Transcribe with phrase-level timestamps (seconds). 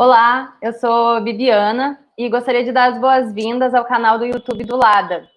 [0.00, 4.76] Olá, eu sou Bibiana e gostaria de dar as boas-vindas ao canal do YouTube do
[4.76, 5.28] LADA,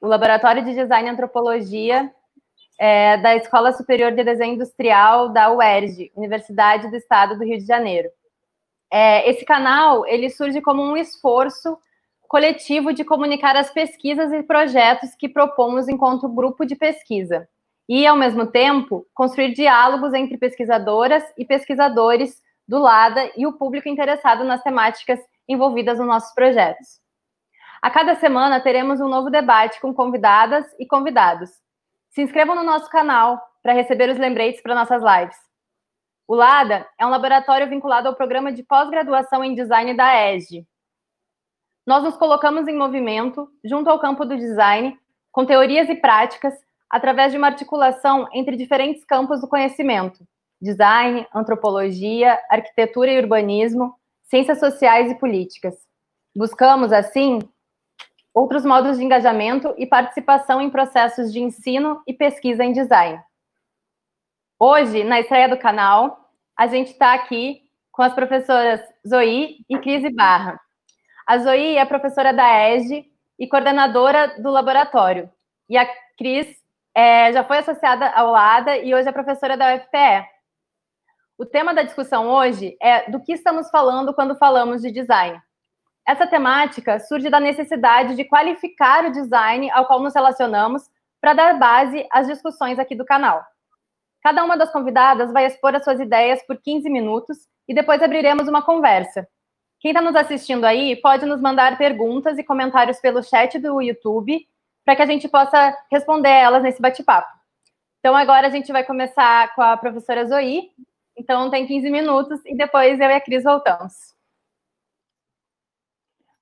[0.00, 2.10] o Laboratório de Design e Antropologia
[2.80, 7.66] é, da Escola Superior de Desenho Industrial da UERJ, Universidade do Estado do Rio de
[7.66, 8.08] Janeiro.
[8.90, 11.76] É, esse canal ele surge como um esforço
[12.26, 17.46] coletivo de comunicar as pesquisas e projetos que propomos enquanto grupo de pesquisa
[17.86, 23.88] e, ao mesmo tempo, construir diálogos entre pesquisadoras e pesquisadores do LADA e o público
[23.88, 27.00] interessado nas temáticas envolvidas nos nossos projetos.
[27.80, 31.50] A cada semana teremos um novo debate com convidadas e convidados.
[32.10, 35.36] Se inscrevam no nosso canal para receber os lembretes para nossas lives.
[36.26, 40.66] O LADA é um laboratório vinculado ao programa de pós-graduação em design da ESG.
[41.86, 44.98] Nós nos colocamos em movimento junto ao campo do design,
[45.30, 46.52] com teorias e práticas,
[46.90, 50.26] através de uma articulação entre diferentes campos do conhecimento:
[50.66, 53.94] design, antropologia, arquitetura e urbanismo,
[54.24, 55.74] ciências sociais e políticas.
[56.34, 57.38] Buscamos, assim,
[58.34, 63.18] outros modos de engajamento e participação em processos de ensino e pesquisa em design.
[64.58, 70.02] Hoje, na estreia do canal, a gente está aqui com as professoras Zoe e Cris
[70.14, 70.60] Barra.
[71.26, 75.30] A Zoe é professora da ESG e coordenadora do laboratório.
[75.68, 75.86] E a
[76.18, 76.46] Cris
[76.94, 80.35] é, já foi associada ao ADA e hoje é professora da UFPE.
[81.38, 85.38] O tema da discussão hoje é do que estamos falando quando falamos de design.
[86.06, 90.88] Essa temática surge da necessidade de qualificar o design ao qual nos relacionamos
[91.20, 93.44] para dar base às discussões aqui do canal.
[94.22, 97.36] Cada uma das convidadas vai expor as suas ideias por 15 minutos
[97.68, 99.28] e depois abriremos uma conversa.
[99.78, 104.48] Quem está nos assistindo aí pode nos mandar perguntas e comentários pelo chat do YouTube
[104.86, 107.28] para que a gente possa responder elas nesse bate-papo.
[107.98, 110.70] Então, agora a gente vai começar com a professora Zoe.
[111.16, 114.14] Então, tem 15 minutos e depois eu e a Cris voltamos.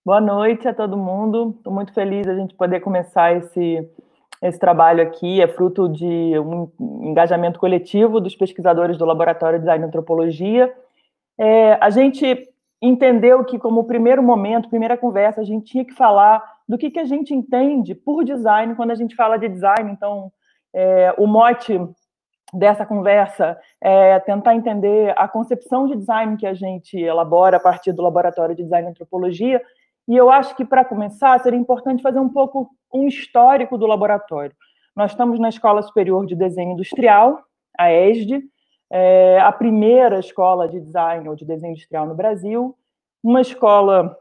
[0.04, 1.54] Boa noite a todo mundo.
[1.56, 3.88] Estou muito feliz a gente poder começar esse
[4.44, 6.70] esse trabalho aqui é fruto de um
[7.02, 10.70] engajamento coletivo dos pesquisadores do Laboratório de Design e Antropologia.
[11.38, 12.46] É, a gente
[12.82, 16.98] entendeu que, como primeiro momento, primeira conversa, a gente tinha que falar do que, que
[16.98, 19.90] a gente entende por design quando a gente fala de design.
[19.90, 20.30] Então,
[20.74, 21.80] é, o mote
[22.54, 27.92] dessa conversa é tentar entender a concepção de design que a gente elabora a partir
[27.92, 29.60] do Laboratório de Design e Antropologia
[30.06, 34.54] e eu acho que, para começar, seria importante fazer um pouco um histórico do laboratório.
[34.94, 37.42] Nós estamos na Escola Superior de Desenho Industrial,
[37.78, 38.42] a ESD,
[38.92, 42.76] é a primeira escola de design ou de desenho industrial no Brasil,
[43.22, 44.16] uma escola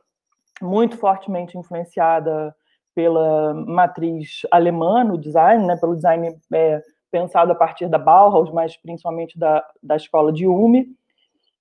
[0.61, 2.55] muito fortemente influenciada
[2.95, 6.81] pela matriz alemã no design, né, pelo design é,
[7.13, 10.87] pensado a partir da Bauhaus, mas principalmente da, da escola de Ume.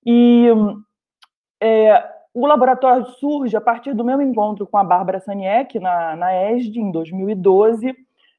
[0.03, 0.47] E
[1.61, 2.03] é,
[2.33, 6.79] o laboratório surge a partir do meu encontro com a Bárbara Saniek na, na ESD,
[6.79, 7.95] em 2012,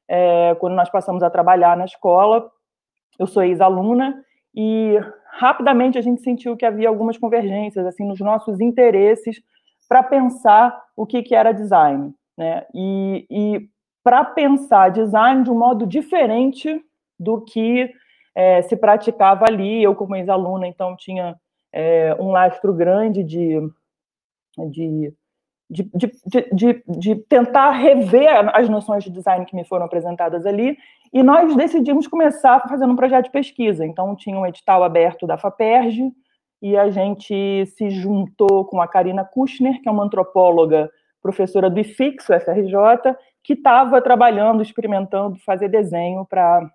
[0.09, 2.51] é, quando nós passamos a trabalhar na escola.
[3.17, 4.21] Eu sou ex-aluna
[4.53, 4.99] e
[5.31, 9.41] rapidamente a gente sentiu que havia algumas convergências assim nos nossos interesses
[9.87, 12.13] para pensar o que, que era design.
[12.37, 12.65] Né?
[12.73, 13.69] E, e
[14.03, 16.83] para pensar design de um modo diferente
[17.19, 17.91] do que
[18.35, 19.83] é, se praticava ali.
[19.83, 21.35] Eu, como ex-aluna, então tinha
[21.73, 23.59] é, um lastro grande de
[24.57, 30.45] de, de, de, de, de tentar rever as noções de design que me foram apresentadas
[30.45, 30.77] ali,
[31.11, 33.85] e nós decidimos começar fazendo um projeto de pesquisa.
[33.85, 36.11] Então, tinha um edital aberto da FAPERJ,
[36.61, 40.89] e a gente se juntou com a Karina Kushner, que é uma antropóloga,
[41.21, 46.69] professora do IFIX, o FRJ, que estava trabalhando, experimentando fazer desenho para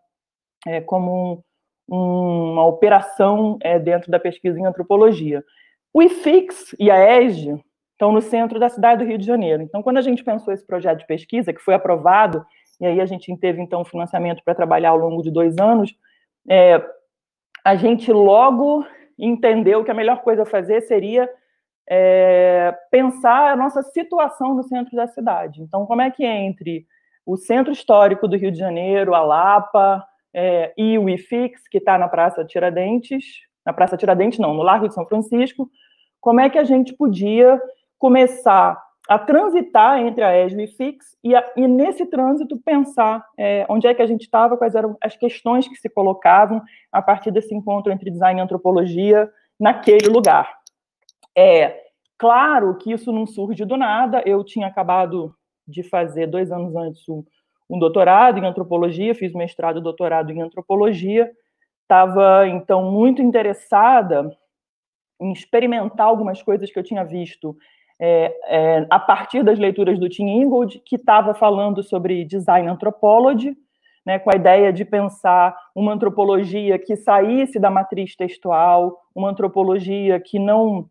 [0.66, 1.44] é, como
[1.88, 5.44] um, uma operação é, dentro da pesquisa em antropologia.
[5.92, 7.60] O IFIX e a ESG
[7.92, 9.62] estão no centro da cidade do Rio de Janeiro.
[9.62, 12.44] Então, quando a gente pensou esse projeto de pesquisa, que foi aprovado,
[12.80, 15.94] e aí a gente teve, então, financiamento para trabalhar ao longo de dois anos,
[16.48, 16.82] é,
[17.64, 18.86] a gente logo
[19.18, 21.28] entendeu que a melhor coisa a fazer seria
[21.88, 25.60] é, pensar a nossa situação no centro da cidade.
[25.60, 26.86] Então, como é que entre
[27.26, 30.02] o centro histórico do Rio de Janeiro, a Lapa
[30.34, 33.24] é, e o IFIX, que está na Praça Tiradentes,
[33.64, 35.70] na Praça Tiradentes não, no Largo de São Francisco,
[36.20, 37.60] como é que a gente podia
[37.98, 43.66] começar a transitar entre a ESB e FIX e, a, e nesse trânsito pensar é,
[43.68, 46.62] onde é que a gente estava, quais eram as questões que se colocavam
[46.92, 49.28] a partir desse encontro entre design e antropologia
[49.58, 50.52] naquele lugar.
[51.36, 51.76] É
[52.16, 54.22] claro que isso não surge do nada.
[54.24, 55.34] Eu tinha acabado
[55.66, 57.24] de fazer dois anos antes um,
[57.70, 61.30] um doutorado em antropologia, fiz mestrado e doutorado em antropologia.
[61.82, 64.28] Estava então muito interessada
[65.20, 67.56] em experimentar algumas coisas que eu tinha visto
[68.00, 73.54] é, é, a partir das leituras do Tim Ingold, que estava falando sobre design anthropology,
[74.04, 80.18] né, com a ideia de pensar uma antropologia que saísse da matriz textual, uma antropologia
[80.18, 80.88] que não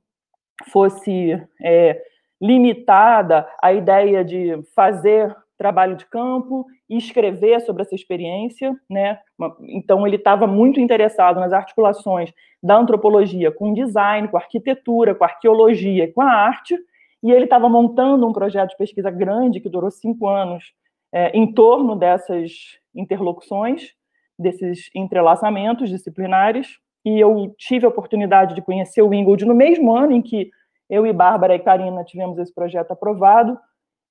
[0.71, 1.99] fosse é,
[2.39, 9.19] limitada à ideia de fazer trabalho de campo e escrever sobre essa experiência, né?
[9.67, 12.33] Então ele estava muito interessado nas articulações
[12.63, 16.77] da antropologia com design, com arquitetura, com arqueologia e com a arte,
[17.21, 20.73] e ele estava montando um projeto de pesquisa grande que durou cinco anos
[21.11, 22.51] é, em torno dessas
[22.95, 23.93] interlocuções,
[24.37, 30.13] desses entrelaçamentos disciplinares, e eu tive a oportunidade de conhecer o Ingold no mesmo ano
[30.13, 30.49] em que
[30.89, 33.59] eu e Bárbara e Karina tivemos esse projeto aprovado,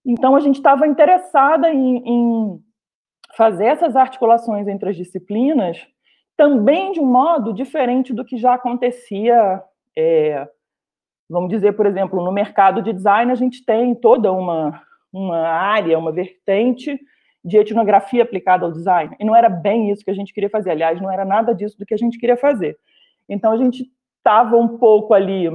[0.09, 2.61] então, a gente estava interessada em, em
[3.37, 5.87] fazer essas articulações entre as disciplinas,
[6.35, 9.63] também de um modo diferente do que já acontecia,
[9.95, 10.49] é,
[11.29, 14.83] vamos dizer, por exemplo, no mercado de design, a gente tem toda uma,
[15.13, 16.99] uma área, uma vertente
[17.45, 19.15] de etnografia aplicada ao design.
[19.21, 21.79] E não era bem isso que a gente queria fazer, aliás, não era nada disso
[21.79, 22.79] do que a gente queria fazer.
[23.29, 25.51] Então, a gente estava um pouco ali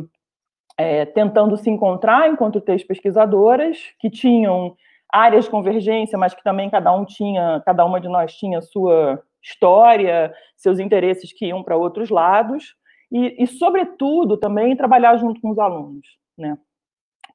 [0.78, 4.75] é, tentando se encontrar enquanto três pesquisadoras que tinham
[5.12, 9.22] áreas de convergência, mas que também cada um tinha, cada uma de nós tinha sua
[9.42, 12.75] história, seus interesses que iam para outros lados,
[13.12, 16.58] e, e, sobretudo, também trabalhar junto com os alunos, né?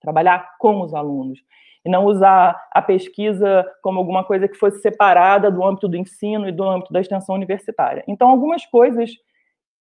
[0.02, 1.38] Trabalhar com os alunos.
[1.84, 6.48] E não usar a pesquisa como alguma coisa que fosse separada do âmbito do ensino
[6.48, 8.02] e do âmbito da extensão universitária.
[8.08, 9.12] Então, algumas coisas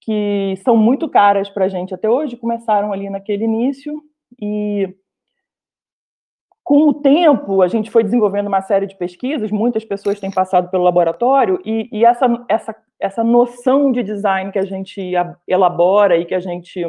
[0.01, 4.01] que são muito caras para a gente até hoje, começaram ali naquele início,
[4.41, 4.93] e
[6.63, 10.69] com o tempo a gente foi desenvolvendo uma série de pesquisas, muitas pessoas têm passado
[10.69, 15.13] pelo laboratório, e, e essa, essa, essa noção de design que a gente
[15.47, 16.83] elabora e que a gente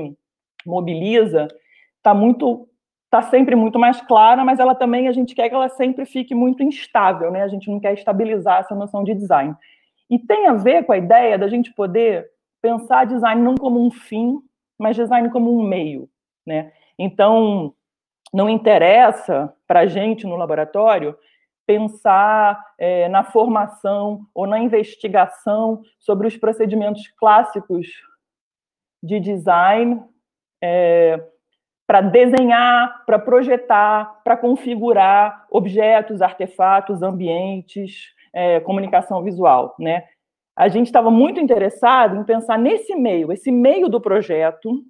[0.66, 1.48] mobiliza
[1.96, 2.68] está muito
[3.04, 6.34] está sempre muito mais clara, mas ela também a gente quer que ela sempre fique
[6.34, 7.42] muito instável, né?
[7.42, 9.54] A gente não quer estabilizar essa noção de design.
[10.10, 12.26] E tem a ver com a ideia da gente poder
[12.60, 14.40] pensar design não como um fim,
[14.78, 16.08] mas design como um meio,
[16.46, 16.72] né?
[16.98, 17.74] Então,
[18.32, 21.16] não interessa para a gente no laboratório
[21.66, 27.88] pensar é, na formação ou na investigação sobre os procedimentos clássicos
[29.02, 30.02] de design
[30.62, 31.22] é,
[31.86, 40.04] para desenhar, para projetar, para configurar objetos, artefatos, ambientes, é, comunicação visual, né?
[40.58, 44.82] A gente estava muito interessado em pensar nesse meio, esse meio do projeto,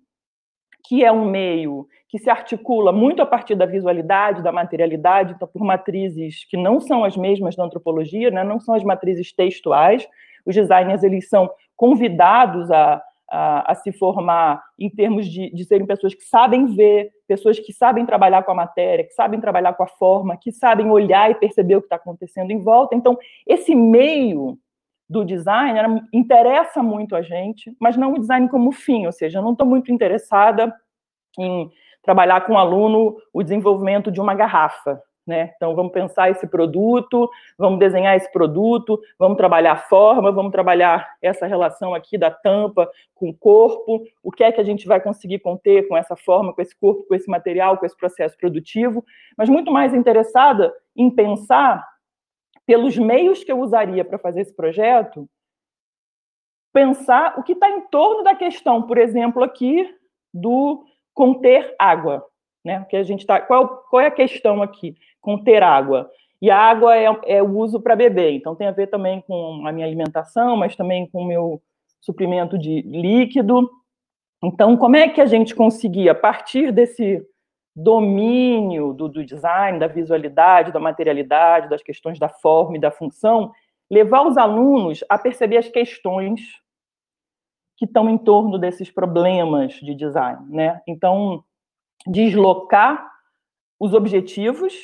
[0.86, 5.46] que é um meio que se articula muito a partir da visualidade, da materialidade, então,
[5.46, 10.08] por matrizes que não são as mesmas da antropologia, né, não são as matrizes textuais.
[10.46, 15.86] Os designers eles são convidados a, a, a se formar em termos de, de serem
[15.86, 19.82] pessoas que sabem ver, pessoas que sabem trabalhar com a matéria, que sabem trabalhar com
[19.82, 22.96] a forma, que sabem olhar e perceber o que está acontecendo em volta.
[22.96, 24.58] Então, esse meio
[25.08, 29.38] do design era, interessa muito a gente, mas não o design como fim, ou seja,
[29.38, 30.74] eu não estou muito interessada
[31.38, 31.70] em
[32.02, 35.52] trabalhar com o aluno o desenvolvimento de uma garrafa, né?
[35.56, 41.06] Então vamos pensar esse produto, vamos desenhar esse produto, vamos trabalhar a forma, vamos trabalhar
[41.20, 45.00] essa relação aqui da tampa com o corpo, o que é que a gente vai
[45.00, 49.04] conseguir conter com essa forma, com esse corpo, com esse material, com esse processo produtivo,
[49.36, 51.86] mas muito mais interessada em pensar
[52.68, 55.26] pelos meios que eu usaria para fazer esse projeto,
[56.70, 59.88] pensar o que está em torno da questão, por exemplo, aqui
[60.34, 60.84] do
[61.14, 62.22] conter água,
[62.62, 62.84] né?
[62.90, 64.94] Que a gente tá, qual, qual é a questão aqui?
[65.18, 66.10] Conter água.
[66.42, 69.66] E a água é, é o uso para beber, então tem a ver também com
[69.66, 71.62] a minha alimentação, mas também com o meu
[72.02, 73.66] suprimento de líquido.
[74.44, 77.26] Então, como é que a gente conseguia, a partir desse
[77.80, 83.52] domínio do, do, design, da visualidade, da materialidade, das questões da forma e da função,
[83.88, 86.40] levar os alunos a perceber as questões
[87.76, 90.82] que estão em torno desses problemas de design, né?
[90.88, 91.44] Então,
[92.04, 93.08] deslocar
[93.78, 94.74] os objetivos,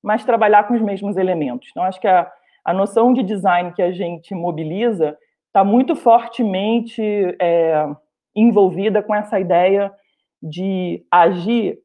[0.00, 1.68] mas trabalhar com os mesmos elementos.
[1.72, 2.30] Então, acho que a,
[2.64, 5.18] a noção de design que a gente mobiliza
[5.48, 7.02] está muito fortemente
[7.40, 7.84] é,
[8.32, 9.92] envolvida com essa ideia
[10.40, 11.82] de agir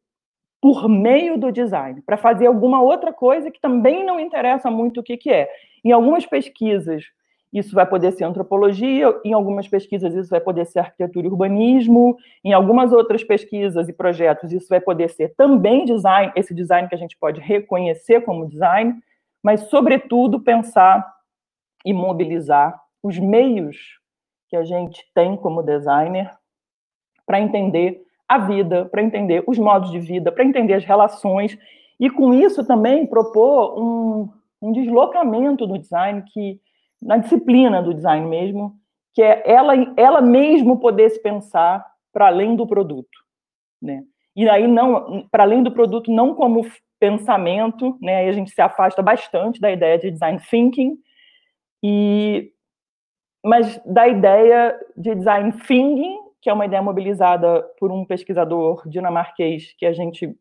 [0.62, 5.04] por meio do design, para fazer alguma outra coisa que também não interessa muito o
[5.04, 5.50] que, que é.
[5.84, 7.06] Em algumas pesquisas,
[7.52, 12.18] isso vai poder ser antropologia, em algumas pesquisas, isso vai poder ser arquitetura e urbanismo,
[12.44, 16.96] em algumas outras pesquisas e projetos, isso vai poder ser também design, esse design que
[16.96, 19.02] a gente pode reconhecer como design,
[19.42, 21.06] mas, sobretudo, pensar
[21.86, 24.00] e mobilizar os meios
[24.50, 26.32] que a gente tem como designer
[27.26, 31.58] para entender a vida, para entender os modos de vida, para entender as relações,
[32.00, 34.30] e com isso também propor um,
[34.62, 36.62] um deslocamento do design, que
[37.02, 38.76] na disciplina do design mesmo,
[39.14, 41.84] que é ela, ela mesmo poder se pensar
[42.14, 43.18] para além do produto,
[43.82, 44.04] né?
[44.36, 46.66] E aí não, para além do produto, não como
[47.00, 48.18] pensamento, né?
[48.18, 50.98] Aí a gente se afasta bastante da ideia de design thinking
[51.84, 52.52] e
[53.44, 59.74] mas da ideia de design thinking, que é uma ideia mobilizada por um pesquisador dinamarquês
[59.78, 60.36] que a gente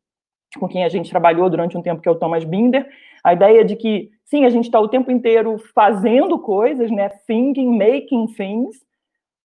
[0.59, 2.88] com quem a gente trabalhou durante um tempo, que é o Thomas Binder,
[3.23, 7.76] a ideia de que, sim, a gente está o tempo inteiro fazendo coisas, né, thinking,
[7.76, 8.76] making things,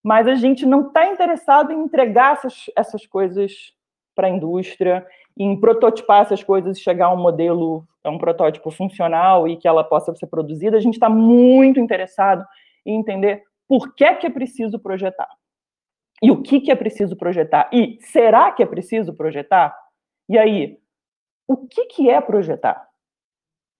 [0.02, 3.74] mas a gente não está interessado em entregar essas, essas coisas
[4.16, 5.06] para a indústria,
[5.38, 9.68] em prototipar essas coisas e chegar a um modelo, a um protótipo funcional e que
[9.68, 10.78] ela possa ser produzida.
[10.78, 12.46] A gente está muito interessado
[12.86, 15.30] em entender por que, que é preciso projetar.
[16.24, 17.70] E o que, que é preciso projetar?
[17.74, 19.76] E será que é preciso projetar?
[20.30, 20.78] E aí,
[21.46, 22.88] o que, que é projetar?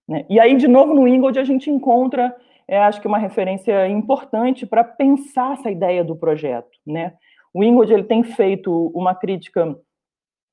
[0.06, 0.26] Né?
[0.30, 2.36] E aí, de novo, no Ingold, a gente encontra,
[2.68, 6.78] é, acho que uma referência importante para pensar essa ideia do projeto.
[6.86, 7.14] Né?
[7.54, 9.74] O Ingold ele tem feito uma crítica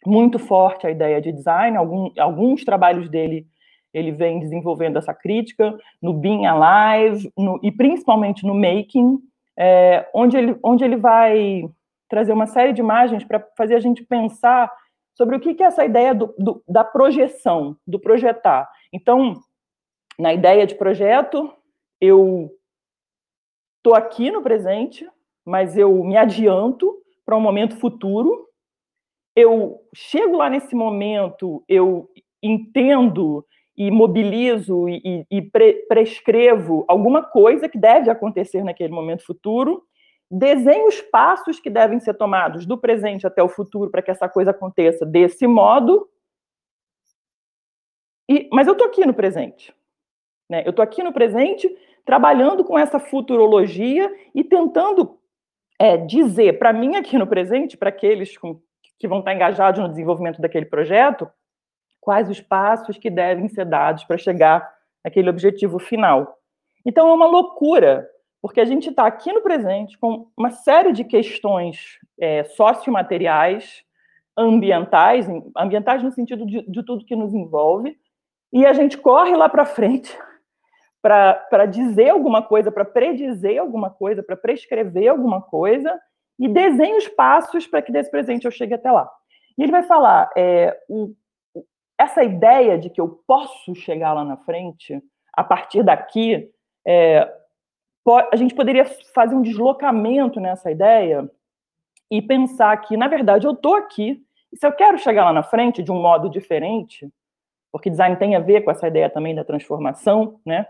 [0.06, 3.46] muito forte à ideia de design, algum, alguns trabalhos dele
[3.92, 9.18] ele vem desenvolvendo essa crítica no Being Alive no, e principalmente no Making,
[9.58, 11.68] é, onde, ele, onde ele vai
[12.10, 14.70] trazer uma série de imagens para fazer a gente pensar
[15.14, 18.68] sobre o que é essa ideia do, do, da projeção, do projetar.
[18.92, 19.40] Então,
[20.18, 21.52] na ideia de projeto,
[22.00, 22.50] eu
[23.76, 25.08] estou aqui no presente,
[25.46, 28.46] mas eu me adianto para um momento futuro.
[29.36, 32.10] Eu chego lá nesse momento, eu
[32.42, 33.44] entendo
[33.76, 39.82] e mobilizo e, e pre prescrevo alguma coisa que deve acontecer naquele momento futuro,
[40.30, 44.28] desenho os passos que devem ser tomados do presente até o futuro para que essa
[44.28, 46.08] coisa aconteça desse modo.
[48.28, 49.74] E, mas eu estou aqui no presente.
[50.48, 50.62] Né?
[50.64, 51.68] Eu estou aqui no presente,
[52.04, 55.18] trabalhando com essa futurologia e tentando
[55.78, 58.60] é, dizer para mim aqui no presente, para aqueles com,
[58.98, 61.28] que vão estar engajados no desenvolvimento daquele projeto,
[62.00, 64.72] quais os passos que devem ser dados para chegar
[65.02, 66.38] àquele objetivo final.
[66.84, 68.08] Então é uma loucura
[68.42, 73.84] porque a gente está aqui no presente com uma série de questões é, sociomateriais,
[74.36, 77.96] ambientais, ambientais no sentido de, de tudo que nos envolve,
[78.52, 80.16] e a gente corre lá para frente
[81.02, 85.98] para dizer alguma coisa, para predizer alguma coisa, para prescrever alguma coisa,
[86.38, 89.10] e desenha os passos para que desse presente eu chegue até lá.
[89.58, 91.14] E ele vai falar, é, o,
[91.98, 95.02] essa ideia de que eu posso chegar lá na frente,
[95.34, 96.50] a partir daqui,
[96.86, 97.30] é,
[98.32, 101.30] a gente poderia fazer um deslocamento nessa ideia
[102.10, 105.42] e pensar que, na verdade, eu estou aqui, e se eu quero chegar lá na
[105.42, 107.08] frente de um modo diferente,
[107.70, 110.66] porque design tem a ver com essa ideia também da transformação, né?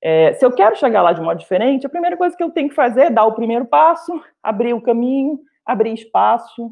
[0.00, 2.50] É, se eu quero chegar lá de um modo diferente, a primeira coisa que eu
[2.50, 6.70] tenho que fazer é dar o primeiro passo, abrir o caminho, abrir espaço,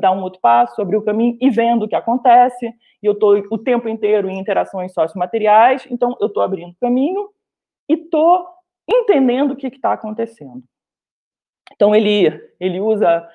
[0.00, 2.66] dar um outro passo, abrir o caminho e vendo o que acontece.
[3.02, 7.28] E eu estou o tempo inteiro em interações sociomateriais, então eu estou abrindo o caminho
[7.88, 8.46] e estou
[8.88, 10.62] entendendo o que está acontecendo.
[11.72, 13.26] Então, ele, ele usa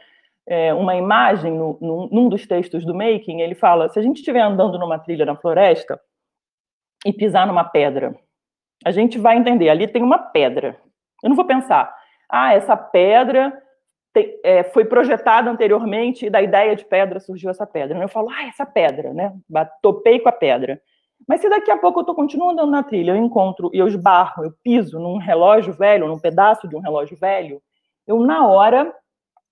[0.48, 4.18] é, uma imagem no, no, num dos textos do Making, ele fala, se a gente
[4.18, 6.00] estiver andando numa trilha na floresta
[7.06, 8.15] e pisar numa pedra,
[8.84, 10.79] a gente vai entender, ali tem uma pedra.
[11.24, 11.94] Eu não vou pensar,
[12.29, 13.53] ah, essa pedra
[14.13, 17.98] tem, é, foi projetada anteriormente e da ideia de pedra surgiu essa pedra.
[18.00, 19.34] Eu falo, ah, essa pedra, né?
[19.82, 20.82] Topei com a pedra.
[21.29, 23.88] Mas se daqui a pouco eu estou continuando andando na trilha, eu encontro e eu
[23.88, 27.62] esbarro, eu piso num relógio velho, num pedaço de um relógio velho,
[28.07, 28.91] eu, na hora,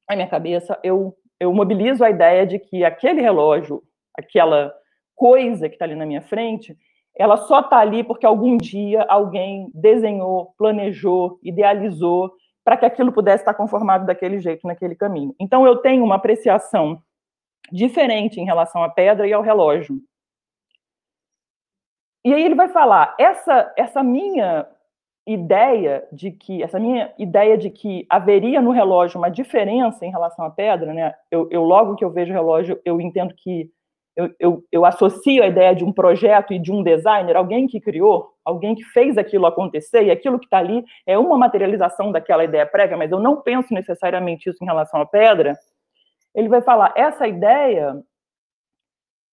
[0.09, 3.83] na minha cabeça, eu, eu mobilizo a ideia de que aquele relógio,
[4.17, 4.73] aquela
[5.15, 6.75] coisa que está ali na minha frente,
[7.15, 12.31] ela só está ali porque algum dia alguém desenhou, planejou, idealizou
[12.65, 15.35] para que aquilo pudesse estar conformado daquele jeito, naquele caminho.
[15.39, 16.99] Então, eu tenho uma apreciação
[17.71, 20.01] diferente em relação à pedra e ao relógio.
[22.27, 24.67] E aí ele vai falar, essa, essa minha
[25.25, 30.43] ideia de que, essa minha ideia de que haveria no relógio uma diferença em relação
[30.43, 31.15] à pedra, né?
[31.31, 33.71] Eu, eu logo que eu vejo o relógio, eu entendo que
[34.13, 37.79] eu, eu, eu, associo a ideia de um projeto e de um designer, alguém que
[37.79, 42.43] criou, alguém que fez aquilo acontecer, e aquilo que está ali é uma materialização daquela
[42.43, 45.57] ideia prévia, mas eu não penso necessariamente isso em relação à pedra.
[46.35, 48.03] Ele vai falar, essa ideia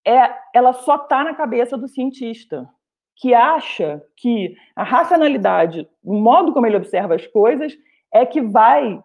[0.06, 2.68] é, ela só está na cabeça do cientista
[3.16, 7.72] que acha que a racionalidade, o modo como ele observa as coisas,
[8.12, 9.02] é que vai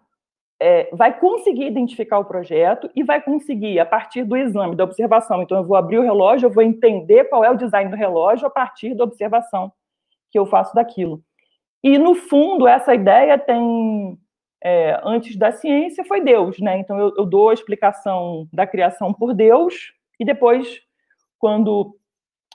[0.62, 5.40] é, vai conseguir identificar o projeto e vai conseguir, a partir do exame, da observação.
[5.40, 8.46] Então, eu vou abrir o relógio, eu vou entender qual é o design do relógio
[8.46, 9.72] a partir da observação
[10.30, 11.22] que eu faço daquilo.
[11.82, 14.18] E, no fundo, essa ideia tem.
[14.62, 16.78] É, antes da ciência foi Deus, né?
[16.78, 20.82] Então, eu, eu dou a explicação da criação por Deus, e depois,
[21.38, 21.96] quando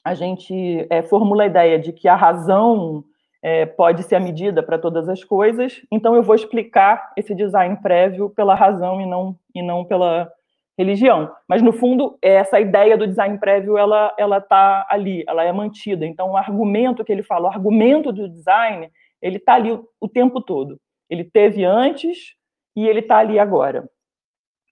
[0.06, 3.04] a gente é, formula a ideia de que a razão
[3.42, 7.76] é, pode ser a medida para todas as coisas, então eu vou explicar esse design
[7.82, 10.32] prévio pela razão e não, e não pela
[10.78, 11.32] religião.
[11.48, 16.06] Mas, no fundo, essa ideia do design prévio, ela está ali, ela é mantida.
[16.06, 18.90] Então, o argumento que ele fala, o argumento do design,
[19.22, 20.80] ele está ali o, o tempo todo.
[21.10, 22.36] Ele teve antes
[22.76, 23.90] e ele está ali agora.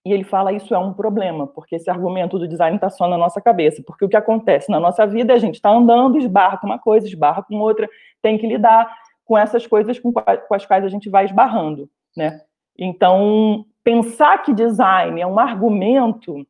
[0.05, 3.17] E ele fala isso é um problema, porque esse argumento do design está só na
[3.17, 3.81] nossa cabeça.
[3.86, 6.79] Porque o que acontece na nossa vida é a gente está andando, esbarra com uma
[6.79, 7.89] coisa, esbarra com outra,
[8.22, 8.93] tem que lidar
[9.24, 12.41] com essas coisas com, com as quais a gente vai esbarrando, né?
[12.77, 16.45] Então, pensar que design é um argumento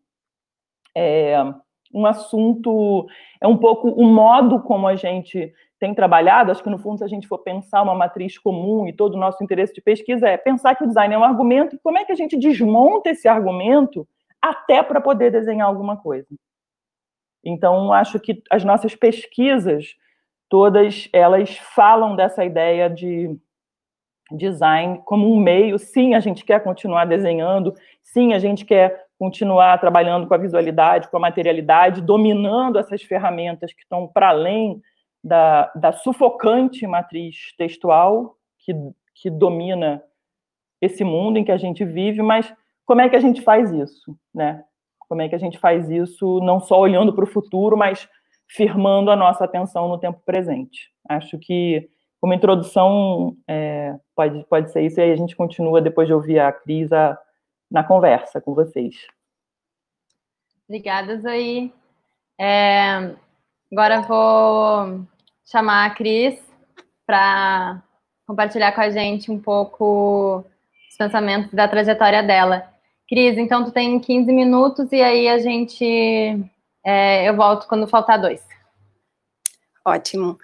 [0.96, 1.54] é
[1.94, 3.08] um assunto,
[3.40, 7.04] é um pouco o modo como a gente tem trabalhado, acho que no fundo, se
[7.04, 10.38] a gente for pensar uma matriz comum e todo o nosso interesse de pesquisa é
[10.38, 13.28] pensar que o design é um argumento e como é que a gente desmonta esse
[13.28, 14.08] argumento
[14.42, 16.28] até para poder desenhar alguma coisa.
[17.44, 19.96] Então, acho que as nossas pesquisas,
[20.48, 23.38] todas elas falam dessa ideia de
[24.32, 25.78] design como um meio.
[25.78, 31.08] Sim, a gente quer continuar desenhando, sim, a gente quer continuar trabalhando com a visualidade,
[31.08, 34.82] com a materialidade, dominando essas ferramentas que estão para além
[35.24, 38.74] da, da sufocante matriz textual que,
[39.16, 40.04] que domina
[40.82, 42.54] esse mundo em que a gente vive, mas
[42.86, 44.62] como é que a gente faz isso, né?
[45.08, 48.10] Como é que a gente faz isso não só olhando para o futuro, mas
[48.50, 50.92] firmando a nossa atenção no tempo presente?
[51.08, 51.88] Acho que,
[52.20, 56.40] como introdução, é, pode, pode ser isso, e aí a gente continua depois de ouvir
[56.40, 57.18] a Cris a,
[57.74, 58.96] na conversa com vocês.
[60.70, 61.74] Obrigada, Zoe.
[62.40, 63.16] É,
[63.72, 65.06] agora vou
[65.44, 66.40] chamar a Cris
[67.06, 67.82] para
[68.28, 70.46] compartilhar com a gente um pouco
[70.90, 72.72] os pensamentos da trajetória dela.
[73.10, 75.84] Cris, então tu tem 15 minutos e aí a gente
[76.86, 78.46] é, eu volto quando faltar dois.
[79.86, 80.38] Ótimo.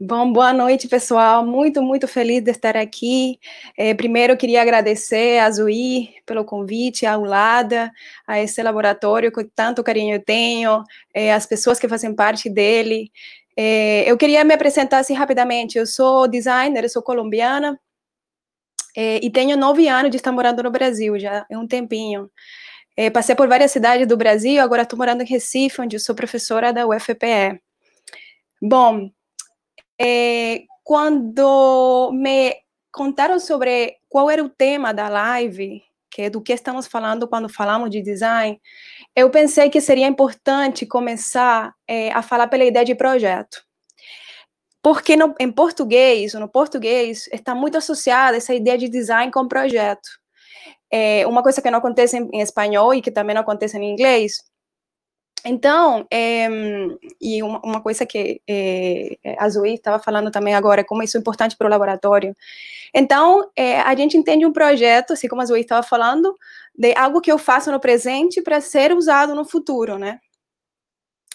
[0.00, 1.46] Bom, boa noite, pessoal.
[1.46, 3.38] Muito, muito feliz de estar aqui.
[3.78, 7.92] É, primeiro, queria agradecer a Zui pelo convite, a Ulada,
[8.26, 10.82] a esse laboratório que tanto carinho eu tenho,
[11.14, 13.12] é, as pessoas que fazem parte dele.
[13.56, 15.78] É, eu queria me apresentar assim rapidamente.
[15.78, 17.78] Eu sou designer, eu sou colombiana
[18.96, 22.30] e tenho nove anos de estar morando no Brasil já é um tempinho.
[23.12, 26.86] Passei por várias cidades do Brasil, agora estou morando em Recife, onde sou professora da
[26.86, 27.60] UFPE.
[28.62, 29.10] Bom,
[30.04, 32.54] é, quando me
[32.92, 37.48] contaram sobre qual era o tema da live, que é do que estamos falando quando
[37.48, 38.60] falamos de design,
[39.16, 43.64] eu pensei que seria importante começar é, a falar pela ideia de projeto.
[44.82, 50.08] Porque no, em português, no português, está muito associada essa ideia de design com projeto.
[50.92, 53.90] É, uma coisa que não acontece em, em espanhol e que também não acontece em
[53.90, 54.36] inglês
[55.44, 56.48] então, é,
[57.20, 61.20] e uma, uma, coisa que é, a Zoe estava falando também agora, como isso é
[61.20, 62.34] importante para o laboratório.
[62.94, 66.34] Então, é, a gente entende um projeto, assim como a Zoe estava falando,
[66.74, 70.18] de algo que eu faço no presente para ser usado no futuro, né?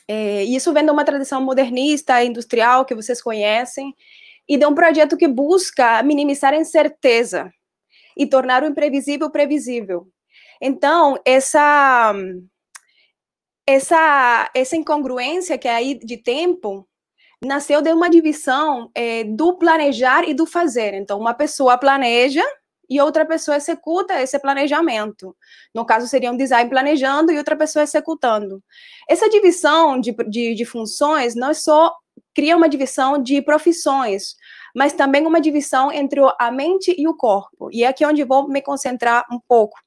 [0.07, 3.95] É, isso vem de uma tradição modernista, industrial, que vocês conhecem,
[4.47, 7.53] e de um projeto que busca minimizar a incerteza
[8.17, 10.07] e tornar o imprevisível previsível.
[10.59, 12.11] Então, essa
[13.69, 16.87] essa, essa incongruência que é aí de tempo
[17.45, 20.95] nasceu de uma divisão é, do planejar e do fazer.
[20.95, 22.43] Então, uma pessoa planeja
[22.89, 25.37] e outra pessoa executa esse planejamento.
[25.73, 28.61] No caso, seria um design planejando e outra pessoa executando.
[29.07, 31.95] Essa divisão de, de, de funções não é só
[32.33, 34.35] cria uma divisão de profissões,
[34.75, 37.69] mas também uma divisão entre a mente e o corpo.
[37.71, 39.77] E é aqui onde vou me concentrar um pouco.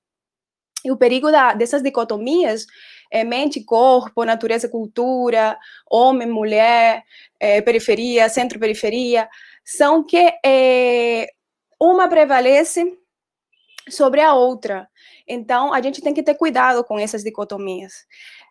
[0.84, 2.66] E o perigo da, dessas dicotomias
[3.12, 7.04] é mente, corpo, natureza, cultura, homem, mulher,
[7.38, 9.28] é, periferia, centro-periferia,
[9.62, 11.28] são que é,
[11.78, 12.98] uma prevalece
[13.90, 14.88] sobre a outra.
[15.28, 17.92] Então, a gente tem que ter cuidado com essas dicotomias.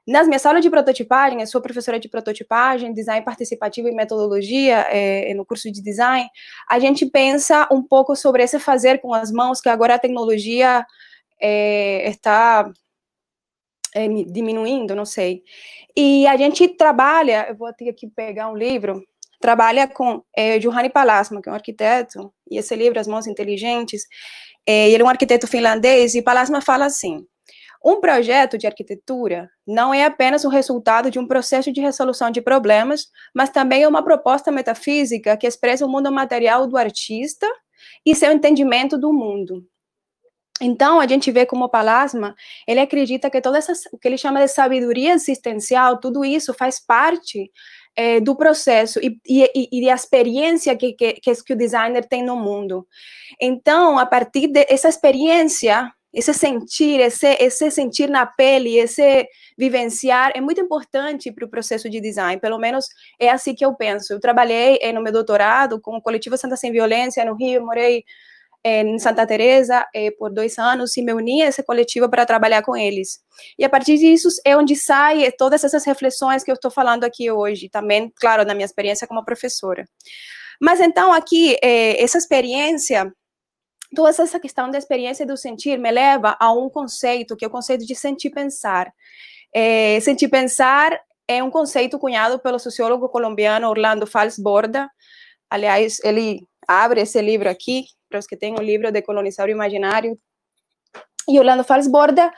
[0.08, 5.34] Nas minhas aulas de prototipagem, eu sou professora de prototipagem, design participativo e metodologia é,
[5.34, 6.28] no curso de design,
[6.70, 10.86] a gente pensa um pouco sobre esse fazer com as mãos, que agora a tecnologia
[11.40, 12.72] é, está
[13.96, 15.44] é, diminuindo, não sei.
[15.96, 19.04] E a gente trabalha, eu vou ter aqui pegar um livro,
[19.40, 24.04] trabalha com é, Palasma, que é um arquiteto, e esse livro, As Mãos Inteligentes,
[24.66, 27.26] É, ele é um arquiteto finlandês e Palasma fala assim:
[27.84, 32.40] um projeto de arquitetura não é apenas o resultado de um processo de resolução de
[32.40, 37.48] problemas, mas também é uma proposta metafísica que expressa o mundo material do artista
[38.06, 39.66] e seu entendimento do mundo.
[40.62, 42.36] Então, a gente vê como Palasma,
[42.68, 46.80] ele acredita que toda essa, o que ele chama de sabedoria existencial, tudo isso faz
[46.80, 47.52] parte
[47.96, 52.36] é, do processo e, e, e da experiência que, que, que o designer tem no
[52.36, 52.88] mundo.
[53.40, 60.42] Então, a partir dessa experiência, esse sentir, esse, esse sentir na pele, esse vivenciar é
[60.42, 62.86] muito importante para o processo de design, pelo menos
[63.20, 64.14] é assim que eu penso.
[64.14, 68.04] Eu trabalhei eh, no meu doutorado com o coletivo Santa Sem Violência no Rio, morei
[68.64, 72.62] em Santa Teresa eh, por dois anos e me uni a esse coletivo para trabalhar
[72.62, 73.20] com eles.
[73.58, 77.32] E a partir disso é onde sai todas essas reflexões que eu estou falando aqui
[77.32, 79.88] hoje, também, claro, na minha experiência como professora.
[80.62, 83.12] Mas então aqui, essa experiência
[83.96, 87.52] toda essa questão da experiência do sentir me leva a um conceito, que é o
[87.52, 88.92] conceito de sentir-pensar.
[89.54, 90.98] É, sentir-pensar
[91.28, 94.90] é um conceito cunhado pelo sociólogo colombiano Orlando Fals Borda.
[95.50, 99.52] Aliás, ele abre esse livro aqui, para os que têm o livro de Colonizar o
[99.52, 100.20] Imaginário.
[101.28, 102.32] E Orlando Fals Borda,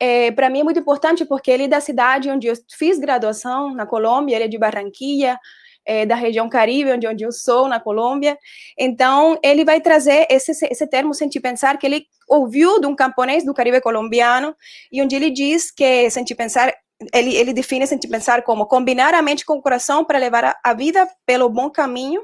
[0.00, 3.74] é, para mim é muito importante porque ele é da cidade onde eu fiz graduação,
[3.74, 5.38] na Colômbia, ele é de Barranquilla,
[5.84, 8.38] é, da região Caribe, onde, onde eu sou, na Colômbia.
[8.78, 13.44] Então, ele vai trazer esse, esse termo sentir pensar que ele ouviu de um camponês
[13.44, 14.54] do Caribe colombiano,
[14.92, 16.72] e onde ele diz que sentir pensar
[17.14, 20.60] ele, ele define sentir pensar como combinar a mente com o coração para levar a,
[20.64, 22.22] a vida pelo bom caminho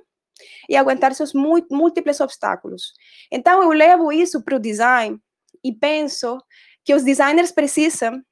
[0.68, 2.92] e aguentar seus múltiplos obstáculos.
[3.30, 5.18] Então, eu levo isso para o design
[5.62, 6.38] e penso
[6.84, 8.22] que os designers precisam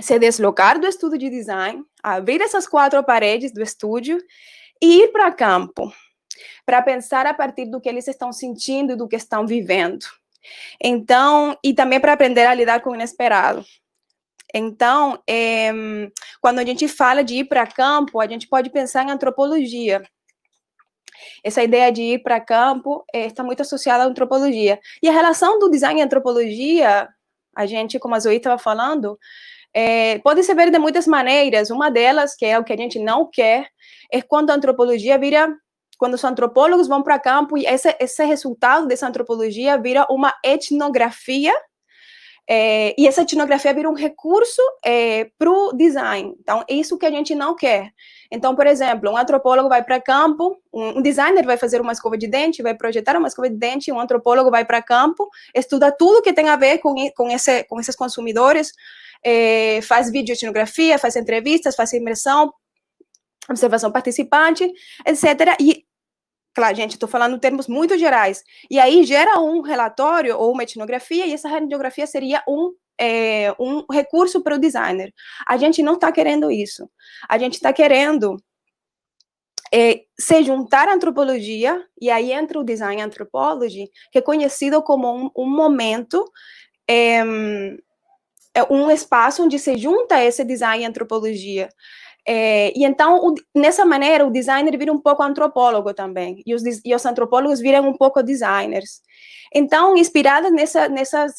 [0.00, 4.18] se deslocar do estudo de design, abrir essas quatro paredes do estúdio
[4.80, 5.92] e ir para campo,
[6.64, 10.04] para pensar a partir do que eles estão sentindo e do que estão vivendo.
[10.82, 13.64] Então, e também para aprender a lidar com o inesperado.
[14.54, 15.72] Então, é,
[16.40, 20.02] quando a gente fala de ir para campo, a gente pode pensar em antropologia.
[21.42, 24.78] Essa ideia de ir para campo é, está muito associada à antropologia.
[25.02, 27.08] E a relação do design e antropologia,
[27.54, 29.18] a gente, como a Zoe estava falando,
[29.72, 31.70] é, pode se ver de muitas maneiras.
[31.70, 33.68] Uma delas, que é o que a gente não quer,
[34.10, 35.54] é quando a antropologia vira,
[35.98, 41.52] quando os antropólogos vão para campo e esse, esse resultado dessa antropologia vira uma etnografia
[42.48, 46.34] é, e essa etnografia vira um recurso é, para o design.
[46.40, 47.92] Então, é isso que a gente não quer.
[48.30, 52.16] Então, por exemplo, um antropólogo vai para campo, um, um, designer vai fazer uma escova
[52.16, 56.22] de dente, vai projetar uma escova de dente, um antropólogo vai para campo, estuda tudo
[56.22, 58.72] que tem a ver com, com, esse, com esses consumidores,
[59.24, 62.52] é, faz videoetnografia, faz entrevistas, faz imersão,
[63.48, 64.72] observação participante,
[65.04, 65.56] etc.
[65.60, 65.84] E,
[66.56, 68.42] claro, gente, estou falando em termos muito gerais.
[68.70, 73.84] E aí gera um relatório ou uma etnografia, e essa etnografia seria um é, um
[73.92, 75.12] recurso para o designer.
[75.46, 76.88] A gente não está querendo isso.
[77.28, 78.42] A gente está querendo
[79.70, 85.14] é, se juntar à antropologia, e aí entra o design anthropology, que é conhecido como
[85.14, 86.24] um, um momento
[86.88, 87.18] é,
[88.54, 91.68] é um espaço onde se junta esse design e antropologia.
[92.28, 96.62] É, e então, o, nessa maneira, o designer vira um pouco antropólogo também, e os,
[96.84, 99.00] e os antropólogos viram um pouco designers.
[99.54, 101.34] Então, inspiradas nessa, nessas,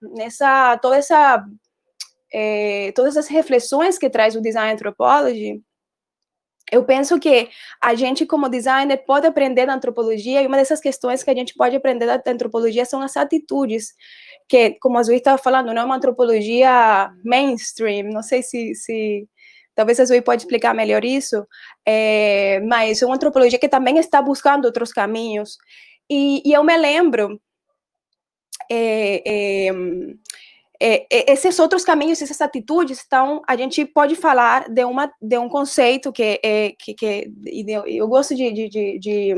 [0.00, 1.44] nessa, toda essa,
[2.32, 5.62] é, todas essas reflexões que traz o design anthropology,
[6.72, 7.50] eu penso que
[7.82, 11.54] a gente, como designer, pode aprender da antropologia, e uma dessas questões que a gente
[11.54, 13.92] pode aprender da antropologia são as atitudes
[14.48, 19.28] que, como a Zui estava falando, não é uma antropologia mainstream, não sei se, se
[19.74, 21.46] talvez a Zui pode explicar melhor isso,
[21.86, 25.56] é, mas é uma antropologia que também está buscando outros caminhos.
[26.10, 27.40] E, e eu me lembro,
[28.70, 29.68] é,
[30.84, 35.38] é, é, esses outros caminhos, essas atitudes, então a gente pode falar de, uma, de
[35.38, 37.30] um conceito que, é, que, que
[37.86, 39.34] eu gosto de, de, de, de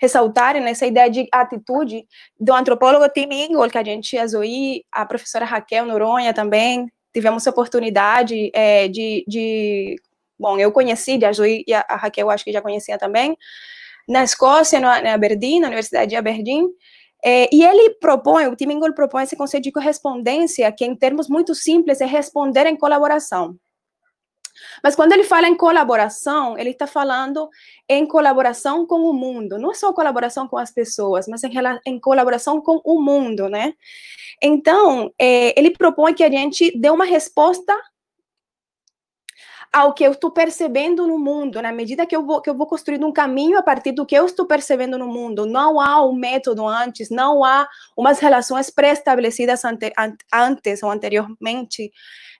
[0.00, 2.06] ressaltarem nessa ideia de atitude
[2.38, 6.86] do antropólogo Tim Ingold, que a gente, a Zoe, a professora Raquel Noronha também,
[7.18, 9.96] tivemos a oportunidade é, de, de,
[10.38, 13.36] bom, eu conheci, a Zoe e a, Raquel acho que já conhecia também,
[14.08, 16.68] na Escócia, na, na Aberdeen, na Universidade de Aberdeen,
[17.24, 21.28] é, e ele propõe, o Tim Ingold propõe esse conceito de correspondência, que em termos
[21.28, 23.56] muito simples é responder em colaboração.
[24.82, 27.48] Mas quando ele fala em colaboração, ele está falando
[27.88, 29.58] em colaboração com o mundo.
[29.58, 31.50] Não é só colaboração com as pessoas, mas em,
[31.86, 33.74] em colaboração com o mundo, né?
[34.42, 37.76] Então, é, ele propõe que a gente dê uma resposta
[39.72, 42.66] ao que eu estou percebendo no mundo, na medida que eu vou que eu vou
[42.66, 45.46] construindo um caminho a partir do que eu estou percebendo no mundo.
[45.46, 49.92] Não há um método antes, não há umas relações pré-estabelecidas ante,
[50.32, 51.90] antes ou anteriormente.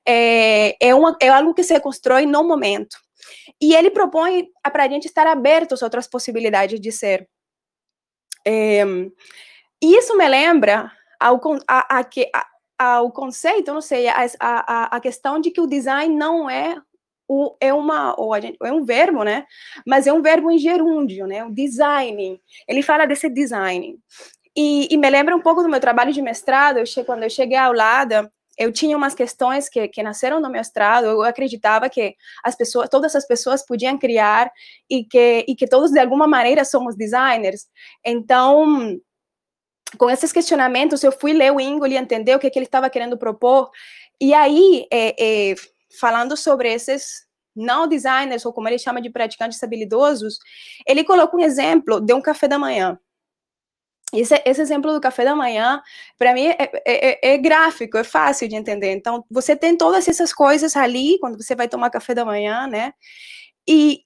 [0.07, 2.97] É, é, uma, é algo que se constrói no momento.
[3.61, 7.29] E ele propõe para a gente estar abertos a outras possibilidades de ser.
[8.47, 8.85] É,
[9.83, 12.47] isso me lembra ao, a, a, a,
[12.79, 16.81] ao conceito, não sei, a, a, a questão de que o design não é
[17.29, 18.17] o, é uma
[18.63, 19.45] é um verbo, né?
[19.87, 21.45] Mas é um verbo em gerúndio, né?
[21.45, 22.41] O designing.
[22.67, 23.99] Ele fala desse design.
[24.57, 26.79] E, e, me lembra um pouco do meu trabalho de mestrado.
[26.79, 30.51] Eu cheguei, quando eu cheguei ao Lada, eu tinha umas questões que, que nasceram no
[30.51, 31.05] mestrado.
[31.05, 34.51] Eu acreditava que as pessoas, todas as pessoas podiam criar
[34.91, 37.67] e que e que todos de alguma maneira somos designers.
[38.05, 38.99] Então
[39.97, 42.91] com esses questionamentos, eu fui ler o Ingol e entender o que, que ele estava
[42.91, 43.71] querendo propor.
[44.21, 45.15] E aí, é,
[45.51, 45.55] é,
[45.99, 50.39] falando sobre esses não designers, ou como ele chama de praticantes habilidosos,
[50.87, 52.99] ele coloca um exemplo de um café da manhã.
[54.13, 55.83] Esse, esse exemplo do café da manhã,
[56.17, 58.93] para mim, é, é, é, é, gráfico, é fácil de entender.
[58.93, 62.95] Então, você tem todas essas coisas ali, quando você vai tomar café da manhã, né?
[63.69, 64.03] E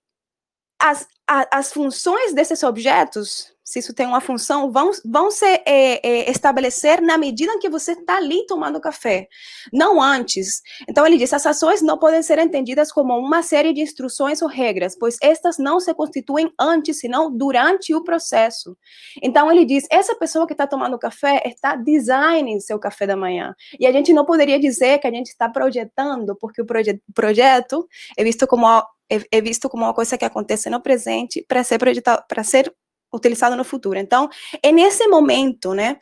[0.80, 6.06] as, a, as funções desses objetos se isso tem uma função, vão, vão se é,
[6.06, 9.26] é, estabelecer na medida em que você está ali tomando café,
[9.72, 10.60] não antes.
[10.86, 14.48] Então, ele diz: as ações não podem ser entendidas como uma série de instruções ou
[14.48, 18.76] regras, pois estas não se constituem antes, senão durante o processo.
[19.22, 23.54] Então, ele diz: essa pessoa que está tomando café está designing seu café da manhã.
[23.80, 27.88] E a gente não poderia dizer que a gente está projetando, porque o proje projeto
[28.18, 28.66] é visto como
[29.12, 32.74] é, é visto como uma coisa que acontece no presente para ser projetado, para ser
[33.12, 33.98] utilizado no futuro.
[33.98, 34.28] Então,
[34.62, 35.98] é nesse momento, né?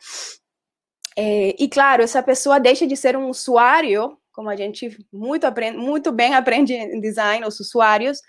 [1.17, 5.77] É, e claro, essa pessoa deixa de ser um usuário, como a gente muito, aprende,
[5.77, 8.19] muito bem aprende em design, os usuários,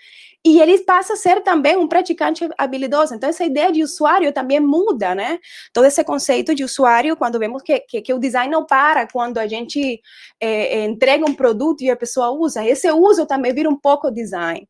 [0.45, 3.15] e ele passa a ser também um praticante habilidoso.
[3.15, 5.39] Então, essa ideia de usuário também muda, né?
[5.73, 9.39] Todo esse conceito de usuário, quando vemos que, que, que o design não para quando
[9.39, 10.01] a gente
[10.41, 14.11] é, é entrega um produto e a pessoa usa, esse uso também vira um pouco
[14.11, 14.69] design.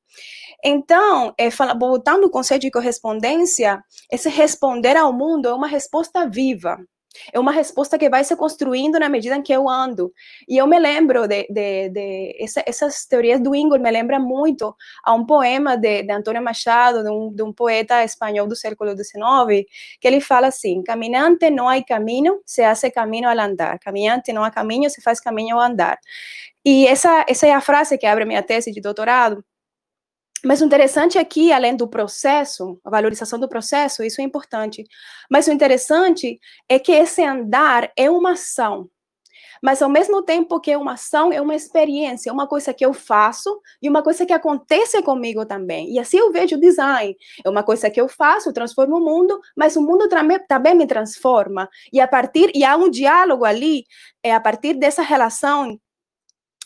[0.65, 6.29] Então, é, fala, voltando ao conceito de correspondência, esse responder ao mundo é uma resposta
[6.29, 6.79] viva.
[7.33, 10.13] É uma resposta que vai se construindo na medida em que eu ando.
[10.49, 14.75] E eu me lembro de, de, de essa, essas teorias do Ingor, me lembra muito
[15.05, 18.97] a um poema de, de Antônio Machado, de um, de um, poeta espanhol do século
[18.97, 19.67] XIX,
[20.01, 23.79] que ele fala assim: Caminante não há caminho, se hace caminho ao andar.
[23.79, 25.99] Caminhante não há caminho, se faz caminho ao andar.
[26.65, 29.45] E essa, essa é a frase que abre minha tese de doutorado.
[30.45, 34.85] Mas o interessante aqui, além do processo, a valorização do processo, isso é importante.
[35.31, 38.89] Mas o interessante é que esse andar é uma ação.
[39.63, 42.85] Mas ao mesmo tempo que é uma ação, é uma experiência, é uma coisa que
[42.85, 45.93] eu faço e uma coisa que acontece comigo também.
[45.95, 47.17] E assim eu vejo o design.
[47.45, 50.09] É uma coisa que eu faço, transformo o mundo, mas o mundo
[50.49, 51.69] também me transforma.
[51.93, 53.85] E a partir, e há um diálogo ali,
[54.23, 55.79] é a partir dessa relação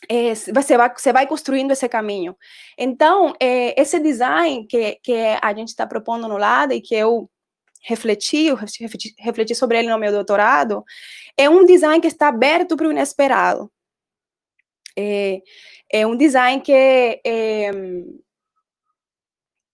[0.08, 2.36] é, você, vai, você vai construindo esse caminho.
[2.78, 7.28] Então, é, esse design que, que a gente está propondo no lado e que eu
[7.82, 10.84] refleti, refleti, refleti sobre ele no meu doutorado,
[11.36, 13.70] é um design que está aberto para o inesperado.
[14.98, 15.42] É,
[15.92, 17.70] é um design que, é,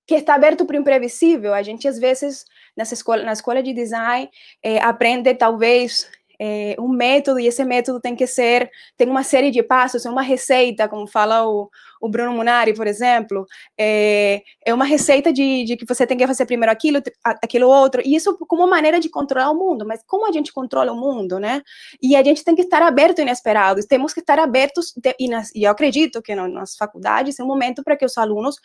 [0.06, 1.54] que está aberto para o imprevisível.
[1.54, 2.44] A gente, às vezes,
[2.76, 4.28] nessa escola, na escola de design,
[4.62, 6.10] é, aprende, talvez,
[6.44, 10.22] é, um método e esse método tem que ser, tem uma série de passos, uma
[10.22, 11.70] receita, como fala o,
[12.02, 13.46] o Bruno Munari, por exemplo,
[13.78, 18.02] é, é uma receita de, de, que você tem que fazer primeiro aquilo, aquilo outro,
[18.04, 21.38] e isso como maneira de controlar o mundo, mas como a gente controla o mundo,
[21.38, 21.62] né?
[22.02, 25.54] E a gente tem que estar aberto e inesperado, temos que estar abertos, e, nas,
[25.54, 28.56] e, eu acredito que nas faculdades é um momento para que os alunos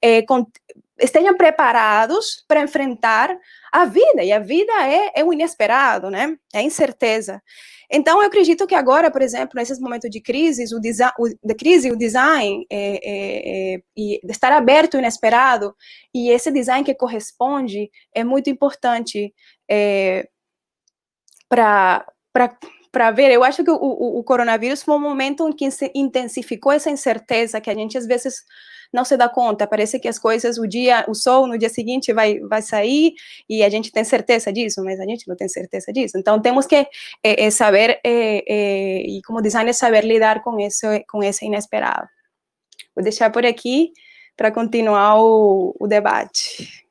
[0.00, 0.46] é, com,
[0.98, 3.36] estejam preparados para enfrentar
[3.70, 6.34] a vida, e a vida é, é o inesperado, né?
[6.54, 7.42] É a incerteza.
[7.90, 10.80] Então, eu acredito que agora, por exemplo, nesses momentos de crise, o,
[11.42, 15.74] o crise, o design é, é, é, e estar aberto inesperado,
[16.14, 19.32] e esse design que corresponde é muito importante
[19.70, 20.28] é,
[21.48, 22.04] para
[22.92, 26.72] para ver, eu acho que o, o, o, coronavírus foi um momento em que intensificou
[26.72, 28.42] essa incerteza que a gente às vezes
[28.92, 29.66] não se dá conta.
[29.66, 33.14] Parece que as coisas, o dia, o sol no dia seguinte vai, vai sair
[33.48, 36.18] e a gente tem certeza disso, mas a gente não tem certeza disso.
[36.18, 36.88] Então temos que é,
[37.22, 42.08] é saber é, e como designer saber lidar com isso, com esse inesperado.
[42.94, 43.92] Vou deixar por aqui
[44.36, 46.86] para continuar o, o debate.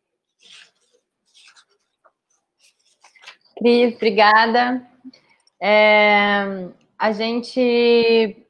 [3.58, 4.86] Cris, obrigada.
[5.62, 8.45] É, a gente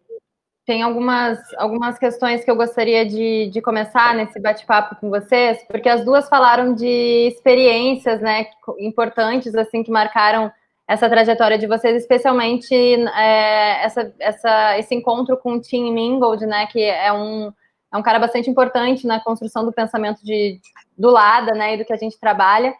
[0.66, 5.88] tem algumas, algumas questões que eu gostaria de, de começar nesse bate-papo com vocês, porque
[5.88, 8.48] as duas falaram de experiências, né,
[8.80, 10.52] importantes, assim, que marcaram
[10.88, 16.66] essa trajetória de vocês, especialmente é, essa, essa, esse encontro com o Tim Mingold, né,
[16.68, 17.52] que é um,
[17.94, 20.60] é um cara bastante importante na construção do pensamento de,
[20.98, 22.74] do Lada, né, e do que a gente trabalha.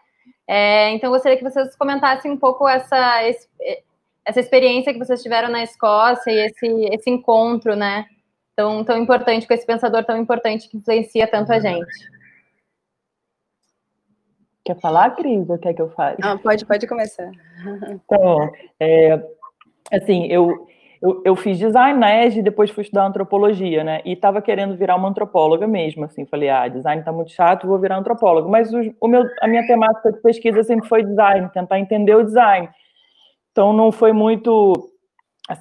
[0.48, 3.48] É, então, eu gostaria que vocês comentassem um pouco essa, esse,
[4.26, 8.04] essa experiência que vocês tiveram na Escócia e esse, esse encontro, né?
[8.56, 11.86] Tão, tão importante, com esse pensador tão importante que influencia tanto a gente.
[14.64, 16.16] Quer falar, Cris, ou quer que eu fale?
[16.22, 17.30] Ah, pode, pode começar.
[17.88, 19.22] Então, é,
[19.92, 20.66] assim, eu,
[21.00, 24.00] eu, eu, fiz design na ESG e depois fui estudar antropologia, né?
[24.04, 26.26] E estava querendo virar uma antropóloga mesmo, assim.
[26.26, 28.48] Falei, ah, design está muito chato, vou virar antropóloga.
[28.48, 32.24] Mas o, o meu, a minha temática de pesquisa sempre foi design, tentar entender o
[32.24, 32.68] design.
[33.56, 34.92] Então, não foi muito.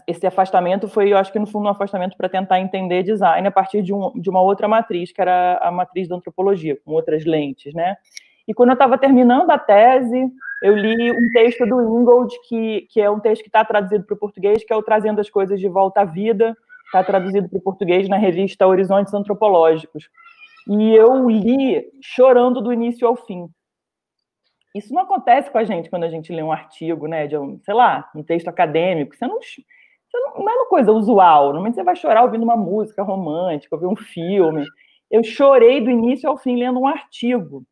[0.05, 3.51] Esse afastamento foi, eu acho que no fundo, um afastamento para tentar entender design a
[3.51, 7.23] partir de, um, de uma outra matriz, que era a matriz da antropologia, com outras
[7.23, 7.95] lentes, né?
[8.45, 10.29] E quando eu estava terminando a tese,
[10.61, 14.15] eu li um texto do Ingold, que, que é um texto que está traduzido para
[14.15, 16.53] o português, que é o Trazendo as Coisas de Volta à Vida,
[16.87, 20.09] está traduzido para o português na revista Horizontes Antropológicos.
[20.67, 23.47] E eu li chorando do início ao fim.
[24.75, 27.57] Isso não acontece com a gente quando a gente lê um artigo, né, de um,
[27.63, 29.15] sei lá, um texto acadêmico.
[29.15, 31.45] Você não, você não, não é uma coisa usual.
[31.45, 34.65] Normalmente você vai chorar ouvindo uma música romântica, ouvir um filme.
[35.09, 37.63] Eu chorei do início ao fim lendo um artigo.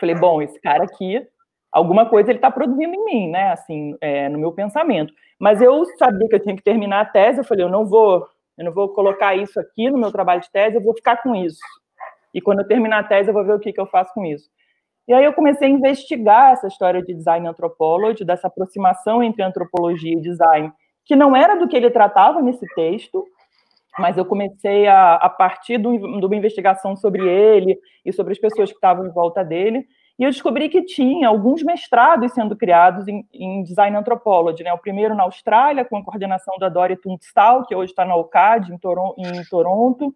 [0.00, 1.24] Falei, bom, esse cara aqui,
[1.70, 5.14] alguma coisa ele está produzindo em mim, né, assim, é, no meu pensamento.
[5.38, 7.38] Mas eu sabia que eu tinha que terminar a tese.
[7.38, 8.26] Eu falei, eu não vou,
[8.58, 10.74] eu não vou colocar isso aqui no meu trabalho de tese.
[10.74, 11.60] Eu vou ficar com isso.
[12.34, 14.26] E quando eu terminar a tese, eu vou ver o que, que eu faço com
[14.26, 14.50] isso.
[15.06, 20.12] E aí eu comecei a investigar essa história de design antropology, dessa aproximação entre antropologia
[20.12, 20.72] e design,
[21.04, 23.24] que não era do que ele tratava nesse texto,
[23.98, 28.70] mas eu comecei a, a partir de uma investigação sobre ele e sobre as pessoas
[28.70, 29.86] que estavam em volta dele,
[30.18, 34.72] e eu descobri que tinha alguns mestrados sendo criados em, em design anthropology, né?
[34.72, 38.72] O primeiro na Austrália, com a coordenação da Dori Tunstall, que hoje está na UCAD,
[38.72, 40.14] em, Toron em Toronto.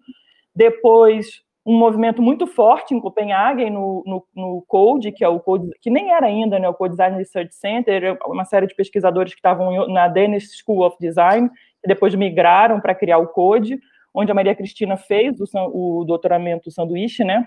[0.54, 5.68] Depois, um movimento muito forte em Copenhague, no, no, no, Code, que é o Code,
[5.82, 9.38] que nem era ainda, né, o Code Design Research Center, uma série de pesquisadores que
[9.38, 13.78] estavam na Danish School of Design, que depois migraram para criar o Code,
[14.14, 17.46] onde a Maria Cristina fez o, o doutoramento sanduíche, né?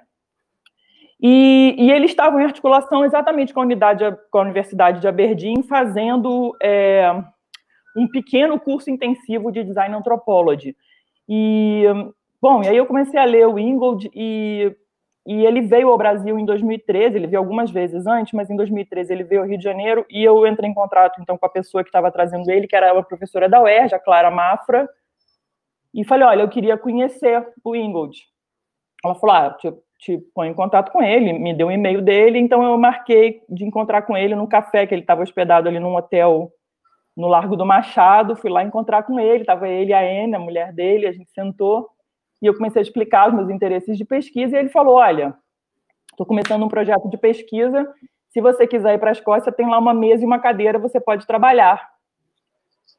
[1.20, 5.64] E, e, eles estavam em articulação exatamente com a unidade, com a Universidade de Aberdeen,
[5.64, 7.12] fazendo é,
[7.98, 10.76] um pequeno curso intensivo de Design Anthropology.
[11.28, 11.86] E
[12.42, 14.76] Bom, e aí eu comecei a ler o Ingold e,
[15.28, 19.14] e ele veio ao Brasil em 2013, ele veio algumas vezes antes, mas em 2013
[19.14, 21.84] ele veio ao Rio de Janeiro e eu entrei em contato então com a pessoa
[21.84, 24.90] que estava trazendo ele, que era uma professora da UERJ, a Clara Mafra,
[25.94, 28.18] e falei, olha, eu queria conhecer o Ingold.
[29.06, 32.40] Ela falou, ah, te, te põe em contato com ele, me deu um e-mail dele,
[32.40, 35.96] então eu marquei de encontrar com ele num café que ele estava hospedado ali num
[35.96, 36.52] hotel
[37.16, 40.40] no Largo do Machado, fui lá encontrar com ele, estava ele e a Anne, a
[40.40, 41.88] mulher dele, a gente sentou,
[42.42, 45.36] e eu comecei a explicar os meus interesses de pesquisa, e ele falou: Olha,
[46.12, 47.88] estou começando um projeto de pesquisa.
[48.30, 51.00] Se você quiser ir para a Escócia, tem lá uma mesa e uma cadeira, você
[51.00, 51.90] pode trabalhar.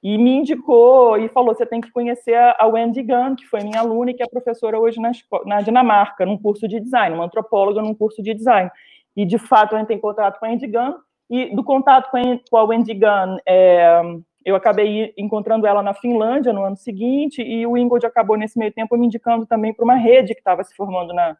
[0.02, 3.80] E me indicou e falou: você tem que conhecer a Wendy Gunn, que foi minha
[3.80, 5.12] aluna e que é professora hoje na,
[5.46, 8.70] na Dinamarca, num curso de design, uma antropóloga num curso de design.
[9.16, 10.94] E, de fato, eu entrei em contato com a Wendy Gunn,
[11.30, 14.02] e do contato com a Wendy Gunn, é,
[14.44, 18.72] eu acabei encontrando ela na Finlândia no ano seguinte, e o Ingold acabou, nesse meio
[18.72, 21.36] tempo, me indicando também para uma rede que estava se formando na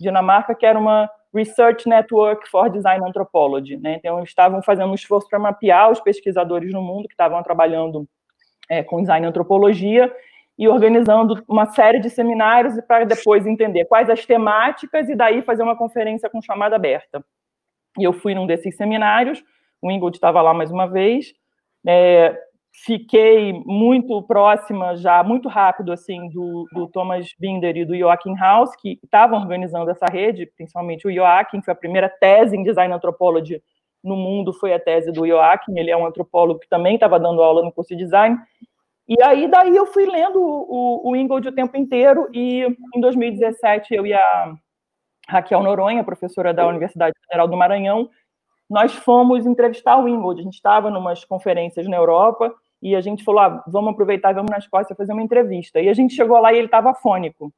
[0.00, 3.76] Dinamarca, que era uma Research Network for Design Anthropology.
[3.76, 3.96] Né?
[3.96, 8.06] Então, eles estavam fazendo um esforço para mapear os pesquisadores no mundo que estavam trabalhando
[8.68, 10.12] é, com design antropologia
[10.56, 15.62] e organizando uma série de seminários para depois entender quais as temáticas e daí fazer
[15.62, 17.24] uma conferência com chamada aberta.
[17.98, 19.42] E eu fui num desses seminários,
[19.82, 21.32] o Ingold estava lá mais uma vez,
[21.86, 22.38] é,
[22.72, 28.74] fiquei muito próxima já, muito rápido, assim, do, do Thomas Binder e do Joachim House,
[28.76, 33.62] que estavam organizando essa rede, principalmente o Joachim, foi a primeira tese em Design Anthropology
[34.02, 37.42] no mundo, foi a tese do Joachim, ele é um antropólogo que também estava dando
[37.42, 38.38] aula no curso de Design,
[39.06, 43.94] e aí, daí eu fui lendo o, o Ingold o tempo inteiro, e em 2017
[43.94, 44.54] eu e a
[45.28, 48.10] Raquel Noronha, professora da Universidade Federal do Maranhão,
[48.74, 50.40] nós fomos entrevistar o Ingold.
[50.40, 52.52] A gente estava em umas conferências na Europa
[52.82, 55.80] e a gente falou: ah, vamos aproveitar vamos na Escócia fazer uma entrevista.
[55.80, 57.54] E a gente chegou lá e ele estava fônico,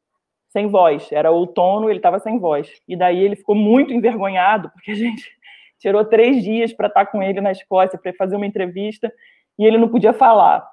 [0.50, 1.10] sem voz.
[1.10, 2.70] Era outono, ele estava sem voz.
[2.86, 5.24] E daí ele ficou muito envergonhado, porque a gente
[5.80, 9.10] tirou três dias para estar com ele na Escócia, para fazer uma entrevista,
[9.58, 10.68] e ele não podia falar.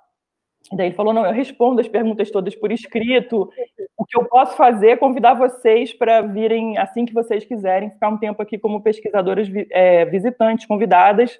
[0.71, 3.49] Daí ele falou: não, eu respondo as perguntas todas por escrito.
[3.97, 8.09] O que eu posso fazer é convidar vocês para virem assim que vocês quiserem, ficar
[8.09, 11.39] um tempo aqui como pesquisadoras é, visitantes, convidadas,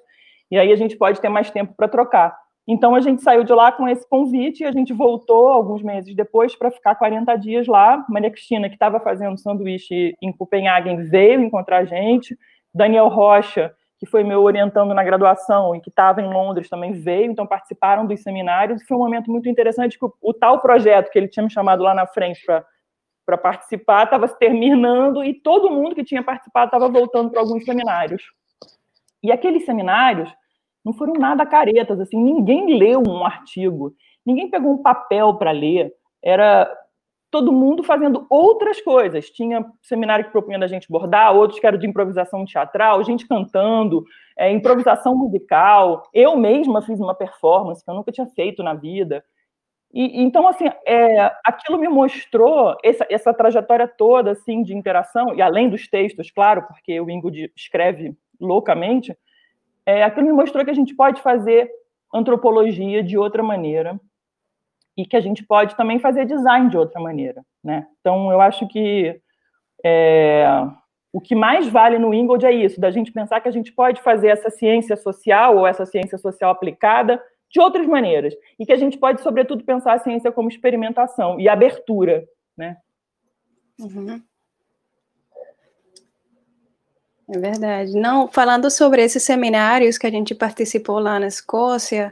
[0.50, 2.36] e aí a gente pode ter mais tempo para trocar.
[2.66, 6.14] Então a gente saiu de lá com esse convite e a gente voltou alguns meses
[6.14, 8.04] depois para ficar 40 dias lá.
[8.08, 12.36] Maria Cristina, que estava fazendo sanduíche em Copenhague, veio encontrar a gente.
[12.72, 17.30] Daniel Rocha, que foi meu orientando na graduação e que estava em Londres, também veio,
[17.30, 18.82] então participaram dos seminários.
[18.82, 21.50] E foi um momento muito interessante que o, o tal projeto que ele tinha me
[21.50, 22.44] chamado lá na frente
[23.24, 27.64] para participar estava se terminando e todo mundo que tinha participado estava voltando para alguns
[27.64, 28.22] seminários.
[29.22, 30.30] E aqueles seminários
[30.84, 33.94] não foram nada caretas, assim, ninguém leu um artigo,
[34.26, 36.70] ninguém pegou um papel para ler, era
[37.34, 39.28] todo mundo fazendo outras coisas.
[39.28, 44.04] Tinha seminário que propunha da gente bordar, outros que eram de improvisação teatral, gente cantando,
[44.38, 46.08] é, improvisação musical.
[46.14, 49.24] Eu mesma fiz uma performance que eu nunca tinha feito na vida.
[49.92, 55.42] E, então, assim, é, aquilo me mostrou essa, essa trajetória toda, assim, de interação, e
[55.42, 59.12] além dos textos, claro, porque o Ingo escreve loucamente,
[59.84, 61.68] é, aquilo me mostrou que a gente pode fazer
[62.14, 63.98] antropologia de outra maneira
[64.96, 67.86] e que a gente pode também fazer design de outra maneira, né?
[68.00, 69.20] Então, eu acho que
[69.84, 70.46] é,
[71.12, 74.00] o que mais vale no Ingold é isso, da gente pensar que a gente pode
[74.02, 78.76] fazer essa ciência social ou essa ciência social aplicada de outras maneiras e que a
[78.76, 82.24] gente pode, sobretudo, pensar a ciência como experimentação e abertura,
[82.56, 82.76] né?
[83.78, 84.20] Uhum.
[87.28, 87.92] É verdade.
[87.94, 92.10] Não, falando sobre esses seminários que a gente participou lá na Escócia,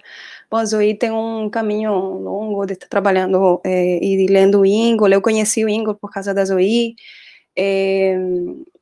[0.53, 5.09] bom, Zoe tem um caminho longo de estar trabalhando é, e lendo o Ingol.
[5.09, 6.95] Eu conheci o Ingol por causa da Zoe
[7.57, 8.19] é,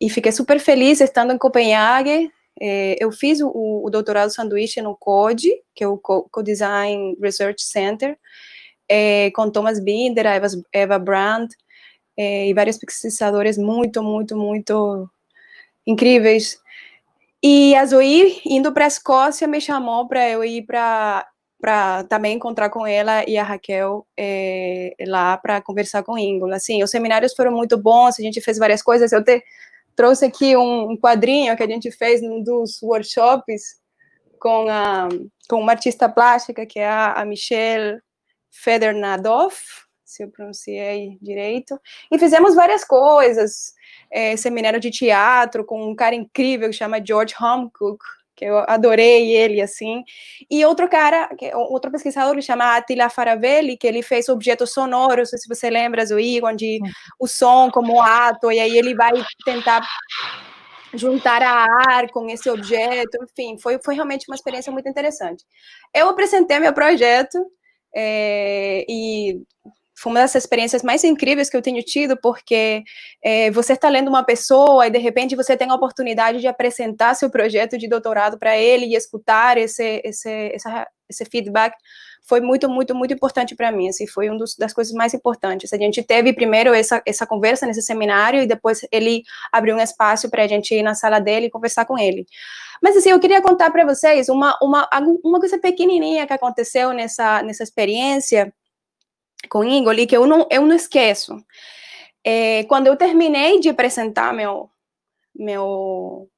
[0.01, 2.29] e fiquei super feliz estando em Copenhague.
[2.61, 3.53] É, eu fiz o,
[3.85, 8.19] o, doutorado sanduíche no CODE, que é o Co-Design Research Center,
[9.33, 11.55] com Thomas Binder, Eva, Eva Brandt
[12.19, 15.09] e vários pesquisadores muito, muito, muito
[15.87, 16.59] incríveis.
[17.41, 21.27] E a Zoe, indo para a Escócia, me chamou para eu ir para
[21.61, 26.57] para também encontrar com ela e a Raquel é, lá para conversar com Íngola.
[26.57, 29.13] Assim, os seminários foram muito bons, a gente fez várias coisas.
[29.13, 29.43] Eu te
[29.95, 33.79] trouxe aqui um, um quadrinho que a gente fez num dos workshops
[34.39, 35.09] com, a,
[35.49, 38.01] com uma artista plástica, que é a, a Michelle
[38.51, 39.55] Federnadov,
[40.03, 41.79] se eu pronunciei direito.
[42.11, 43.75] E fizemos várias coisas
[44.11, 48.03] é, seminário de teatro com um cara incrível que chama George Homcook,
[48.41, 50.03] que eu adorei ele, assim.
[50.51, 55.29] E outro cara, que, outro pesquisador que chama Attila Faravelli, que ele fez objetos sonoros,
[55.29, 56.81] se você lembra, Zoe, onde
[57.19, 59.13] o som como ato, e aí ele vai
[59.45, 59.87] tentar
[60.95, 65.45] juntar a ar com esse objeto, enfim, foi, foi realmente uma experiência muito interessante.
[65.95, 67.39] Eu apresentei meu projeto
[67.95, 69.43] é, e
[70.01, 72.83] foi uma das experiências mais incríveis que eu tenho tido, porque
[73.23, 77.15] é, você está lendo uma pessoa e de repente você tem a oportunidade de apresentar
[77.15, 81.75] seu projeto de doutorado para ele e escutar esse, esse, essa, esse feedback
[82.27, 83.89] foi muito, muito, muito importante para mim.
[83.89, 85.73] Assim, foi uma das coisas mais importantes.
[85.73, 89.23] A gente teve primeiro essa, essa conversa nesse seminário e depois ele
[89.53, 92.25] abriu um espaço para a gente ir na sala dele e conversar com ele.
[92.83, 94.89] Mas assim, eu queria contar para vocês uma, uma,
[95.23, 98.51] uma coisa pequenininha que aconteceu nessa, nessa experiência
[99.49, 101.37] com Ingoli que eu não, eu não esqueço.
[102.25, 104.71] É, quando eu terminei de apresentar meu,
[105.35, 106.29] meu,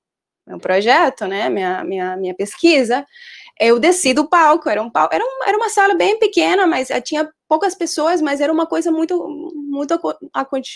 [0.46, 3.05] meu projeto, né, minha, minha, minha pesquisa,
[3.61, 6.88] eu desci do palco, era, um palco era, um, era uma sala bem pequena, mas
[7.05, 9.98] tinha poucas pessoas, mas era uma coisa muito, muito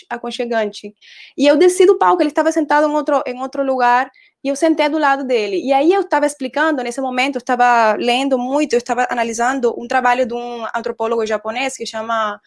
[0.09, 0.93] aconchegante.
[1.37, 4.11] E eu desci do palco, ele estava sentado em outro, em outro lugar,
[4.47, 5.61] e eu sentei do lado dele.
[5.61, 9.85] E aí eu estava explicando, nesse momento, eu estava lendo muito, eu estava analisando um
[9.85, 12.39] trabalho de um antropólogo japonês que chama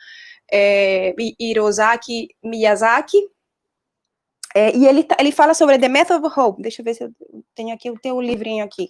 [0.51, 3.19] é, Hirosaki Miyazaki.
[4.57, 6.63] É, e ele, ele fala sobre The Method of Hope.
[6.63, 7.13] Deixa eu ver se eu
[7.55, 8.89] tenho aqui, eu tenho um livrinho aqui.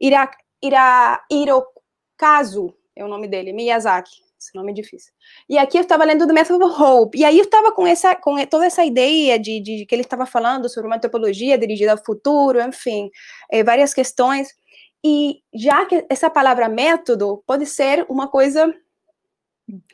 [0.00, 0.28] Ira,
[0.60, 4.24] Ira, Hirokazu é o nome dele, Miyazaki.
[4.42, 5.12] Esse nome é difícil.
[5.48, 8.44] E aqui eu estava lendo do método Hope, e aí eu estava com essa, com
[8.46, 12.60] toda essa ideia de, de que ele estava falando sobre uma antropologia dirigida ao futuro,
[12.60, 13.08] enfim,
[13.50, 14.48] é, várias questões.
[15.04, 18.72] E já que essa palavra método pode ser uma coisa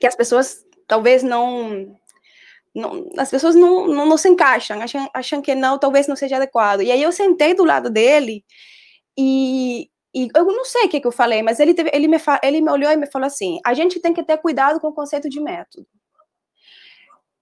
[0.01, 1.94] que as pessoas talvez não
[2.74, 6.36] não, as pessoas não, não, não, se encaixam, acham, acham que não, talvez não seja
[6.36, 6.82] adequado.
[6.82, 8.44] E aí eu sentei do lado dele
[9.18, 12.16] e, e eu não sei o que, que eu falei, mas ele, teve, ele, me,
[12.43, 14.95] ele me olhou e me falou assim: a gente tem que ter cuidado com o
[14.95, 15.87] conceito de método.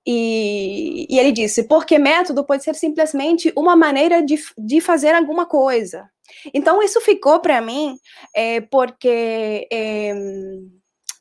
[0.06, 5.46] E, e ele disse: porque método pode ser simplesmente uma maneira de, de fazer alguma
[5.46, 6.06] coisa.
[6.52, 7.96] Então, isso ficou para mim,
[8.34, 10.12] é, porque é,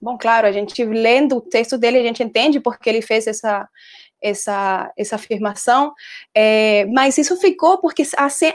[0.01, 3.67] bom, claro, a gente lendo o texto dele, a gente entende porque ele fez essa,
[4.21, 5.93] essa, essa afirmação,
[6.33, 8.03] é, mas isso ficou porque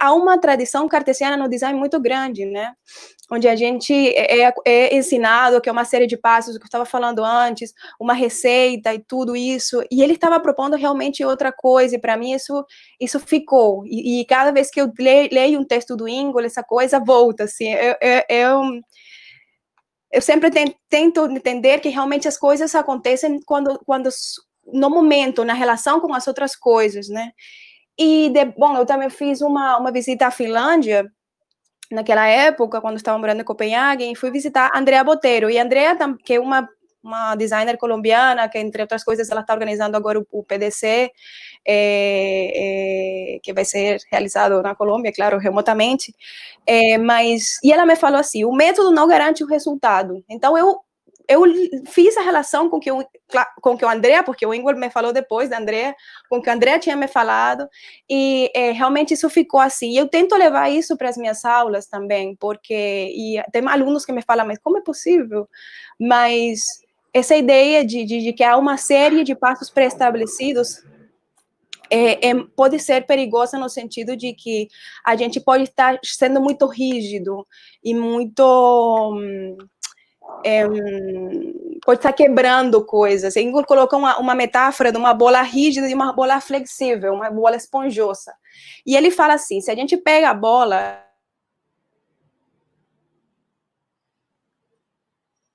[0.00, 2.72] há uma tradição cartesiana no design muito grande, né?
[3.30, 6.64] Onde a gente é, é, é ensinado que é uma série de passos, o que
[6.64, 11.52] eu estava falando antes, uma receita e tudo isso, e ele estava propondo realmente outra
[11.52, 12.64] coisa, e para mim isso,
[13.00, 13.84] isso ficou.
[13.86, 17.44] E, e, cada vez que eu leio, leio um texto do Ingol, essa coisa volta,
[17.44, 18.80] assim, eu, eu, eu
[20.12, 20.50] eu sempre
[20.88, 24.11] tento entender que realmente as coisas acontecem quando, quando
[24.72, 27.32] no momento, na relação com as outras coisas, né?
[27.98, 31.06] E, de, bom, eu também fiz uma, uma visita à Finlândia,
[31.90, 35.50] naquela época, quando estava morando em Copenhague, e fui visitar Andrea Botero.
[35.50, 36.68] E Andrea, que é uma,
[37.02, 41.10] uma designer colombiana, que, entre outras coisas, ela está organizando agora o, o PDC,
[41.66, 46.14] é, é, que vai ser realizado na Colômbia, claro, remotamente.
[46.66, 50.24] É, mas, e ela me falou assim, o método não garante o resultado.
[50.28, 50.80] Então, eu
[51.30, 51.44] eu
[51.86, 53.06] fiz a relação com que o,
[53.62, 55.94] com que o André, porque o Ingrid me falou depois da André,
[56.28, 57.68] com que o André tinha me falado,
[58.08, 59.92] e é, realmente isso ficou assim.
[59.92, 62.74] E eu tento levar isso para as minhas aulas também, porque
[63.14, 65.48] e tem alunos que me falam, mas como é possível?
[66.00, 66.62] Mas
[67.14, 70.82] essa ideia de, de, de que há uma série de passos pré-estabelecidos
[71.88, 74.66] é, é, pode ser perigosa no sentido de que
[75.04, 77.46] a gente pode estar sendo muito rígido
[77.84, 78.42] e muito
[79.14, 79.56] hum,
[80.44, 80.64] é,
[81.84, 83.36] pode estar quebrando coisas.
[83.36, 87.56] Ingor colocou uma, uma, metáfora de uma bola rígida e uma bola flexível, uma bola
[87.56, 88.34] esponjosa.
[88.86, 91.04] E ele fala assim: se a gente pega a bola.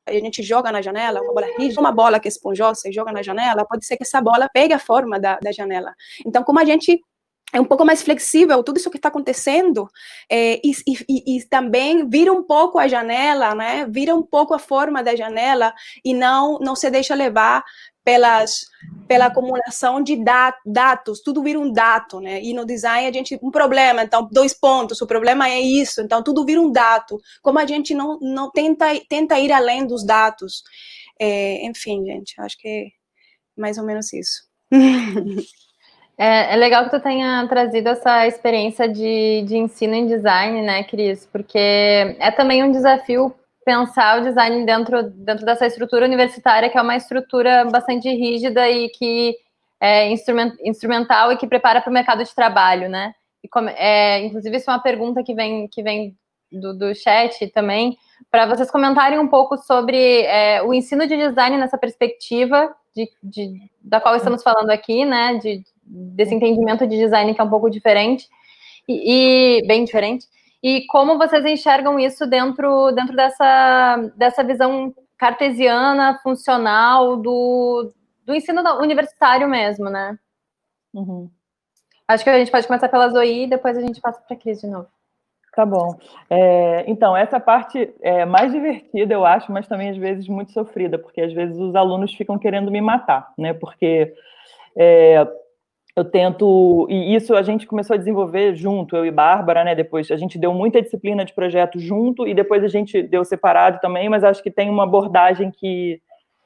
[0.07, 3.11] a gente joga na janela, uma bola rígida, uma bola que é esponjosa e joga
[3.11, 5.95] na janela, pode ser que essa bola pegue a forma da, da janela.
[6.23, 7.01] Então, como a gente
[7.53, 9.87] é um pouco mais flexível tudo isso que está acontecendo
[10.29, 13.85] é, e, e, e, também vira um pouco a janela, né?
[13.89, 15.73] Vira um pouco a forma da janela
[16.03, 17.63] e não não se deixa levar
[18.03, 18.61] pelas
[19.07, 22.41] pela acumulação de dat, dados, tudo vira um dado, né?
[22.41, 26.23] E no design a gente um problema, então dois pontos, o problema é isso, então
[26.23, 27.19] tudo vira um dado.
[27.41, 30.63] Como a gente não não tenta tenta ir além dos dados,
[31.19, 32.85] é, enfim, gente, acho que é
[33.57, 34.43] mais ou menos isso.
[36.17, 40.83] É, é, legal que tu tenha trazido essa experiência de, de ensino em design, né,
[40.83, 41.25] Cris?
[41.25, 43.35] Porque é também um desafio
[43.65, 48.89] pensar o design dentro, dentro dessa estrutura universitária, que é uma estrutura bastante rígida e
[48.89, 49.35] que
[49.81, 53.13] é instrument, instrumental e que prepara para o mercado de trabalho, né?
[53.43, 56.15] E como, é, inclusive, isso é uma pergunta que vem, que vem
[56.51, 57.97] do, do chat também,
[58.31, 63.69] para vocês comentarem um pouco sobre é, o ensino de design nessa perspectiva de, de,
[63.81, 65.35] da qual estamos falando aqui, né?
[65.35, 68.27] De, desse entendimento de design que é um pouco diferente
[68.87, 70.25] e, e, bem diferente.
[70.61, 77.93] E como vocês enxergam isso dentro, dentro dessa, dessa visão cartesiana, funcional do,
[78.25, 80.17] do ensino universitário mesmo, né?
[80.93, 81.29] Uhum.
[82.07, 84.39] Acho que a gente pode começar pela Zoe e depois a gente passa para a
[84.39, 84.87] Cris de novo.
[85.55, 85.97] Tá bom.
[86.29, 90.99] É, então, essa parte é mais divertida, eu acho, mas também às vezes muito sofrida,
[90.99, 93.53] porque às vezes os alunos ficam querendo me matar, né?
[93.53, 94.13] Porque
[94.75, 95.25] é,
[95.95, 99.73] eu tento, e isso a gente começou a desenvolver junto, eu e Bárbara, né?
[99.73, 103.79] Depois a gente deu muita disciplina de projeto junto e depois a gente deu separado
[103.79, 106.01] também, mas acho que tem uma abordagem que,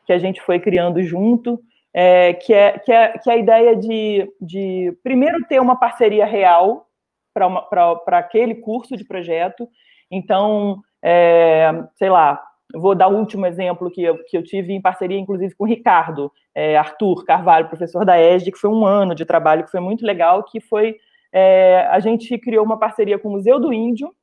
[0.06, 1.60] que a gente foi criando junto,
[1.91, 6.26] é, que, é, que, é, que é a ideia de, de primeiro ter uma parceria
[6.26, 6.86] real
[7.34, 9.68] para aquele curso de projeto.
[10.12, 12.39] Então, é, sei lá,
[12.74, 15.67] vou dar o último exemplo que eu, que eu tive em parceria, inclusive, com o
[15.67, 19.80] Ricardo é, Arthur Carvalho, professor da ESD, que foi um ano de trabalho que foi
[19.80, 20.97] muito legal, que foi
[21.32, 24.13] é, a gente criou uma parceria com o Museu do Índio,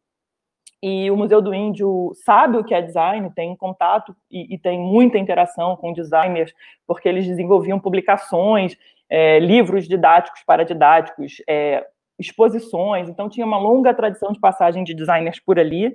[0.83, 4.79] e o Museu do Índio sabe o que é design, tem contato e, e tem
[4.79, 6.53] muita interação com designers,
[6.87, 8.77] porque eles desenvolviam publicações,
[9.09, 11.87] é, livros didáticos para didáticos, é,
[12.19, 15.95] exposições, então tinha uma longa tradição de passagem de designers por ali,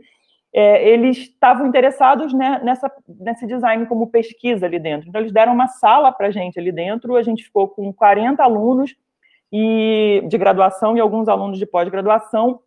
[0.54, 5.08] é, eles estavam interessados né, nessa, nesse design como pesquisa ali dentro.
[5.08, 8.44] Então, eles deram uma sala para a gente ali dentro, a gente ficou com 40
[8.44, 8.96] alunos
[9.52, 12.60] e, de graduação e alguns alunos de pós-graduação.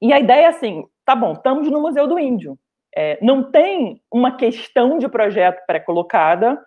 [0.00, 2.58] E a ideia é assim: tá bom, estamos no Museu do Índio.
[2.96, 6.58] É, não tem uma questão de projeto pré-colocada,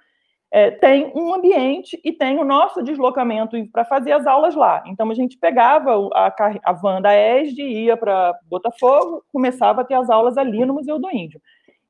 [0.56, 4.84] é, tem um ambiente e tem o nosso deslocamento para fazer as aulas lá.
[4.86, 6.32] Então, a gente pegava a,
[6.64, 11.00] a van da ESD, ia para Botafogo, começava a ter as aulas ali no Museu
[11.00, 11.42] do Índio.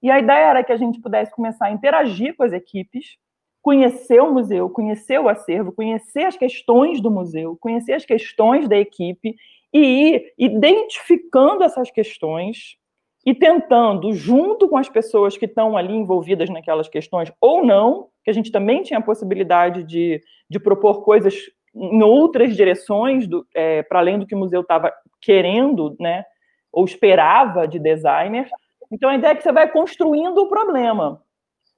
[0.01, 3.18] E a ideia era que a gente pudesse começar a interagir com as equipes,
[3.61, 8.78] conhecer o museu, conhecer o acervo, conhecer as questões do museu, conhecer as questões da
[8.78, 9.36] equipe
[9.74, 12.78] e ir identificando essas questões
[13.26, 18.30] e tentando, junto com as pessoas que estão ali envolvidas naquelas questões, ou não, que
[18.30, 21.36] a gente também tinha a possibilidade de, de propor coisas
[21.76, 26.24] em outras direções, é, para além do que o museu estava querendo, né,
[26.71, 28.47] ou esperava de designer.
[28.91, 31.21] Então, a ideia é que você vai construindo o problema,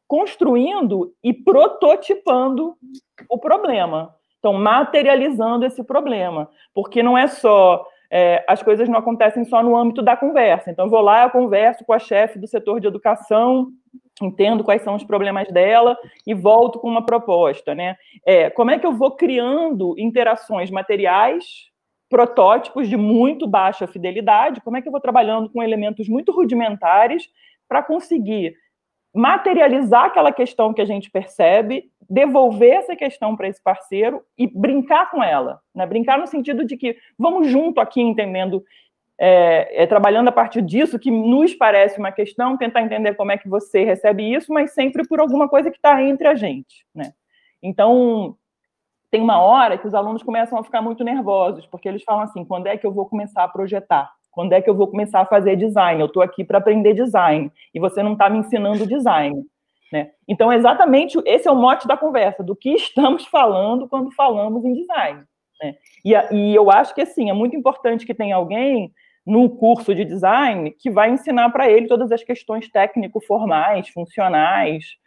[0.08, 2.76] construindo e prototipando
[3.30, 4.14] o problema.
[4.40, 9.76] Então, materializando esse problema, porque não é só é, as coisas não acontecem só no
[9.76, 10.70] âmbito da conversa.
[10.70, 13.70] Então, eu vou lá, eu converso com a chefe do setor de educação,
[14.22, 17.98] entendo quais são os problemas dela e volto com uma proposta, né?
[18.26, 21.70] É, como é que eu vou criando interações materiais,
[22.10, 24.62] protótipos de muito baixa fidelidade?
[24.62, 27.28] Como é que eu vou trabalhando com elementos muito rudimentares
[27.68, 28.56] para conseguir
[29.14, 35.10] materializar aquela questão que a gente percebe, devolver essa questão para esse parceiro e brincar
[35.10, 35.86] com ela, né?
[35.86, 38.64] Brincar no sentido de que vamos junto aqui entendendo,
[39.18, 43.38] é, é, trabalhando a partir disso que nos parece uma questão, tentar entender como é
[43.38, 47.14] que você recebe isso, mas sempre por alguma coisa que está entre a gente, né?
[47.64, 48.36] Então
[49.10, 52.44] tem uma hora que os alunos começam a ficar muito nervosos porque eles falam assim,
[52.44, 54.12] quando é que eu vou começar a projetar?
[54.32, 56.02] Quando é que eu vou começar a fazer design?
[56.02, 59.42] Eu estou aqui para aprender design e você não está me ensinando design.
[59.92, 60.12] Né?
[60.28, 64.74] Então, exatamente esse é o mote da conversa, do que estamos falando quando falamos em
[64.74, 65.24] design.
[65.62, 65.76] Né?
[66.04, 68.92] E, e eu acho que, assim, é muito importante que tenha alguém
[69.26, 74.98] no curso de design que vai ensinar para ele todas as questões técnico-formais, funcionais,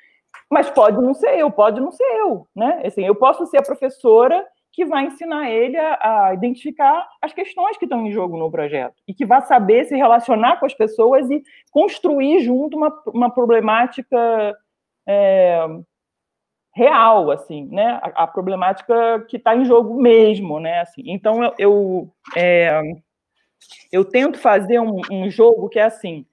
[0.51, 2.83] mas pode não ser eu, pode não ser eu, né?
[2.85, 7.77] Assim, eu posso ser a professora que vai ensinar ele a, a, identificar as questões
[7.77, 11.29] que estão em jogo no projeto e que vai saber se relacionar com as pessoas
[11.31, 14.57] e construir junto uma, uma problemática
[15.07, 15.67] é,
[16.75, 17.99] real, assim, né?
[18.03, 20.81] A, a problemática que está em jogo mesmo, né?
[20.81, 22.81] Assim, então eu eu, é,
[23.91, 26.27] eu tento fazer um, um jogo que é assim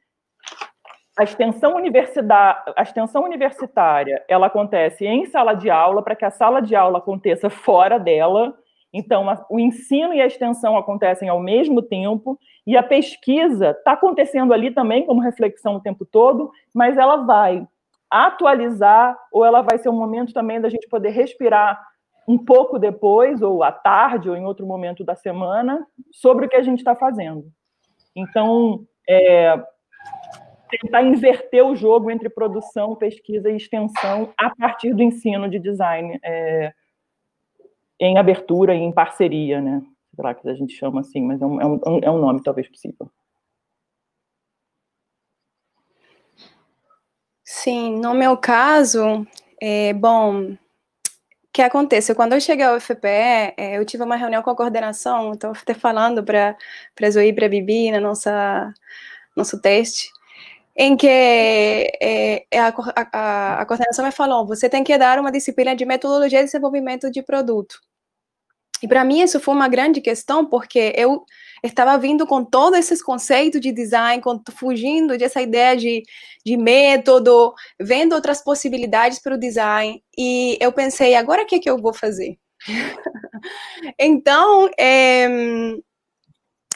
[1.18, 6.62] a extensão, a extensão universitária ela acontece em sala de aula para que a sala
[6.62, 8.54] de aula aconteça fora dela.
[8.92, 13.94] Então, a, o ensino e a extensão acontecem ao mesmo tempo, e a pesquisa está
[13.94, 17.66] acontecendo ali também como reflexão o tempo todo, mas ela vai
[18.10, 21.82] atualizar, ou ela vai ser um momento também da gente poder respirar
[22.28, 26.56] um pouco depois, ou à tarde, ou em outro momento da semana, sobre o que
[26.56, 27.52] a gente está fazendo.
[28.16, 29.62] Então, é,
[30.70, 36.20] tentar inverter o jogo entre produção, pesquisa e extensão a partir do ensino de design
[36.24, 36.74] é,
[38.00, 39.82] em abertura e em parceria, né?
[40.16, 42.42] Sei lá que a gente chama assim, mas é um, é um, é um nome
[42.42, 43.10] talvez possível.
[47.44, 49.26] Sim, no meu caso,
[49.62, 50.58] é, bom,
[51.56, 52.14] que acontece?
[52.14, 55.74] Quando eu cheguei ao FPE, é, eu tive uma reunião com a coordenação, estou até
[55.74, 56.58] falando para
[57.02, 58.74] a Zoe e para a Bibi na nossa
[59.36, 60.10] nosso teste,
[60.76, 62.74] em que é, a,
[63.14, 67.10] a, a, coordenação me falou, você tem que dar uma disciplina de metodologia de desenvolvimento
[67.10, 67.80] de produto.
[68.84, 71.26] E para mim isso foi uma grande questão, porque eu
[71.64, 74.22] estava vindo com todos esses conceitos de design,
[74.54, 76.04] fugindo dessa ideia de,
[76.46, 81.60] de método, vendo outras possibilidades para o design, e eu pensei, agora o que, é
[81.60, 82.38] que eu vou fazer?
[84.00, 85.28] então, é,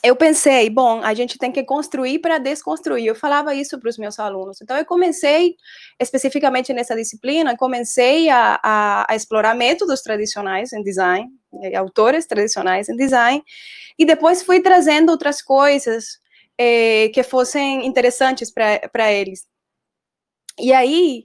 [0.04, 3.06] eu pensei, bom, a gente tem que construir para desconstruir.
[3.06, 4.62] Eu falava isso para os meus alunos.
[4.62, 5.56] Então, eu comecei,
[6.00, 11.28] especificamente nessa disciplina, comecei a, a, a, explorar métodos tradicionais em design,
[11.76, 13.44] autores tradicionais em design,
[13.98, 16.20] e depois fui trazendo outras coisas
[16.58, 19.46] eh, que fossem interessantes para eles.
[20.60, 21.24] E aí,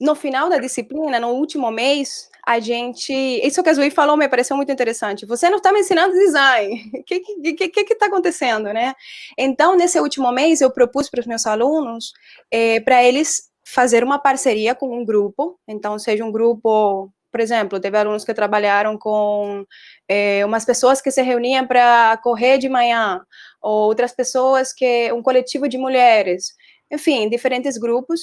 [0.00, 3.12] no final da disciplina, no último mês, a gente.
[3.12, 5.26] Isso que a Zui falou me pareceu muito interessante.
[5.26, 6.90] Você não está me ensinando design.
[6.94, 8.94] O que está que, que, que tá acontecendo, né?
[9.36, 12.12] Então, nesse último mês, eu propus para os meus alunos
[12.50, 15.58] é, para eles fazer uma parceria com um grupo.
[15.66, 17.10] Então, seja um grupo.
[17.36, 19.62] Por exemplo, teve alunos que trabalharam com
[20.08, 23.20] é, umas pessoas que se reuniam para correr de manhã,
[23.60, 25.12] ou outras pessoas que.
[25.12, 26.54] um coletivo de mulheres.
[26.90, 28.20] Enfim, diferentes grupos.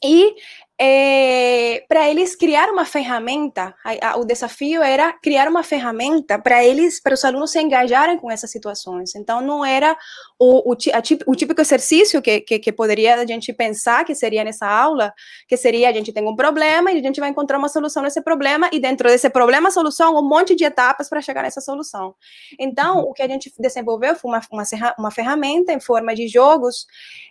[0.00, 0.36] E
[0.80, 6.64] é, para eles criar uma ferramenta, a, a, o desafio era criar uma ferramenta para
[6.64, 9.14] eles, para os alunos se engajarem com essas situações.
[9.14, 9.96] Então, não era
[10.36, 14.42] o, o, a, o típico exercício que, que, que, poderia a gente pensar que seria
[14.42, 15.14] nessa aula,
[15.46, 18.20] que seria a gente tem um problema e a gente vai encontrar uma solução nesse
[18.20, 22.16] problema e dentro desse problema, solução, um monte de etapas para chegar nessa solução.
[22.58, 23.10] Então, uhum.
[23.10, 24.64] o que a gente desenvolveu foi uma, uma,
[24.98, 26.86] uma ferramenta em forma de jogos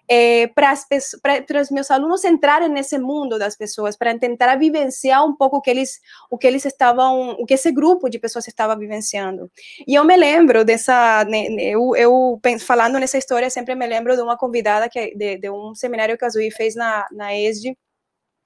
[0.08, 5.36] é, para os meus alunos entrarem nesse mundo mundo das pessoas para tentar vivenciar um
[5.36, 8.76] pouco o que eles o que eles estavam o que esse grupo de pessoas estava
[8.76, 9.52] vivenciando
[9.88, 11.26] e eu me lembro dessa
[11.60, 15.74] eu, eu falando nessa história, sempre me lembro de uma convidada que de, de um
[15.76, 17.78] seminário que a Zui fez na, na ESD.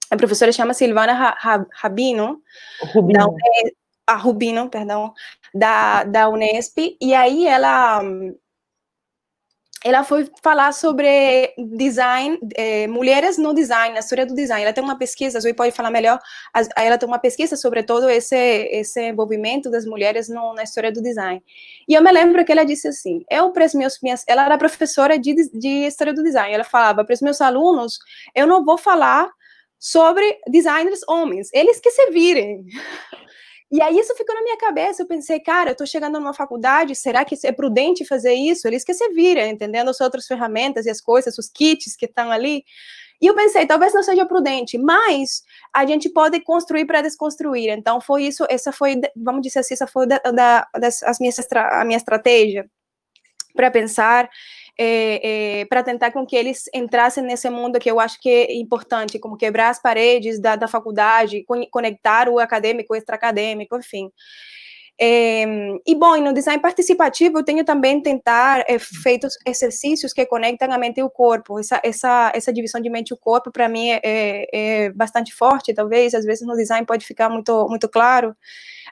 [0.09, 1.35] A professora chama Silvana
[1.73, 2.41] Rabino,
[2.93, 3.19] Rubino.
[3.19, 5.13] Da, a Rubino, perdão,
[5.53, 8.01] da, da Unesp, e aí ela
[9.83, 14.63] ela foi falar sobre design, é, mulheres no design, na história do design.
[14.63, 16.19] Ela tem uma pesquisa, a Zoe pode falar melhor,
[16.75, 21.01] ela tem uma pesquisa sobre todo esse, esse envolvimento das mulheres no, na história do
[21.01, 21.43] design.
[21.87, 24.57] E eu me lembro que ela disse assim, eu para os meus, minhas, ela era
[24.57, 27.99] professora de, de história do design, ela falava para os meus alunos,
[28.33, 29.29] eu não vou falar
[29.79, 32.65] sobre designers homens, eles que se virem.
[33.69, 36.95] E aí isso ficou na minha cabeça, eu pensei, cara, eu tô chegando numa faculdade,
[36.95, 38.65] será que é prudente fazer isso?
[38.65, 42.31] Eles que se viram, entendendo as outras ferramentas e as coisas, os kits que estão
[42.31, 42.63] ali.
[43.21, 45.43] E eu pensei, talvez não seja prudente, mas
[45.73, 47.69] a gente pode construir para desconstruir.
[47.71, 51.37] Então foi isso, essa foi, vamos dizer assim, essa foi da, da das, as minhas,
[51.53, 52.69] a minha estratégia
[53.53, 54.29] para pensar
[54.77, 58.55] é, é, para tentar com que eles entrassem nesse mundo que eu acho que é
[58.55, 64.11] importante, como quebrar as paredes da, da faculdade, conectar o acadêmico, o extra-acadêmico, enfim.
[64.99, 65.45] É,
[65.85, 70.77] e bom, no design participativo eu tenho também tentar é, feito exercícios que conectam a
[70.77, 71.59] mente e o corpo.
[71.59, 74.47] Essa, essa, essa divisão de mente e o corpo para mim é, é,
[74.85, 78.35] é, bastante forte, talvez às vezes no design pode ficar muito muito claro.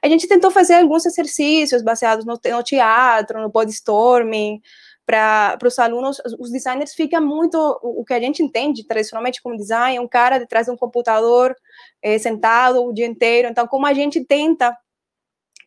[0.04, 4.62] A gente tentou fazer alguns exercícios baseados no, no teatro, no body storming,
[5.06, 10.00] para os alunos, os designers fica muito o, que a gente entende tradicionalmente como design,
[10.00, 11.56] um cara detrás de um computador
[12.02, 13.48] é, sentado o dia inteiro.
[13.48, 14.76] Então, como a gente tenta,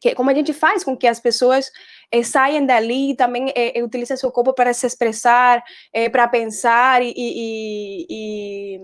[0.01, 1.70] que, como a gente faz com que as pessoas
[2.11, 5.62] é, saiam dali e também é, utilizem seu corpo para se expressar,
[6.11, 8.80] para pensar e, e, e,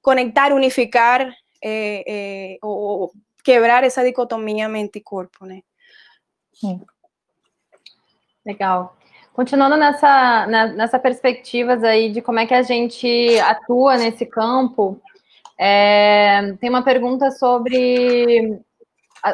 [0.00, 1.34] conectar, unificar,
[2.62, 5.62] ou quebrar essa dicotomia mente e corpo, né?
[6.52, 6.80] Sim.
[8.44, 8.97] Legal.
[9.38, 15.00] Continuando nessa, nessa perspectivas aí de como é que a gente atua nesse campo,
[15.56, 18.58] é, tem uma pergunta sobre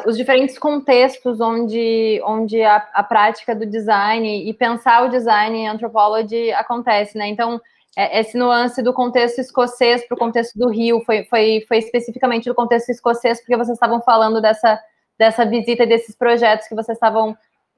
[0.05, 5.67] os diferentes contextos onde, onde a, a, prática do design e pensar o design em
[5.67, 7.27] anthropology acontece, né?
[7.27, 7.59] Então,
[7.97, 12.47] é, esse nuance do contexto escocês para o contexto do Rio foi, foi, foi especificamente
[12.47, 14.79] do contexto escocês, porque vocês estavam falando dessa,
[15.17, 17.35] dessa visita e desses projetos que vocês estavam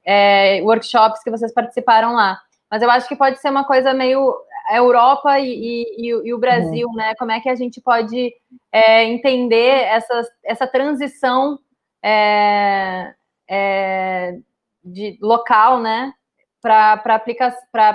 [0.08, 2.40] é, workshops que vocês participaram lá.
[2.72, 4.34] Mas eu acho que pode ser uma coisa meio
[4.72, 6.96] Europa e, e, e o Brasil, uhum.
[6.96, 7.14] né?
[7.16, 8.34] Como é que a gente pode
[8.72, 11.60] é, entender essa, essa transição
[12.04, 13.14] é,
[13.50, 14.38] é,
[14.84, 16.14] de local, né?
[16.62, 17.22] Para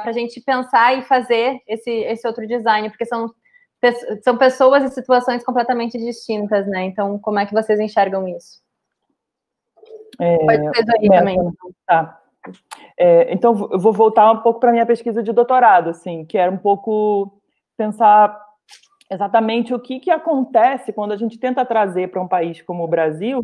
[0.05, 3.31] a gente pensar e fazer esse, esse outro design, porque são,
[4.23, 6.85] são pessoas e situações completamente distintas, né?
[6.85, 8.62] Então, como é que vocês enxergam isso?
[10.21, 11.39] É, Pode ser daí também.
[11.87, 12.19] Tá.
[12.99, 16.37] É, então, eu vou voltar um pouco para a minha pesquisa de doutorado, assim, que
[16.37, 17.41] era um pouco
[17.77, 18.39] pensar
[19.11, 22.89] exatamente o que, que acontece quando a gente tenta trazer para um país como o
[22.89, 23.43] Brasil,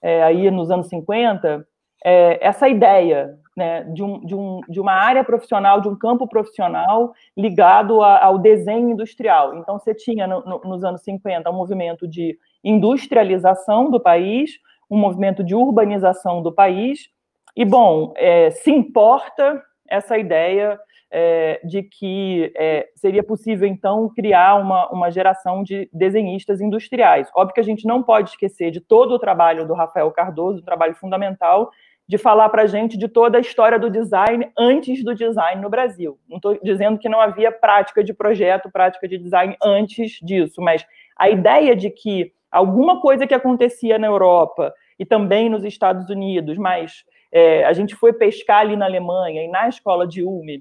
[0.00, 1.66] é, aí nos anos 50,
[2.04, 6.26] é, essa ideia né, de, um, de, um, de uma área profissional, de um campo
[6.26, 9.58] profissional ligado a, ao desenho industrial.
[9.58, 14.52] Então, você tinha no, no, nos anos 50 um movimento de industrialização do país,
[14.90, 17.08] um movimento de urbanização do país.
[17.56, 20.78] E, bom, é, se importa essa ideia
[21.10, 27.28] é, de que é, seria possível, então, criar uma, uma geração de desenhistas industriais.
[27.34, 30.64] Óbvio que a gente não pode esquecer de todo o trabalho do Rafael Cardoso, o
[30.64, 31.70] trabalho fundamental,
[32.06, 35.70] de falar para a gente de toda a história do design antes do design no
[35.70, 36.18] Brasil.
[36.28, 40.84] Não estou dizendo que não havia prática de projeto, prática de design antes disso, mas
[41.16, 46.58] a ideia de que alguma coisa que acontecia na Europa e também nos Estados Unidos,
[46.58, 50.58] mas é, a gente foi pescar ali na Alemanha e na escola de Ulm,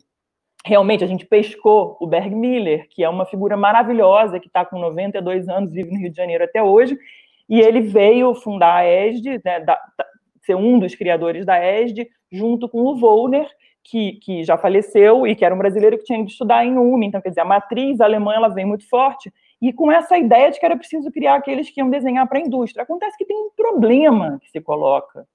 [0.65, 4.79] realmente a gente pescou o Berg Miller, que é uma figura maravilhosa, que está com
[4.79, 6.97] 92 anos, vive no Rio de Janeiro até hoje,
[7.47, 9.79] e ele veio fundar a ESD, né, da,
[10.41, 13.47] ser um dos criadores da ESD, junto com o Volner,
[13.83, 17.03] que, que já faleceu e que era um brasileiro que tinha ido estudar em Ulm,
[17.03, 20.59] então, quer dizer, a matriz alemã ela vem muito forte, e com essa ideia de
[20.59, 22.83] que era preciso criar aqueles que iam desenhar para a indústria.
[22.83, 25.27] Acontece que tem um problema que se coloca.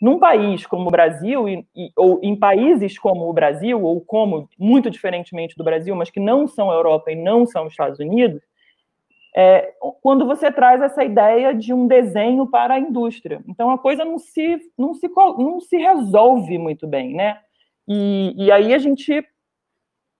[0.00, 4.48] Num país como o Brasil, e, e, ou em países como o Brasil, ou como,
[4.58, 7.98] muito diferentemente do Brasil, mas que não são a Europa e não são os Estados
[7.98, 8.42] Unidos,
[9.36, 13.42] é, quando você traz essa ideia de um desenho para a indústria.
[13.48, 15.08] Então, a coisa não se, não se,
[15.38, 17.38] não se resolve muito bem, né?
[17.88, 19.26] E, e aí a gente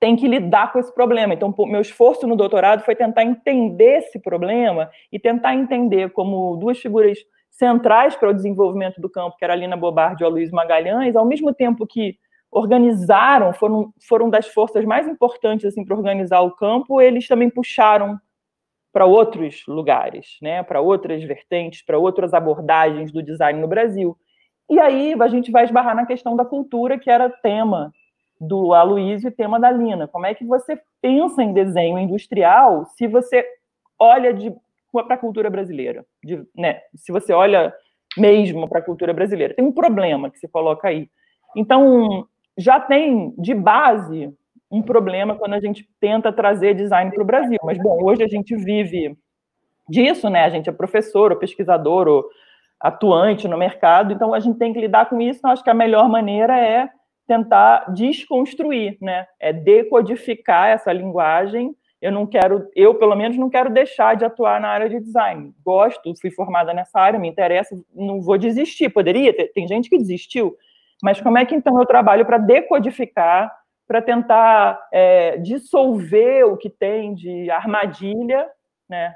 [0.04, 1.32] tem que lidar com esse problema.
[1.32, 6.78] Então, meu esforço no doutorado foi tentar entender esse problema e tentar entender como duas
[6.78, 7.16] figuras
[7.48, 11.16] centrais para o desenvolvimento do campo, que era a Lina Bobardi e o Luiz Magalhães,
[11.16, 12.18] ao mesmo tempo que
[12.52, 18.20] organizaram, foram, foram das forças mais importantes assim para organizar o campo, eles também puxaram
[18.92, 24.14] para outros lugares, né, para outras vertentes, para outras abordagens do design no Brasil.
[24.68, 27.90] E aí a gente vai esbarrar na questão da cultura, que era tema
[28.40, 30.08] do Aloysio e tema da Lina.
[30.08, 33.44] Como é que você pensa em desenho industrial se você
[33.98, 34.34] olha
[34.92, 36.04] para a cultura brasileira?
[36.22, 37.72] De, né, se você olha
[38.16, 39.54] mesmo para a cultura brasileira.
[39.54, 41.08] Tem um problema que se coloca aí.
[41.56, 42.26] Então,
[42.56, 44.32] já tem de base
[44.70, 47.58] um problema quando a gente tenta trazer design para o Brasil.
[47.62, 49.16] Mas, bom, hoje a gente vive
[49.88, 50.44] disso, né?
[50.44, 52.24] A gente é professor, ou pesquisador, ou
[52.80, 55.38] atuante no mercado, então a gente tem que lidar com isso.
[55.38, 56.88] Então, acho que a melhor maneira é
[57.26, 59.26] tentar desconstruir, né?
[59.40, 61.74] É decodificar essa linguagem.
[62.00, 65.54] Eu não quero, eu pelo menos não quero deixar de atuar na área de design.
[65.64, 68.90] Gosto, fui formada nessa área, me interessa, não vou desistir.
[68.90, 70.54] Poderia, tem gente que desistiu,
[71.02, 73.50] mas como é que então eu trabalho para decodificar,
[73.86, 78.46] para tentar é, dissolver o que tem de armadilha,
[78.88, 79.14] né?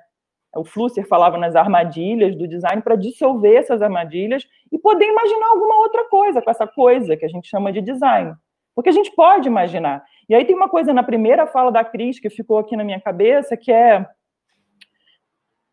[0.57, 5.76] O Flusser falava nas armadilhas do design para dissolver essas armadilhas e poder imaginar alguma
[5.78, 8.34] outra coisa com essa coisa que a gente chama de design.
[8.74, 10.05] Porque a gente pode imaginar.
[10.28, 13.01] E aí tem uma coisa na primeira fala da Cris que ficou aqui na minha
[13.01, 14.07] cabeça, que é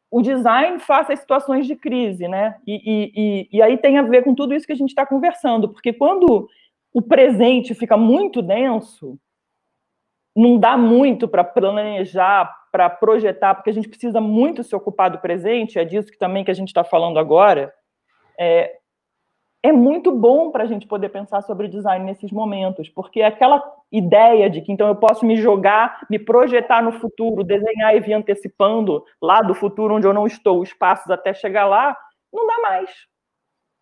[0.09, 2.55] o design face às situações de crise, né?
[2.65, 5.05] E, e, e, e aí tem a ver com tudo isso que a gente está
[5.05, 6.47] conversando, porque quando
[6.93, 9.19] o presente fica muito denso,
[10.35, 15.19] não dá muito para planejar, para projetar, porque a gente precisa muito se ocupar do
[15.19, 17.73] presente, é disso que também que a gente está falando agora.
[18.37, 18.75] É,
[19.63, 24.49] é muito bom para a gente poder pensar sobre design nesses momentos, porque aquela ideia
[24.49, 29.05] de que então eu posso me jogar, me projetar no futuro, desenhar e vir antecipando
[29.21, 31.97] lá do futuro onde eu não estou, os passos até chegar lá,
[32.33, 32.89] não dá mais.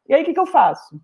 [0.08, 1.02] E aí o que, que eu faço?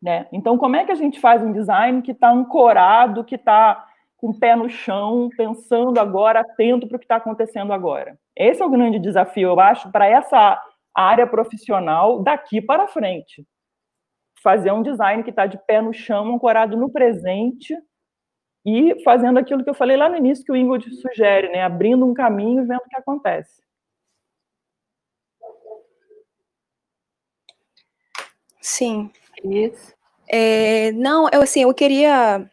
[0.00, 0.28] Né?
[0.32, 3.84] Então, como é que a gente faz um design que está ancorado, que está
[4.24, 8.18] com o pé no chão, pensando agora, atento para o que está acontecendo agora?
[8.34, 10.58] Esse é o grande desafio, eu acho, para essa
[10.94, 13.46] área profissional daqui para frente
[14.42, 17.76] fazer um design que está de pé no chão, ancorado no presente
[18.64, 21.62] e fazendo aquilo que eu falei lá no início que o Ingrid sugere, né?
[21.62, 23.62] Abrindo um caminho e vendo o que acontece.
[28.58, 29.10] Sim.
[29.44, 29.94] Isso.
[30.30, 32.50] É, não, eu assim, eu queria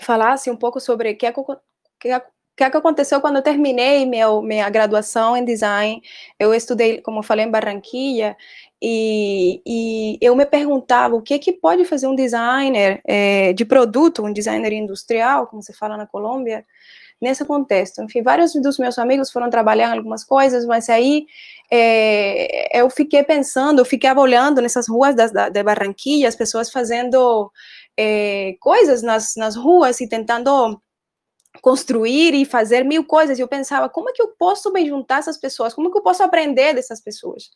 [0.00, 1.40] falar assim, um pouco sobre o que, é que,
[2.00, 2.20] que,
[2.56, 6.02] que, que aconteceu quando eu terminei meu, minha graduação em design.
[6.38, 8.36] Eu estudei, como eu falei, em Barranquilla,
[8.82, 14.22] e, e, eu me perguntava o que, que pode fazer um designer é, de produto,
[14.22, 16.66] um designer industrial, como se fala na Colômbia,
[17.20, 18.02] nesse contexto.
[18.02, 21.26] Enfim, vários dos meus amigos foram trabalhar em algumas coisas, mas aí
[21.70, 27.50] é, eu fiquei pensando, eu ficava olhando nessas ruas da, da, Barranquilla, as pessoas fazendo
[27.96, 30.80] é, coisas nas, nas ruas e tentando
[31.62, 33.38] construir e fazer mil coisas.
[33.38, 35.74] E eu pensava, como é que eu posso me juntar essas pessoas?
[35.74, 37.50] Como é que eu posso aprender dessas pessoas?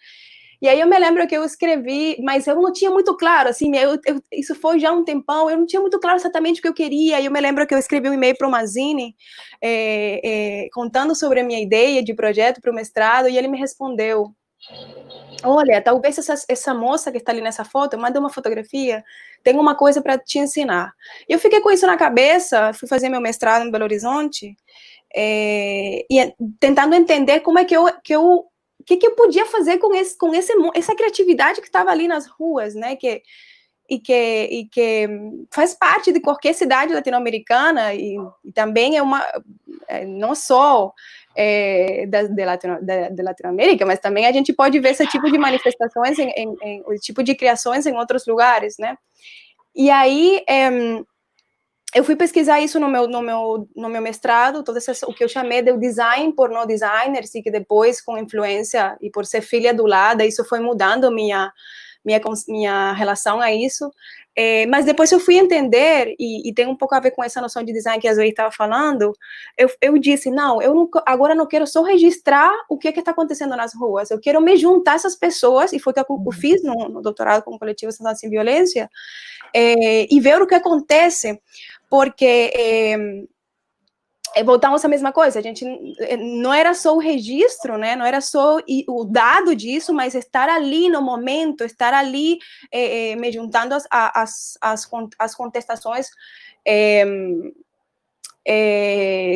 [0.60, 3.76] E aí eu me lembro que eu escrevi, mas eu não tinha muito claro, assim,
[3.76, 6.68] eu, eu, isso foi já um tempão, eu não tinha muito claro exatamente o que
[6.68, 7.20] eu queria.
[7.20, 9.14] E eu me lembro que eu escrevi um e-mail para o Mazini,
[9.62, 13.56] é, é, contando sobre a minha ideia de projeto para o mestrado, e ele me
[13.56, 14.34] respondeu:
[15.44, 19.04] Olha, talvez essa, essa moça que está ali nessa foto, eu mandei uma fotografia,
[19.42, 20.92] tem uma coisa para te ensinar.
[21.28, 24.56] Eu fiquei com isso na cabeça, fui fazer meu mestrado em Belo Horizonte,
[25.14, 28.46] é, e tentando entender como é que eu, que eu
[28.84, 32.26] que, que eu podia fazer com, esse, com esse, essa criatividade que estava ali nas
[32.26, 32.96] ruas, né?
[32.96, 33.22] Que,
[33.88, 35.08] e que, e que
[35.50, 39.22] faz parte de qualquer cidade latino-americana e, e, também é uma
[39.88, 40.92] é, não só
[41.40, 45.30] é, da, de, Latino, da, de Latinoamérica, mas também a gente pode ver esse tipo
[45.30, 48.96] de manifestações, em, em, em, esse tipo de criações em outros lugares, né?
[49.72, 50.68] E aí é,
[51.94, 55.22] eu fui pesquisar isso no meu, no meu, no meu mestrado, todo esse, o que
[55.22, 59.40] eu chamei de design por não designers, e que depois, com influência e por ser
[59.40, 61.52] filha do lado, isso foi mudando minha,
[62.04, 63.90] minha, minha relação a isso.
[64.40, 67.40] É, mas depois eu fui entender, e, e, tem um pouco a ver com essa
[67.40, 69.12] noção de design que a Zoe estava falando,
[69.56, 73.10] eu, eu disse, não, eu não, agora não quero só registrar o que é está
[73.10, 76.22] acontecendo nas ruas, eu quero me juntar a essas pessoas, e foi o que eu,
[76.24, 78.88] eu fiz no, no doutorado com o coletivo Cidadão Sem Violência,
[79.52, 81.40] é, e ver o que acontece,
[81.90, 82.96] porque é,
[84.44, 85.64] voltamos à mesma coisa, a gente
[86.00, 87.96] eh, não era só o registro, né?
[87.96, 88.58] Não era só
[88.88, 92.38] o dado disso, mas estar ali no momento, estar ali
[92.72, 96.08] é, é, me juntando às as, as, as, as contestações
[96.66, 97.04] é,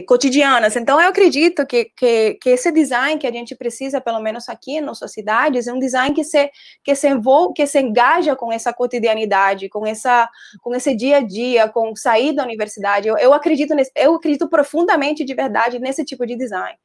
[0.06, 0.74] cotidianas.
[0.76, 4.78] Então, eu acredito que, que, que, esse design que a gente precisa, pelo menos aqui
[4.78, 6.50] em nossas cidades, é um design que se,
[6.82, 10.28] que se envolve, que se engaja com essa cotidianidade, com, essa,
[10.62, 13.08] com esse dia a dia, com sair da universidade.
[13.08, 16.76] Eu, eu acredito nesse, eu acredito profundamente, de verdade, nesse tipo de design.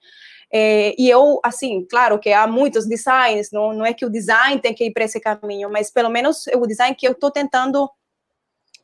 [0.51, 4.61] É, e eu, assim, claro que há muitos designs, não, não é que o design
[4.61, 7.89] tem que ir para esse caminho, mas pelo menos o design que eu estou tentando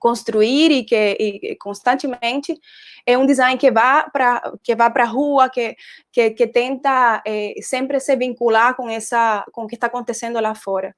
[0.03, 2.59] construir e que e constantemente
[3.05, 5.75] é um design que vá para que vá para a rua, que,
[6.11, 10.53] que, que tenta é, sempre se vincular com essa com o que está acontecendo lá
[10.53, 10.93] fora.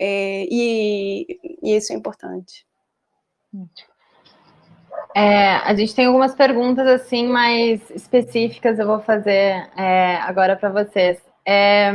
[0.00, 1.26] É, e,
[1.60, 2.64] e, isso é importante.
[5.16, 10.70] É, a gente tem algumas perguntas assim mais específicas, eu vou fazer é, agora para
[10.70, 11.20] vocês.
[11.44, 11.90] É,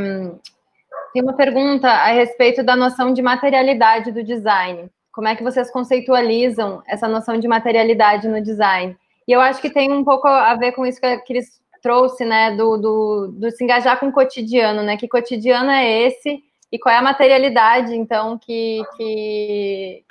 [1.14, 4.90] tem uma pergunta a respeito da noção de materialidade do design.
[5.14, 8.96] Como é que vocês conceitualizam essa noção de materialidade no design?
[9.26, 12.24] E eu acho que tem um pouco a ver com isso que a Cris trouxe,
[12.24, 14.96] né, do, do, do se engajar com o cotidiano, né?
[14.96, 16.42] Que cotidiano é esse
[16.72, 20.04] e qual é a materialidade, então, que, que,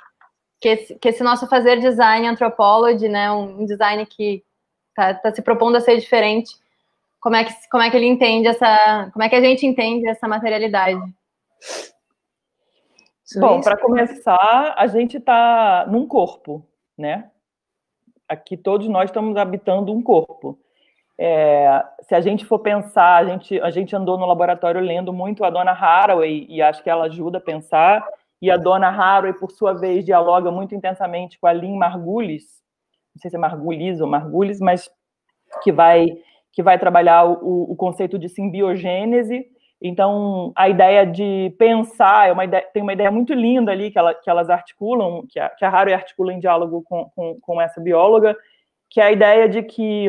[0.60, 4.42] que, esse, que esse nosso fazer design anthropology, né, um design que
[4.88, 6.54] está tá se propondo a ser diferente,
[7.20, 10.08] como é, que, como é que ele entende essa, como é que a gente entende
[10.08, 10.98] essa materialidade?
[13.40, 16.66] Bom, para começar, a gente está num corpo,
[16.96, 17.30] né?
[18.28, 20.58] Aqui todos nós estamos habitando um corpo.
[21.18, 25.44] É, se a gente for pensar, a gente, a gente andou no laboratório lendo muito
[25.44, 28.04] a dona Haraway e acho que ela ajuda a pensar.
[28.42, 32.62] E a dona Haraway, por sua vez, dialoga muito intensamente com a Lynn Margulis,
[33.14, 34.90] não sei se é Margulis ou Margulis, mas
[35.62, 36.06] que vai
[36.52, 39.44] que vai trabalhar o, o conceito de simbiogênese
[39.86, 43.98] então, a ideia de pensar, é uma ideia, tem uma ideia muito linda ali que,
[43.98, 47.60] ela, que elas articulam, que a, que a Haru articula em diálogo com, com, com,
[47.60, 48.34] essa bióloga,
[48.88, 50.08] que é a ideia de que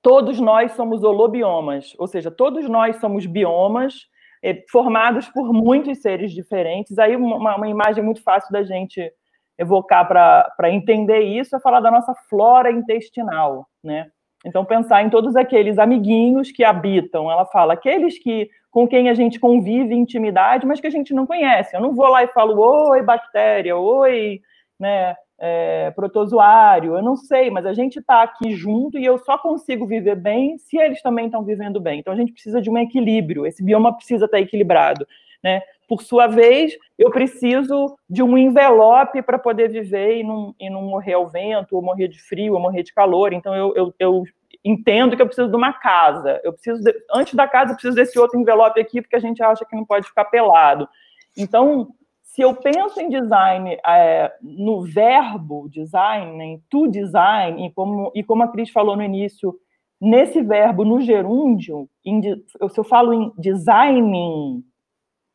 [0.00, 4.06] todos nós somos holobiomas, ou seja, todos nós somos biomas
[4.42, 6.98] eh, formados por muitos seres diferentes.
[6.98, 9.12] Aí, uma, uma imagem muito fácil da gente
[9.58, 14.10] evocar para entender isso é falar da nossa flora intestinal, né?
[14.42, 19.14] Então, pensar em todos aqueles amiguinhos que habitam, ela fala, aqueles que com quem a
[19.14, 21.74] gente convive intimidade, mas que a gente não conhece.
[21.74, 24.40] Eu não vou lá e falo, oi, bactéria, oi,
[24.78, 29.38] né, é, protozoário, eu não sei, mas a gente está aqui junto e eu só
[29.38, 31.98] consigo viver bem se eles também estão vivendo bem.
[31.98, 35.06] Então, a gente precisa de um equilíbrio, esse bioma precisa estar equilibrado.
[35.42, 35.62] Né?
[35.88, 40.82] Por sua vez, eu preciso de um envelope para poder viver e não, e não
[40.82, 43.32] morrer ao vento, ou morrer de frio, ou morrer de calor.
[43.32, 44.24] Então, eu, eu, eu
[44.64, 46.40] entendo que eu preciso de uma casa.
[46.44, 49.42] Eu preciso de, antes da casa, eu preciso desse outro envelope aqui, porque a gente
[49.42, 50.88] acha que não pode ficar pelado.
[51.36, 57.72] Então, se eu penso em design é, no verbo design, né, em to design, e
[57.72, 59.54] como, e como a Cris falou no início,
[60.00, 64.62] nesse verbo, no gerúndio, em, se eu falo em designing,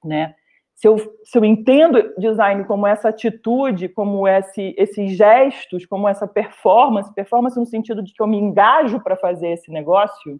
[0.04, 0.36] né,
[0.76, 6.28] se eu, se eu entendo design como essa atitude, como esse, esses gestos, como essa
[6.28, 10.40] performance, performance no sentido de que eu me engajo para fazer esse negócio,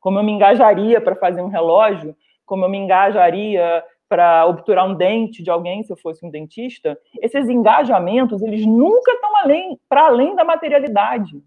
[0.00, 2.16] como eu me engajaria para fazer um relógio,
[2.46, 6.96] como eu me engajaria para obturar um dente de alguém se eu fosse um dentista,
[7.20, 11.42] esses engajamentos, eles nunca estão além, para além da materialidade.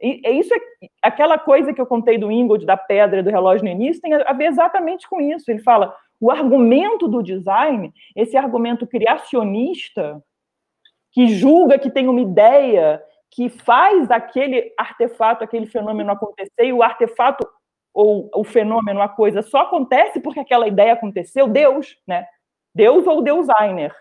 [0.00, 0.58] E, isso é
[1.02, 4.32] aquela coisa que eu contei do Ingold, da pedra, do relógio no início, tem a
[4.32, 5.50] ver exatamente com isso.
[5.50, 10.22] Ele fala, o argumento do design, esse argumento criacionista,
[11.12, 16.82] que julga que tem uma ideia que faz aquele artefato, aquele fenômeno acontecer, e o
[16.82, 17.46] artefato
[17.92, 22.26] ou o fenômeno, a coisa, só acontece porque aquela ideia aconteceu, Deus, né?
[22.74, 23.94] Deus ou designer.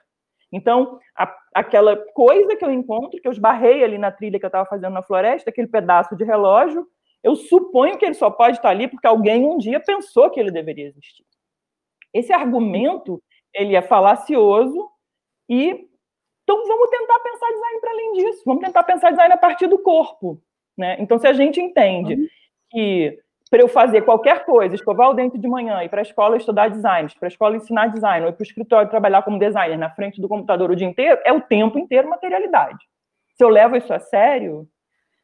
[0.51, 4.49] Então, a, aquela coisa que eu encontro, que eu esbarrei ali na trilha que eu
[4.49, 6.86] estava fazendo na floresta, aquele pedaço de relógio,
[7.24, 10.51] eu suponho que ele só pode estar ali porque alguém um dia pensou que ele
[10.51, 11.26] deveria existir.
[12.16, 13.22] Esse argumento
[13.53, 14.89] ele é falacioso
[15.49, 15.88] e
[16.43, 18.43] então vamos tentar pensar design para além disso.
[18.45, 20.39] Vamos tentar pensar design a partir do corpo,
[20.78, 20.95] né?
[20.99, 22.28] Então se a gente entende uhum.
[22.72, 26.38] que para eu fazer qualquer coisa, escovar o dente de manhã, ir para a escola
[26.38, 29.78] estudar design, para a escola ensinar design, ou ir para o escritório trabalhar como designer
[29.78, 32.80] na frente do computador o dia inteiro, é o tempo inteiro materialidade.
[33.36, 34.68] Se eu levo isso a sério,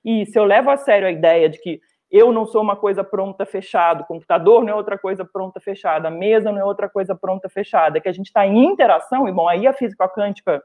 [0.04, 1.80] e se eu levo a sério a ideia de que
[2.12, 6.52] eu não sou uma coisa pronta, fechada, computador não é outra coisa pronta, fechada, mesa
[6.52, 9.66] não é outra coisa pronta, fechada, que a gente está em interação, e bom, aí
[9.66, 10.62] a física quântica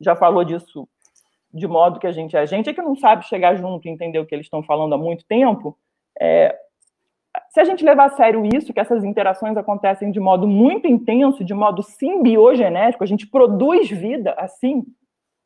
[0.00, 0.88] já falou disso
[1.52, 4.18] de modo que a gente, a gente é que não sabe chegar junto e entender
[4.18, 5.76] o que eles estão falando há muito tempo,
[6.20, 6.56] é,
[7.50, 11.44] se a gente levar a sério isso, que essas interações acontecem de modo muito intenso,
[11.44, 14.84] de modo simbiogenético, a gente produz vida assim,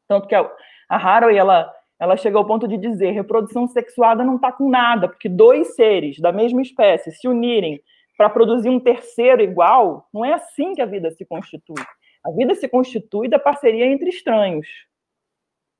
[0.09, 0.51] tanto que a,
[0.88, 1.72] a Haraway, ela,
[2.03, 6.19] ela chega ao ponto de dizer reprodução sexuada não está com nada, porque dois seres
[6.19, 7.81] da mesma espécie se unirem
[8.19, 11.81] para produzir um terceiro igual, não é assim que a vida se constitui.
[12.25, 14.67] A vida se constitui da parceria entre estranhos,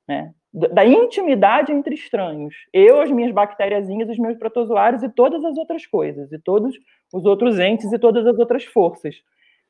[0.07, 0.33] né?
[0.53, 2.55] da intimidade entre estranhos.
[2.71, 6.73] Eu, as minhas bactériazinhas, os meus protozoários e todas as outras coisas, e todos
[7.13, 9.13] os outros entes e todas as outras forças.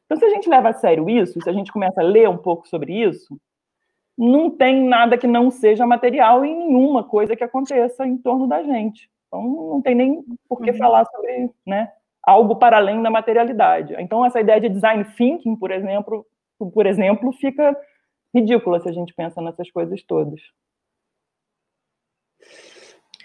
[0.06, 2.38] Então, se a gente leva a sério isso, se a gente começa a ler um
[2.38, 3.40] pouco sobre isso,
[4.18, 8.62] não tem nada que não seja material em nenhuma coisa que aconteça em torno da
[8.64, 9.10] gente.
[9.28, 10.78] Então, não tem nem por que uhum.
[10.78, 11.92] falar sobre né,
[12.22, 13.96] algo para além da materialidade.
[13.98, 16.26] Então, essa ideia de design thinking, por exemplo,
[16.74, 17.76] por exemplo, fica
[18.34, 20.40] ridícula se a gente pensa nessas coisas todas.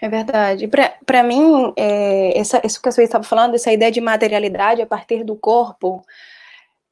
[0.01, 0.69] É verdade.
[1.05, 4.87] Para mim, é, essa, isso que a senhora estava falando, essa ideia de materialidade a
[4.87, 6.01] partir do corpo,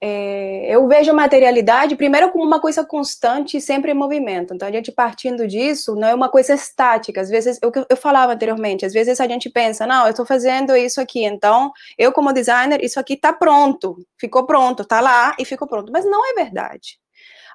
[0.02, 4.54] é, eu vejo a materialidade primeiro como uma coisa constante sempre em movimento.
[4.54, 7.22] Então, a gente partindo disso, não é uma coisa estática.
[7.22, 10.76] Às vezes, eu, eu falava anteriormente, às vezes a gente pensa, não, eu estou fazendo
[10.76, 15.46] isso aqui, então eu, como designer, isso aqui está pronto, ficou pronto, está lá e
[15.46, 15.92] ficou pronto.
[15.92, 17.00] Mas não é verdade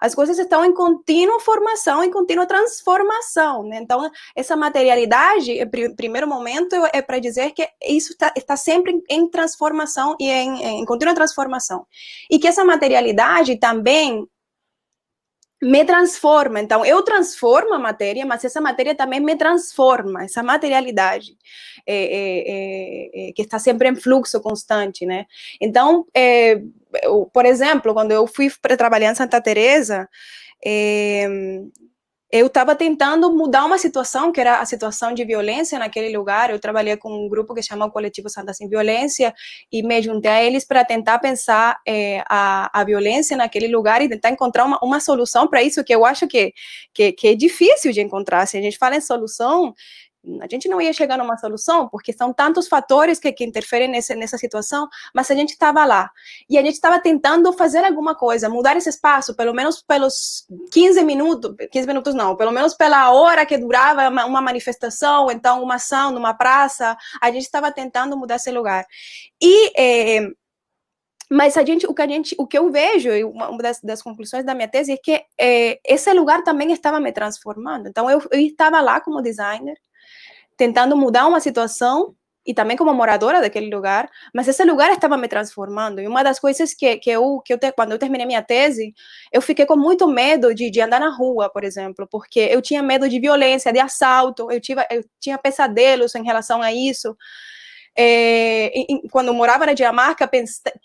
[0.03, 3.63] as coisas estão em contínua formação, em contínua transformação.
[3.63, 3.79] Né?
[3.81, 9.29] Então, essa materialidade, em primeiro momento, é para dizer que isso tá, está sempre em
[9.29, 11.87] transformação e em, em contínua transformação.
[12.29, 14.27] E que essa materialidade também
[15.63, 16.61] me transforma.
[16.61, 21.37] Então, eu transformo a matéria, mas essa matéria também me transforma, essa materialidade
[21.87, 25.25] é, é, é, que está sempre em fluxo constante, né?
[25.61, 26.05] Então,
[27.05, 30.09] eu, por exemplo, quando eu fui para trabalhar em Santa Teresa,
[32.33, 36.49] eu estava tentando mudar uma situação, que era a situação de violência naquele lugar.
[36.49, 39.35] Eu trabalhei com um grupo que chama o Coletivo Santa Sem Violência
[39.71, 44.09] e me juntei a eles para tentar pensar é, a, a violência naquele lugar e
[44.09, 46.55] tentar encontrar uma, uma solução para isso, que eu acho que,
[46.95, 48.47] que, que é difícil de encontrar.
[48.47, 49.75] Se a gente fala em solução,
[50.41, 54.15] a gente não ia chegar numa solução, porque são tantos fatores que, que interferem nesse,
[54.15, 56.11] nessa situação, mas a gente estava lá.
[56.49, 61.03] E a gente estava tentando fazer alguma coisa, mudar esse espaço, pelo menos pelos 15
[61.05, 65.75] minutos, 15 minutos não, pelo menos pela hora que durava uma, uma manifestação, então uma
[65.75, 68.87] ação numa praça, a gente estava tentando mudar esse lugar.
[69.41, 70.29] E eh,
[71.33, 74.45] mas a gente, o que a gente, o que eu vejo, uma das, das conclusões
[74.45, 77.89] da minha tese é que eh, esse lugar também estava me transformando.
[77.89, 79.75] Então eu, eu estava lá como designer,
[80.57, 85.29] tentando mudar uma situação e também como moradora daquele lugar, mas esse lugar estava me
[85.29, 86.01] transformando.
[86.01, 88.93] E uma das coisas que, que eu, que eu te, quando eu terminei minha tese,
[89.33, 92.83] eu fiquei com muito medo de, de andar na rua, por exemplo, porque eu tinha
[92.83, 97.17] medo de violência, de assalto, eu, tive, eu tinha pesadelos em relação a isso.
[97.97, 98.73] É,
[99.11, 100.29] quando eu morava na Dinamarca,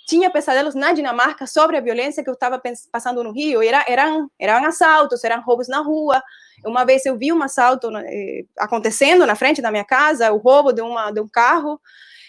[0.08, 2.62] tinha pesadelos na Dinamarca sobre a violência que eu estava
[2.92, 3.64] passando no Rio.
[3.64, 6.22] Era, eram, eram assaltos, eram roubos na rua.
[6.66, 10.72] Uma vez eu vi um assalto eh, acontecendo na frente da minha casa, o roubo
[10.72, 11.80] de, uma, de um carro.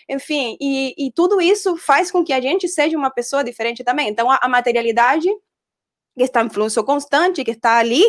[0.09, 4.09] Enfim, e, e tudo isso faz com que a gente seja uma pessoa diferente também.
[4.09, 5.29] Então, a, a materialidade
[6.17, 8.03] que está em fluxo constante, que está ali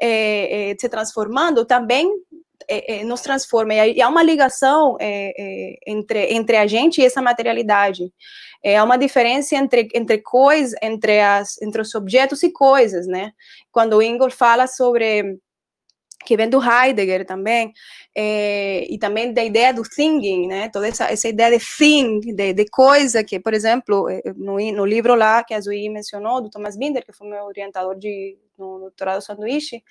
[0.00, 2.08] é, é, se transformando, também
[2.68, 3.74] é, nos transforma.
[3.74, 4.96] E há uma ligação
[5.86, 8.12] entre, entre a gente e essa materialidade.
[8.62, 13.32] É uma diferença entre, entre coisas, entre, as, entre os objetos e coisas, né?
[13.72, 15.38] Quando o Ingor fala sobre
[16.28, 17.72] que vem do Heidegger também,
[18.14, 20.68] é, e também da ideia do thinking, né?
[20.68, 24.84] Toda essa, essa ideia de thing, de, de coisa, que, por exemplo, eh, no, no
[24.84, 28.78] livro lá que a Zui mencionou, do Thomas Binder, que foi meu orientador de, no
[28.80, 29.82] doutorado sanduíche,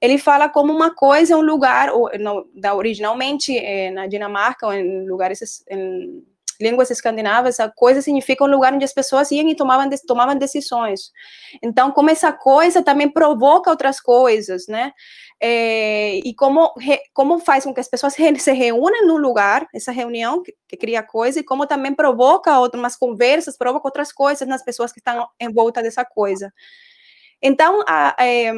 [0.00, 2.10] ele fala como uma coisa, um lugar, ou,
[2.56, 6.24] da, originalmente é, na Dinamarca, ou em lugares, em
[6.60, 11.12] línguas escandinavas, a coisa significa um lugar onde as pessoas iam e tomavam, tomavam decisões.
[11.62, 14.92] Então, como essa coisa também provoca outras coisas, né?
[15.40, 16.72] É, e como,
[17.14, 21.02] como faz com que as pessoas se reúnem num lugar, essa reunião que, que cria
[21.02, 25.52] coisa, e como também provoca outras conversas, provoca outras coisas nas pessoas que estão em
[25.52, 26.52] volta dessa coisa.
[27.40, 28.52] Então, a, é,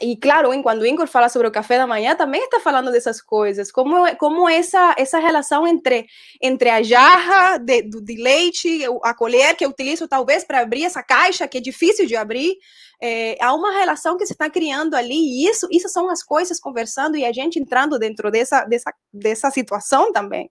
[0.00, 3.20] e claro, quando o Ingor fala sobre o café da manhã, também está falando dessas
[3.20, 6.06] coisas, como, como essa, essa relação entre,
[6.42, 11.02] entre a jarra de, de leite, a colher que eu utilizo talvez para abrir essa
[11.02, 12.56] caixa que é difícil de abrir,
[13.06, 16.58] é, há uma relação que se está criando ali, e isso, isso são as coisas
[16.58, 20.50] conversando e a gente entrando dentro dessa, dessa, dessa situação também.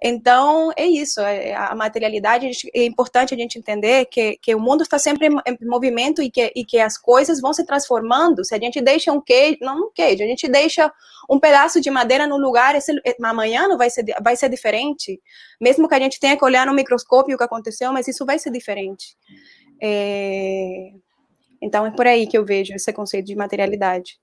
[0.00, 4.84] Então, é isso, é, a materialidade, é importante a gente entender que, que o mundo
[4.84, 8.58] está sempre em movimento e que, e que as coisas vão se transformando, se a
[8.58, 10.92] gente deixa um queijo, não um queijo, a gente deixa
[11.28, 15.20] um pedaço de madeira no lugar, esse, amanhã não vai ser, vai ser diferente,
[15.60, 18.38] mesmo que a gente tenha que olhar no microscópio o que aconteceu, mas isso vai
[18.38, 19.16] ser diferente.
[19.82, 20.92] É,
[21.60, 24.18] então é por aí que eu vejo esse conceito de materialidade.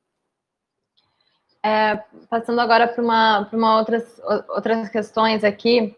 [1.63, 5.95] É, passando agora para uma, para uma outras, outras questões aqui.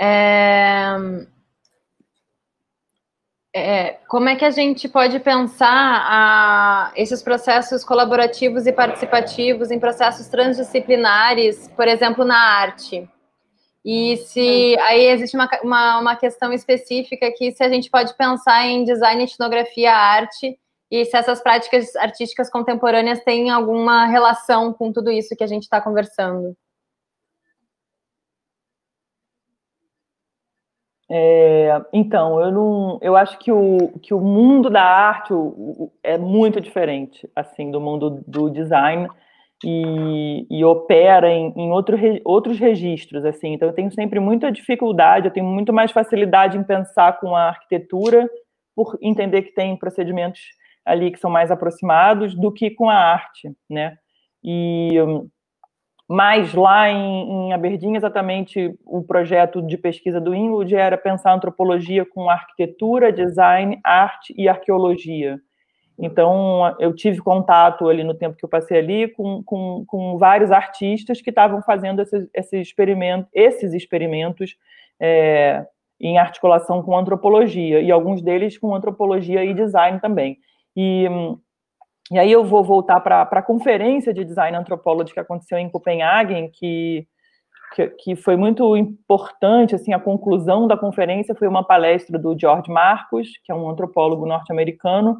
[0.00, 0.96] É,
[3.58, 9.80] é, como é que a gente pode pensar a, esses processos colaborativos e participativos em
[9.80, 13.08] processos transdisciplinares, por exemplo, na arte?
[13.88, 18.66] E se aí existe uma, uma, uma questão específica que se a gente pode pensar
[18.66, 20.58] em design, etnografia, arte,
[20.90, 25.62] e se essas práticas artísticas contemporâneas têm alguma relação com tudo isso que a gente
[25.62, 26.56] está conversando.
[31.08, 35.92] É, então, eu não, eu acho que o, que o mundo da arte o, o,
[36.02, 39.08] é muito diferente, assim, do mundo do design
[39.68, 43.54] e, e opera em, em outro, outros registros, assim.
[43.54, 47.48] Então, eu tenho sempre muita dificuldade, eu tenho muito mais facilidade em pensar com a
[47.48, 48.30] arquitetura,
[48.76, 50.40] por entender que tem procedimentos
[50.84, 53.96] ali que são mais aproximados do que com a arte, né?
[54.44, 54.92] E
[56.08, 62.06] mas lá em, em Aberdeen, exatamente o projeto de pesquisa do Inglewood era pensar antropologia
[62.06, 65.40] com arquitetura, design, arte e arqueologia.
[65.98, 70.52] Então, eu tive contato ali no tempo que eu passei ali com, com, com vários
[70.52, 74.56] artistas que estavam fazendo esses, esses, experimento, esses experimentos
[75.00, 75.64] é,
[75.98, 80.38] em articulação com antropologia, e alguns deles com antropologia e design também.
[80.76, 81.08] E
[82.10, 86.48] e aí eu vou voltar para a conferência de design antropology que aconteceu em Copenhagen,
[86.52, 87.06] que,
[87.74, 92.70] que, que, foi muito importante, assim, a conclusão da conferência foi uma palestra do George
[92.70, 95.16] Marcos, que é um antropólogo norte-americano,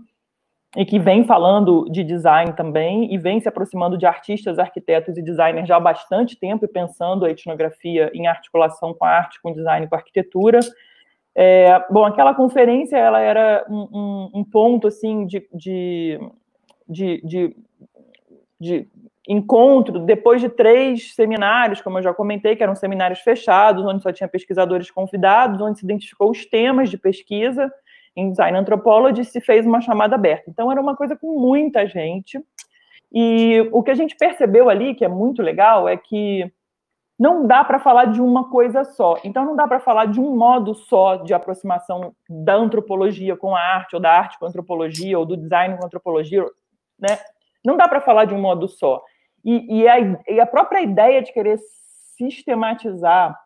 [0.77, 5.23] e que vem falando de design também, e vem se aproximando de artistas, arquitetos e
[5.23, 9.53] designers já há bastante tempo, e pensando a etnografia em articulação com a arte, com
[9.53, 10.61] design, com a arquitetura.
[11.35, 16.21] É, bom, aquela conferência, ela era um, um, um ponto, assim, de, de
[16.89, 17.57] de, de,
[18.61, 18.89] de
[19.29, 24.13] encontro, depois de três seminários, como eu já comentei, que eram seminários fechados, onde só
[24.13, 27.73] tinha pesquisadores convidados, onde se identificou os temas de pesquisa
[28.17, 30.49] em Design Anthropology, se fez uma chamada aberta.
[30.49, 32.41] Então, era uma coisa com muita gente.
[33.13, 36.51] E o que a gente percebeu ali, que é muito legal, é que
[37.19, 39.17] não dá para falar de uma coisa só.
[39.25, 43.61] Então, não dá para falar de um modo só de aproximação da antropologia com a
[43.61, 46.45] arte, ou da arte com a antropologia, ou do design com a antropologia,
[46.99, 47.19] né?
[47.65, 49.03] Não dá para falar de um modo só.
[49.45, 49.99] E, e, a,
[50.29, 51.59] e a própria ideia de querer
[52.17, 53.39] sistematizar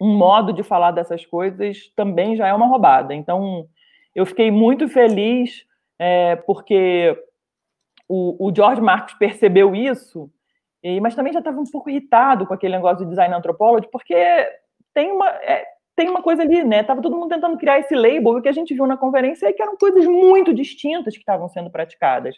[0.00, 3.14] um modo de falar dessas coisas também já é uma roubada.
[3.14, 3.66] Então,
[4.14, 5.66] eu fiquei muito feliz
[5.98, 7.16] é, porque
[8.08, 10.30] o, o George Marcos percebeu isso,
[10.82, 14.14] e, mas também já estava um pouco irritado com aquele negócio de design antropology, porque
[14.92, 15.64] tem uma, é,
[15.96, 16.82] tem uma coisa ali, né?
[16.82, 19.46] Tava todo mundo tentando criar esse label, e o que a gente viu na conferência
[19.46, 22.36] é que eram coisas muito distintas que estavam sendo praticadas.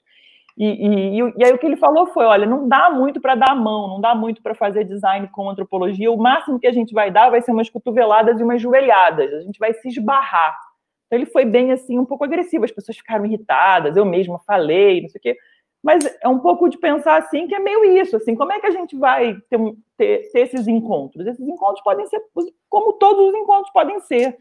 [0.56, 3.50] E, e, e, aí o que ele falou foi: olha, não dá muito para dar
[3.50, 6.10] a mão, não dá muito para fazer design com antropologia.
[6.10, 9.32] O máximo que a gente vai dar vai ser umas cotoveladas e umas joelhadas.
[9.34, 10.56] A gente vai se esbarrar.
[11.06, 12.64] Então ele foi bem assim, um pouco agressivo.
[12.64, 13.96] As pessoas ficaram irritadas.
[13.96, 15.36] Eu mesma falei, não sei o quê.
[15.82, 18.66] Mas é um pouco de pensar assim que é meio isso, assim, como é que
[18.66, 19.58] a gente vai ter,
[19.96, 21.24] ter, ter esses encontros?
[21.24, 22.20] Esses encontros podem ser
[22.68, 24.36] como todos os encontros podem ser,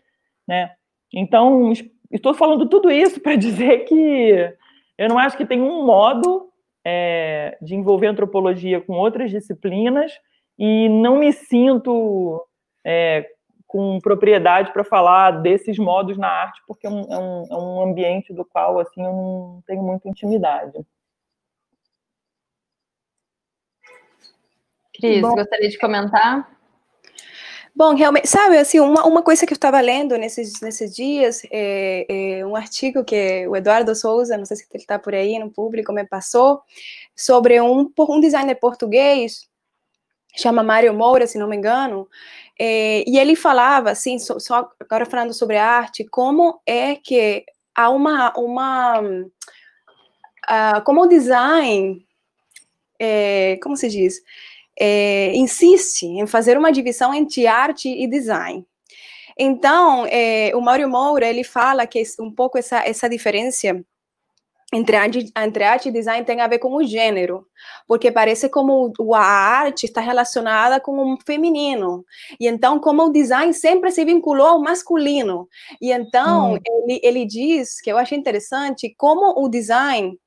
[0.48, 0.72] né?
[1.14, 1.72] Então,
[2.12, 4.56] estou falando tudo isso para dizer que
[4.98, 6.50] eu não acho que tem um modo
[6.84, 10.12] é, de envolver antropologia com outras disciplinas
[10.58, 12.44] e não me sinto
[12.84, 13.30] é,
[13.76, 17.82] com propriedade para falar desses modos na arte, porque é um, é, um, é um,
[17.82, 20.72] ambiente do qual assim eu não tenho muita intimidade.
[24.94, 26.58] Cris, Bom, gostaria de comentar?
[27.76, 32.06] Bom, realmente, sabe, assim, uma, uma coisa que eu estava lendo nesses, nesses dias, é,
[32.40, 35.52] é, um artigo que o Eduardo Souza, não sei se ele está por aí no
[35.52, 36.62] público, me passou,
[37.14, 39.50] sobre um, um designer português,
[40.34, 42.08] chama Mário Moura, se não me engano,
[42.60, 47.44] é, e ele falava, assim, só, só, agora falando sobre arte, como é que
[47.76, 52.06] há uma, uma uh, como o design,
[53.00, 54.22] é, como se diz,
[54.80, 58.66] é, insiste em fazer uma divisão entre arte e design.
[59.38, 63.84] Então, é, o Mário Moura, ele fala que um pouco essa, essa diferença
[64.76, 67.46] entre arte, entre arte e design tem a ver com o gênero,
[67.88, 72.06] porque parece como a arte está relacionada com o feminino,
[72.40, 75.48] e então como o design sempre se vinculou ao masculino,
[75.82, 76.60] e então hum.
[76.66, 80.20] ele, ele diz, que eu acho interessante, como o design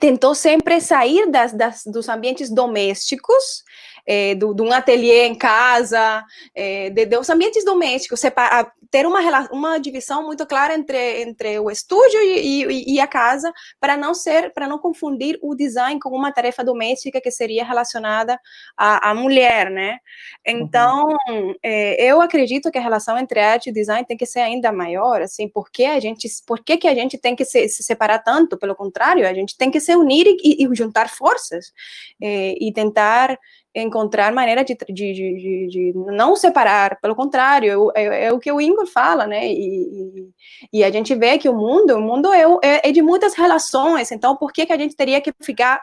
[0.00, 3.62] tentou sempre sair das, das, dos ambientes domésticos
[4.06, 6.24] é, do, de um ateliê em casa,
[6.54, 9.20] é, de, de, os ambientes domésticos, separa, ter uma,
[9.50, 14.14] uma divisão muito clara entre, entre o estúdio e, e, e a casa, para não
[14.14, 18.38] ser, para não confundir o design com uma tarefa doméstica que seria relacionada
[18.76, 19.98] à, à mulher, né?
[20.46, 21.54] Então, uhum.
[21.62, 25.20] é, eu acredito que a relação entre arte e design tem que ser ainda maior,
[25.22, 28.56] assim, porque a gente, por que, que a gente tem que se, se, separar tanto?
[28.56, 31.72] Pelo contrário, a gente tem que se unir e, e juntar forças
[32.20, 33.38] é, e tentar
[33.82, 38.50] encontrar maneira de, de, de, de, não separar, pelo contrário, é, é, é, o que
[38.50, 40.30] o Ingor fala, né, e,
[40.72, 44.10] e, a gente vê que o mundo, o mundo é, é, é, de muitas relações,
[44.10, 45.82] então por que, que a gente teria que ficar,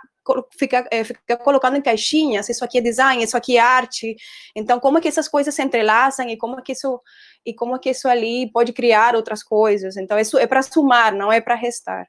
[0.58, 4.16] ficar, é, ficar colocando em caixinhas, isso aqui é design, isso aqui é arte,
[4.56, 7.00] então como que essas coisas se entrelaçam e como que isso,
[7.46, 11.32] e como que isso ali pode criar outras coisas, então isso é para somar, não
[11.32, 12.08] é para restar.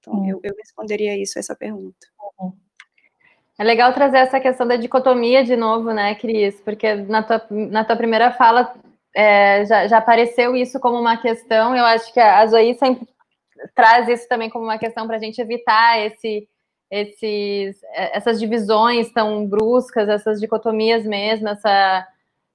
[0.00, 0.28] Então, hum.
[0.28, 2.06] eu, eu responderia isso, essa pergunta.
[2.38, 2.63] Uhum.
[3.58, 6.60] É legal trazer essa questão da dicotomia de novo, né, Cris?
[6.60, 8.74] Porque na tua, na tua primeira fala
[9.14, 11.74] é, já, já apareceu isso como uma questão.
[11.76, 13.06] Eu acho que a Zoe sempre
[13.74, 16.48] traz isso também como uma questão para a gente evitar esse,
[16.90, 22.06] esses, essas divisões tão bruscas, essas dicotomias mesmo, essa,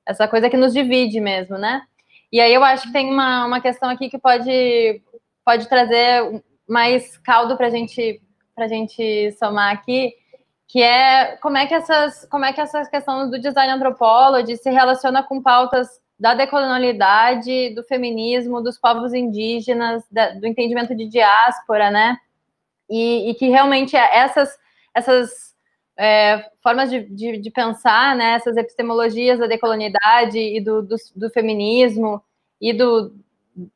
[0.06, 1.82] essa coisa que nos divide mesmo, né?
[2.32, 5.02] E aí eu acho que tem uma, uma questão aqui que pode,
[5.44, 8.22] pode trazer mais caldo para gente,
[8.56, 10.14] a gente somar aqui,
[10.70, 14.70] que é como é que essas como é que essa questão do design antropology se
[14.70, 21.90] relaciona com pautas da decolonialidade, do feminismo, dos povos indígenas, da, do entendimento de diáspora,
[21.90, 22.18] né?
[22.88, 24.56] E, e que realmente essas
[24.94, 25.56] essas
[25.98, 28.34] é, formas de, de, de, pensar, né?
[28.34, 32.22] Essas epistemologias da decolonialidade e do, do, do feminismo
[32.62, 33.14] e do,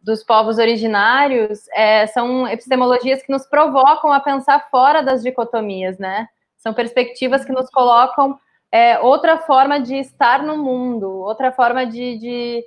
[0.01, 6.27] dos povos originários é, são epistemologias que nos provocam a pensar fora das dicotomias, né?
[6.63, 8.39] São perspectivas que nos colocam
[8.71, 12.63] é, outra forma de estar no mundo, outra forma de, de,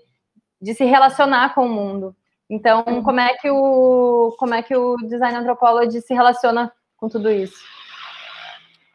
[0.60, 2.14] de, se relacionar com o mundo.
[2.48, 7.30] Então, como é que o como é que o design anthropology se relaciona com tudo
[7.30, 7.56] isso?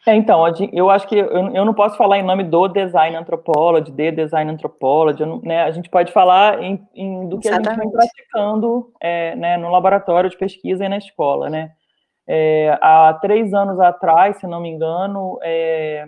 [0.05, 3.91] É, então, eu acho que eu, eu, não posso falar em nome do design anthropology,
[3.91, 7.69] de design anthropology, né, a gente pode falar em, em do que Exatamente.
[7.69, 11.71] a gente vem praticando é, né, no laboratório de pesquisa e na escola, né.
[12.27, 16.07] É, há três anos atrás, se não me engano, é,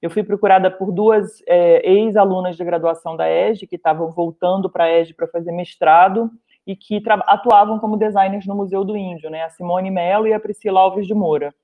[0.00, 4.84] eu fui procurada por duas é, ex-alunas de graduação da ESG, que estavam voltando para
[4.84, 6.30] a ESG para fazer mestrado,
[6.66, 10.40] e que atuavam como designers no Museu do Índio, né, a Simone Mello e a
[10.40, 11.54] Priscila Alves de Moura.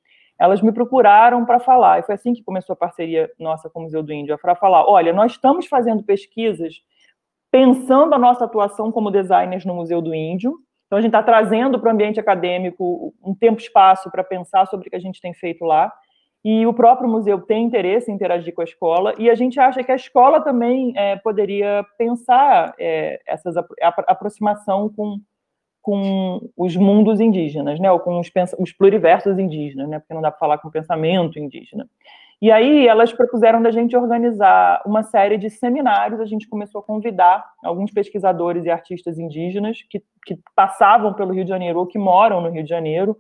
[0.41, 3.83] Elas me procuraram para falar, e foi assim que começou a parceria nossa com o
[3.83, 6.83] Museu do Índio, para falar, olha, nós estamos fazendo pesquisas
[7.55, 10.59] pensando a nossa atuação como designers no Museu do Índio,
[10.95, 14.67] então, a gente está trazendo para o ambiente acadêmico um tempo e espaço para pensar
[14.67, 15.93] sobre o que a gente tem feito lá.
[16.45, 19.83] E o próprio museu tem interesse em interagir com a escola, e a gente acha
[19.83, 23.67] que a escola também é, poderia pensar é, essa
[24.07, 25.19] aproximação com,
[25.81, 30.31] com os mundos indígenas, né, ou com os, os pluriversos indígenas, né, porque não dá
[30.31, 31.89] para falar com pensamento indígena.
[32.45, 36.21] E aí elas propuseram da gente organizar uma série de seminários.
[36.21, 41.45] A gente começou a convidar alguns pesquisadores e artistas indígenas que, que passavam pelo Rio
[41.45, 43.17] de Janeiro ou que moram no Rio de Janeiro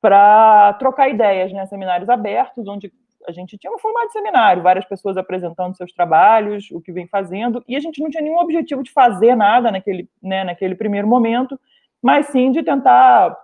[0.00, 1.66] para trocar ideias, né?
[1.66, 2.90] Seminários abertos, onde
[3.28, 7.06] a gente tinha um formato de seminário, várias pessoas apresentando seus trabalhos, o que vem
[7.06, 11.06] fazendo, e a gente não tinha nenhum objetivo de fazer nada naquele, né, naquele primeiro
[11.06, 11.60] momento,
[12.02, 13.36] mas sim de tentar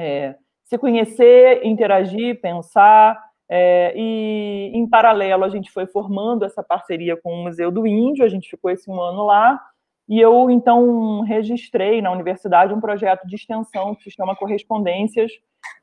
[0.00, 7.16] é, se conhecer, interagir, pensar, é, e, em paralelo, a gente foi formando essa parceria
[7.16, 9.58] com o Museu do Índio, a gente ficou esse um ano lá,
[10.08, 15.30] e eu, então, registrei na universidade um projeto de extensão que se chama Correspondências,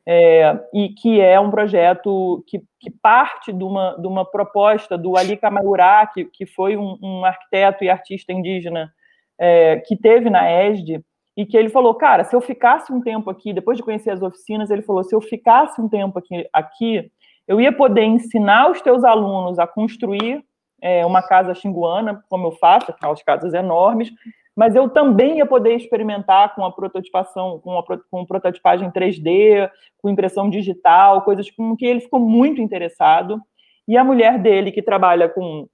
[0.07, 5.17] é, e que é um projeto que, que, parte de uma, de uma proposta do
[5.17, 8.91] Ali Kamayurá, que, que foi um, um arquiteto e artista indígena
[9.39, 11.03] é, que teve na ESD,
[11.37, 14.21] e que ele falou, cara, se eu ficasse um tempo aqui, depois de conhecer as
[14.21, 17.11] oficinas, ele falou, se eu ficasse um tempo aqui, aqui
[17.47, 20.43] eu ia poder ensinar os teus alunos a construir
[20.81, 24.11] é, uma casa xinguana, como eu faço, afinal, as casas enormes,
[24.55, 29.69] mas eu também ia poder experimentar com a prototipação, com a com prototipagem 3D,
[30.01, 33.41] com impressão digital, coisas com que ele ficou muito interessado.
[33.87, 35.67] E a mulher dele, que trabalha com,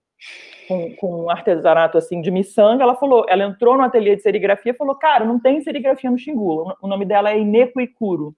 [0.68, 4.76] com, com artesanato assim de miçanga, ela falou, ela entrou no ateliê de serigrafia e
[4.78, 8.36] falou, cara, não tem serigrafia no Xingu, o nome dela é Ineko Ikuro.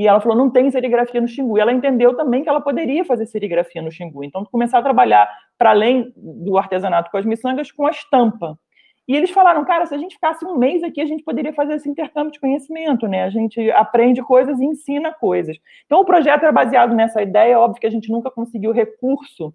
[0.00, 1.58] E ela falou, não tem serigrafia no Xingu.
[1.58, 4.24] E ela entendeu também que ela poderia fazer serigrafia no Xingu.
[4.24, 8.58] Então, começar a trabalhar, para além do artesanato com as miçangas, com a estampa.
[9.06, 11.74] E eles falaram, cara, se a gente ficasse um mês aqui, a gente poderia fazer
[11.74, 13.24] esse intercâmbio de conhecimento, né?
[13.24, 15.58] A gente aprende coisas e ensina coisas.
[15.84, 17.60] Então, o projeto é baseado nessa ideia.
[17.60, 19.52] Óbvio que a gente nunca conseguiu recurso,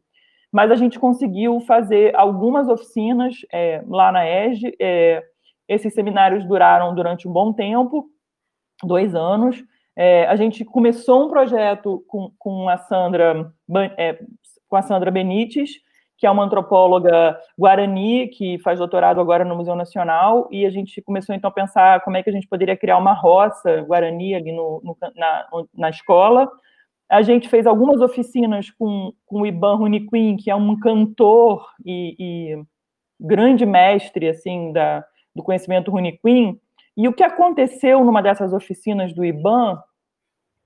[0.51, 4.75] mas a gente conseguiu fazer algumas oficinas é, lá na ESG.
[4.79, 5.23] É,
[5.67, 8.05] esses seminários duraram durante um bom tempo,
[8.83, 9.65] dois anos.
[9.95, 13.51] É, a gente começou um projeto com, com a Sandra
[13.97, 14.19] é,
[14.67, 15.71] com a Sandra Benites,
[16.17, 21.01] que é uma antropóloga guarani que faz doutorado agora no Museu Nacional, e a gente
[21.01, 24.51] começou então a pensar como é que a gente poderia criar uma roça guarani ali
[24.51, 26.49] no, no na, na escola.
[27.09, 32.15] A gente fez algumas oficinas com, com o Iban Runiquim, que é um cantor e,
[32.17, 32.63] e
[33.19, 35.05] grande mestre assim da,
[35.35, 36.59] do conhecimento Runiquim.
[36.97, 39.81] E o que aconteceu numa dessas oficinas do Iban,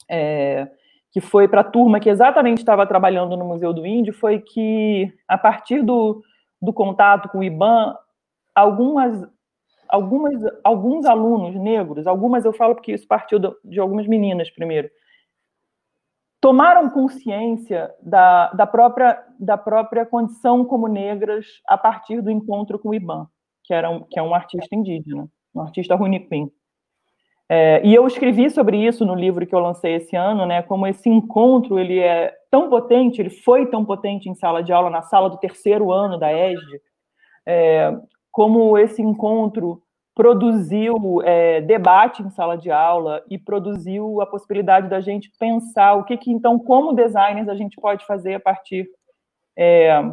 [0.10, 0.70] é,
[1.12, 5.12] que foi para a turma que exatamente estava trabalhando no Museu do Índio, foi que,
[5.28, 6.22] a partir do,
[6.62, 7.96] do contato com o IBAN,
[8.54, 9.28] algumas,
[9.88, 14.90] algumas, alguns alunos negros, algumas eu falo porque isso partiu de algumas meninas primeiro,
[16.40, 22.90] tomaram consciência da, da, própria, da própria condição como negras a partir do encontro com
[22.90, 23.28] o IBAN,
[23.64, 26.52] que, era um, que é um artista indígena, um artista Runiquim.
[27.52, 30.62] É, e eu escrevi sobre isso no livro que eu lancei esse ano, né?
[30.62, 34.90] Como esse encontro ele é tão potente, ele foi tão potente em sala de aula,
[34.90, 36.82] na sala do terceiro ano da ESD,
[37.48, 37.98] é,
[38.32, 39.82] como esse encontro
[40.14, 46.04] produziu é, debate em sala de aula e produziu a possibilidade da gente pensar o
[46.04, 48.88] que, que então, como designers, a gente pode fazer a partir
[49.58, 50.04] é,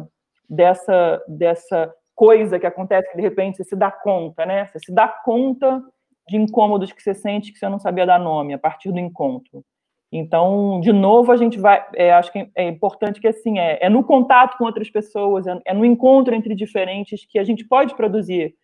[0.49, 4.65] dessa, dessa coisa que acontece que de repente você se dá conta, né?
[4.65, 5.83] Você se dá conta
[6.27, 9.63] de incômodos que você sente que você não sabia dar nome a partir do encontro.
[10.11, 11.85] Então, de novo, a gente vai.
[11.95, 15.59] É, acho que é importante que assim é, é no contato com outras pessoas, é,
[15.65, 18.55] é, no encontro entre diferentes que a gente pode produzir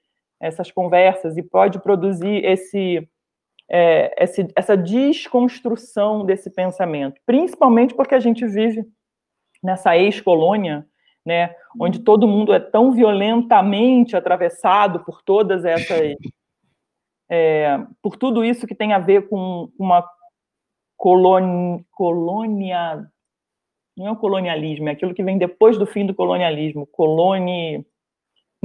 [0.41, 3.07] essas conversas e pode produzir esse,
[3.69, 8.83] é, esse essa desconstrução desse pensamento, principalmente porque a gente vive
[9.61, 10.85] nessa ex-colônia,
[11.25, 16.15] né, onde todo mundo é tão violentamente atravessado por todas essas
[17.29, 20.05] é, por tudo isso que tem a ver com uma
[20.97, 23.07] colônia, colônia
[23.95, 27.85] não é o colonialismo, é aquilo que vem depois do fim do colonialismo, coloni...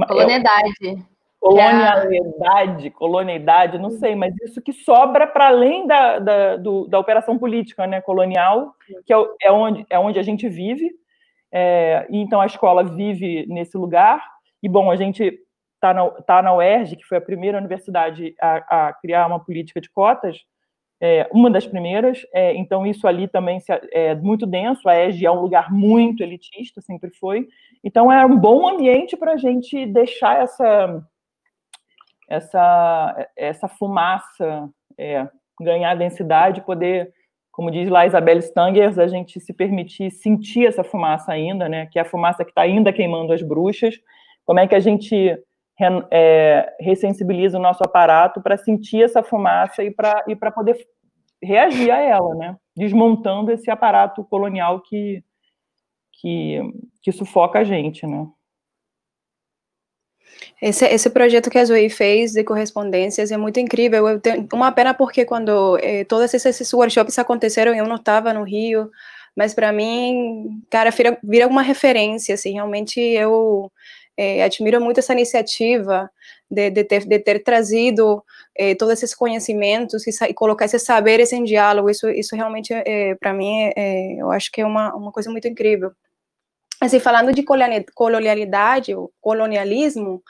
[0.07, 1.05] colonialidade.
[1.39, 2.89] Colonialidade, é...
[2.89, 7.87] colonialidade, não sei, mas isso que sobra para além da, da, do, da operação política
[7.87, 8.73] né, colonial,
[9.05, 10.91] que é, é, onde, é onde a gente vive,
[11.51, 14.23] é, então a escola vive nesse lugar,
[14.61, 15.39] e bom, a gente
[15.75, 19.79] está na, tá na UERJ, que foi a primeira universidade a, a criar uma política
[19.79, 20.43] de cotas,
[21.01, 25.25] é, uma das primeiras, é, então isso ali também se, é muito denso, a ERJ
[25.25, 27.47] é um lugar muito elitista, sempre foi,
[27.83, 31.01] então é um bom ambiente para a gente deixar essa,
[32.27, 35.25] essa, essa fumaça é,
[35.61, 37.13] ganhar densidade, poder,
[37.59, 41.99] como diz lá Isabel Stangers, a gente se permitir sentir essa fumaça ainda, né, que
[41.99, 43.95] é a fumaça que está ainda queimando as bruxas,
[44.45, 45.37] como é que a gente
[46.09, 50.77] é, ressensibiliza o nosso aparato para sentir essa fumaça e para e poder
[51.43, 52.55] reagir a ela, né?
[52.77, 55.21] Desmontando esse aparato colonial que,
[56.13, 56.61] que,
[57.03, 58.25] que sufoca a gente, né?
[60.61, 64.07] Esse, esse projeto que a Zoe fez de correspondências é muito incrível.
[64.07, 68.43] Eu tenho uma pena porque quando eh, todos esses workshops aconteceram, eu não estava no
[68.43, 68.89] Rio,
[69.35, 73.71] mas para mim, cara, vira, vira uma referência, assim, realmente eu
[74.17, 76.09] é, admiro muito essa iniciativa
[76.51, 78.21] de, de, ter, de ter, trazido
[78.53, 81.89] é, todos esses conhecimentos e, e, colocar esses saberes em diálogo.
[81.89, 85.47] Isso, isso realmente, é, para mim, é, eu acho que é uma, uma coisa muito
[85.47, 85.91] incrível.
[86.81, 90.23] Assim, falando de colonialidade, o colonialismo,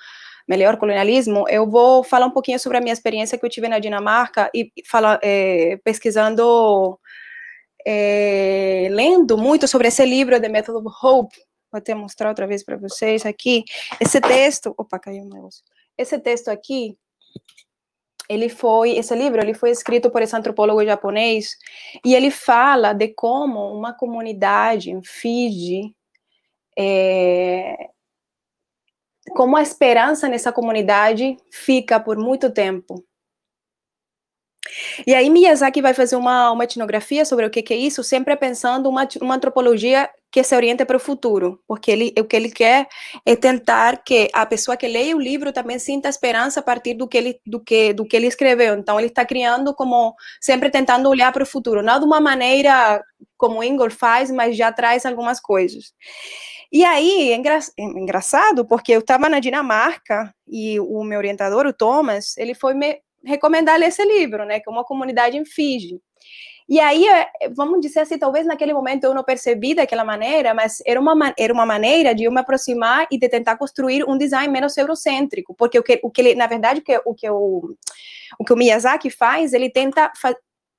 [0.48, 3.80] melhor colonialismo, eu vou falar um pouquinho sobre a minha experiência que eu tive na
[3.80, 7.00] Dinamarca e fala, é, pesquisando,
[7.86, 11.36] é, lendo muito sobre esse livro, The Method of Hope,
[11.72, 13.64] Vou até mostrar outra vez para vocês aqui.
[14.02, 15.64] Esse texto, opa, caiu um negócio.
[15.98, 16.98] Esse texto aqui,
[18.28, 21.56] ele foi, esse livro, ele foi escrito por esse antropólogo japonês
[22.04, 25.96] e ele fala de como uma comunidade em Fiji,
[26.82, 27.90] é,
[29.32, 33.04] como a esperança nessa comunidade fica por muito tempo.
[35.06, 38.36] E aí Miyazaki vai fazer uma, uma etnografia sobre o que, que é isso, sempre
[38.36, 42.52] pensando uma, uma antropologia que se oriente para o futuro, porque ele, o que ele
[42.52, 42.88] quer
[43.26, 47.08] é tentar que a pessoa que leia o livro também sinta esperança a partir do
[47.08, 48.76] que ele, do que, do que ele escreveu.
[48.76, 53.04] Então, ele está criando como, sempre tentando olhar para o futuro, não de uma maneira
[53.38, 55.94] como o Ingol faz, mas já traz algumas coisas.
[56.72, 61.66] E aí, é, engra é engraçado, porque eu estava na Dinamarca e o meu orientador,
[61.66, 65.46] o Thomas, ele foi me recomendar ler esse livro, né, que é uma comunidade em
[65.46, 66.00] Fiji.
[66.70, 67.08] E aí,
[67.56, 71.52] vamos dizer assim, talvez naquele momento eu não percebi daquela maneira, mas era uma, era
[71.52, 75.80] uma maneira de eu me aproximar e de tentar construir um design menos eurocêntrico, porque
[75.80, 77.76] o que, o que na verdade, o que, o que, o,
[78.38, 80.12] o que o Miyazaki faz, ele tenta,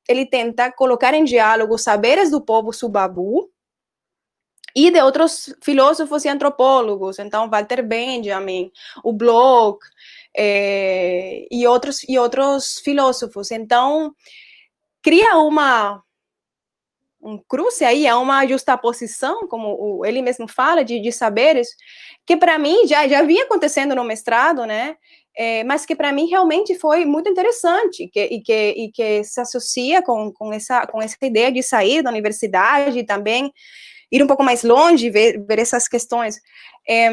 [0.08, 3.50] ele tenta colocar em diálogo saberes do povo subabu,
[4.74, 8.70] e de outros filósofos e antropólogos, então Walter Benjamin,
[9.04, 9.80] o Bloch
[10.36, 13.50] é, e outros e outros filósofos.
[13.50, 14.14] Então
[15.02, 16.02] cria uma
[17.22, 21.68] um cruce aí, é uma justaposição, como ele mesmo fala, de, de saberes,
[22.26, 24.96] que para mim já, já vinha acontecendo no mestrado, né?
[25.36, 29.40] É, mas que para mim realmente foi muito interessante que, e, que, e que se
[29.40, 33.52] associa com, com, essa, com essa ideia de sair da universidade e também
[34.10, 36.40] ir um pouco mais longe, ver, ver essas questões.
[36.88, 37.10] É,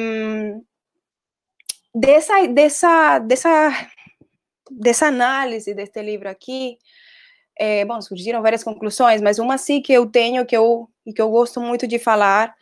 [1.94, 3.90] dessa, dessa, dessa,
[4.72, 6.78] dessa análise deste livro aqui,
[7.60, 11.22] é, bom, surgiram várias conclusões, mas uma sim que eu tenho que eu, e que
[11.22, 12.56] eu gosto muito de falar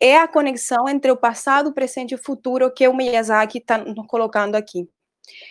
[0.00, 3.82] é a conexão entre o passado, o presente e o futuro que o Miyazaki está
[4.06, 4.88] colocando aqui.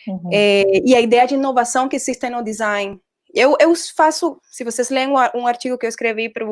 [0.08, 0.30] Uhum.
[0.32, 3.00] É, e a ideia de inovação que existe no design.
[3.34, 6.45] Eu, eu faço, se vocês leem um, artigo que eu escrevi para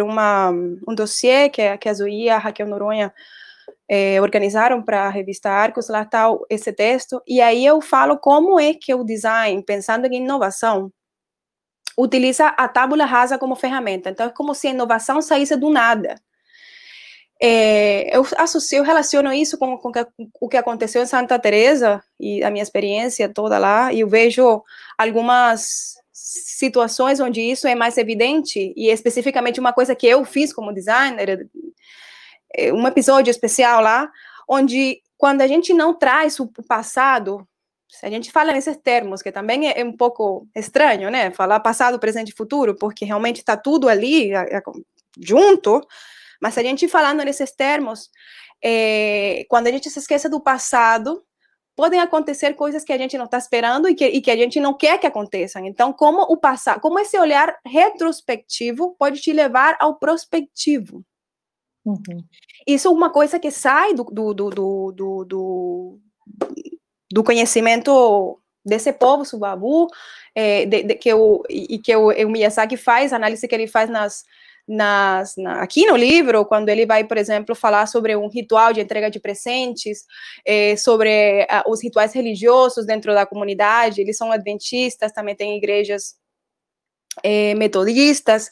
[0.00, 3.12] um dossiê que, que a Zoe e a Raquel Noronha
[3.88, 8.58] é, organizaram para a revista Arcos, lá está esse texto, e aí eu falo como
[8.58, 10.90] é que o design, pensando em inovação,
[11.98, 14.10] utiliza a tábula rasa como ferramenta.
[14.10, 16.14] Então, é como se a inovação saísse do nada.
[17.40, 19.90] É, eu associo, relaciono isso com, com,
[20.40, 24.62] o que aconteceu em Santa Teresa e a minha experiência toda lá, e eu vejo
[24.96, 25.94] algumas
[26.32, 31.48] situações onde isso é mais evidente, e especificamente uma coisa que eu fiz como designer,
[32.54, 34.10] é, um episódio especial lá,
[34.48, 37.46] onde quando a gente não traz o passado
[38.02, 41.30] a gente fala nesses termos, que também é, um pouco estranho, né?
[41.30, 44.30] Falar passado, presente e futuro, porque realmente está tudo ali
[45.20, 45.86] junto,
[46.40, 48.08] mas a gente falando nesses termos,
[48.64, 51.22] é, quando a gente se esquece do passado,
[51.76, 54.60] podem acontecer coisas que a gente não está esperando e que, e que a gente
[54.60, 55.64] não quer que aconteçam.
[55.64, 61.04] Então, como o passado, como esse olhar retrospectivo pode te levar ao prospectivo?
[61.84, 62.24] Uhum.
[62.66, 66.00] Isso é uma coisa que sai do, do, do, do, do
[67.12, 69.88] do conhecimento desse povo subabu,
[70.34, 73.66] é, de, de, que o, e que o, o Miyazaki faz, a análise que ele
[73.66, 74.24] faz nas,
[74.72, 78.80] nas, na, aqui no livro, quando ele vai, por exemplo, falar sobre um ritual de
[78.80, 80.04] entrega de presentes,
[80.46, 86.14] é, sobre uh, os rituais religiosos dentro da comunidade, eles são adventistas, também tem igrejas
[87.22, 88.48] é, metodistas,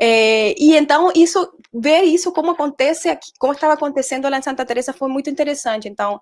[0.00, 4.64] é, e então isso ver isso como acontece aqui, como estava acontecendo lá em Santa
[4.64, 5.88] Teresa foi muito interessante.
[5.88, 6.20] Então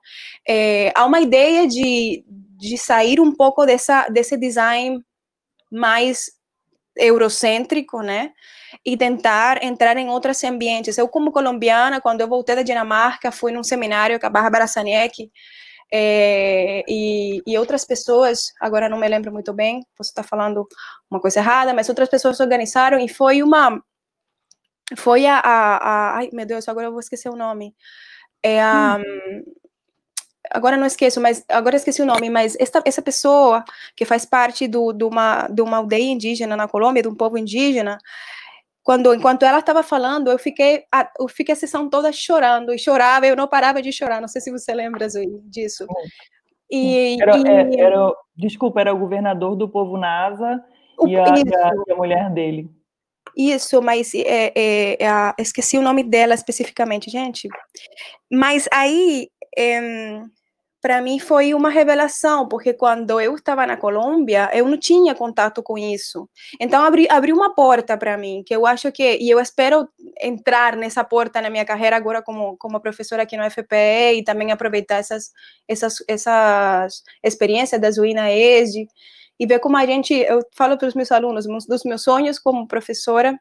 [0.95, 4.99] há uma ideia de, de sair um pouco dessa desse design
[5.71, 6.31] mais
[6.97, 8.33] eurocêntrico, né?
[8.85, 10.99] E tentar entrar em outros ambientes.
[10.99, 15.31] Eu, como colombiana, quando eu voltei da Dinamarca, fui num seminário com a Bárbara Saniek,
[15.93, 20.67] é, e, e, outras pessoas, agora não me lembro muito bem, posso estar falando
[21.11, 23.81] uma coisa errada, mas outras pessoas organizaram e foi uma.
[24.97, 25.39] Foi a.
[25.39, 27.75] a, a ai, meu Deus, agora eu vou esquecer o nome.
[28.43, 28.99] É a.
[28.99, 29.45] Hum.
[30.55, 33.65] Agora não esqueço, mas agora esqueci o nome, mas esta, essa pessoa
[33.97, 37.37] que faz parte do, de, uma, de uma aldeia indígena na Colômbia, de um povo
[37.37, 37.99] indígena,
[38.85, 42.79] quando enquanto ela estava falando, eu fiquei a, eu fiquei a sessão toda chorando e
[42.79, 44.21] chorava, eu não parava de chorar.
[44.21, 45.87] Não sei se você lembra Zoe, disso.
[46.71, 47.49] E, era, e...
[47.49, 50.63] É, era, desculpa, era o governador do povo NASA
[50.99, 52.71] o, e, a, a, a, mulher dele.
[53.37, 57.49] Isso, mas é, é, é esqueci o nome dela especificamente, gente.
[58.31, 59.29] Mas aí
[60.85, 65.63] para mim foi uma revelação, porque quando eu estava na Colômbia, eu não tinha contato
[65.63, 66.29] com isso.
[66.61, 69.89] Então, abri, abri uma porta para mim, que eu acho que, e eu espero
[70.21, 74.53] entrar nessa porta na minha carreira agora como, como professora aqui no FPE e também
[74.53, 75.31] aproveitar essas,
[75.67, 78.87] essas, essas experiências da Zuina ESD
[79.41, 82.69] e ver como a gente, eu falo para os meus alunos, dos meus sonhos como
[82.69, 83.41] professora,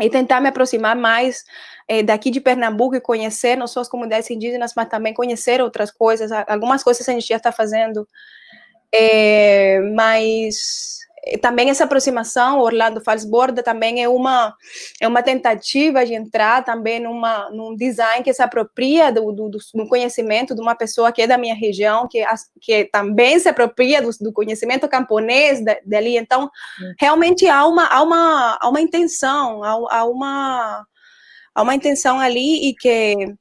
[0.00, 1.44] e tentar me aproximar mais
[1.86, 5.90] é, daqui de Pernambuco e conhecer não só as comunidades indígenas, mas também conhecer outras
[5.90, 6.30] coisas.
[6.48, 8.08] Algumas coisas a gente já está fazendo,
[8.92, 11.01] é, mas
[11.40, 14.54] também essa aproximação, Orlando Falsborda também é uma
[15.00, 19.88] é uma tentativa de entrar também numa num design que se apropria do, do, do
[19.88, 22.24] conhecimento de uma pessoa que é da minha região, que
[22.60, 26.16] que também se apropria do, do conhecimento camponês dali.
[26.16, 26.50] Então,
[26.98, 30.84] realmente há uma há uma há uma intenção, há, há uma
[31.54, 33.32] há uma intenção ali e que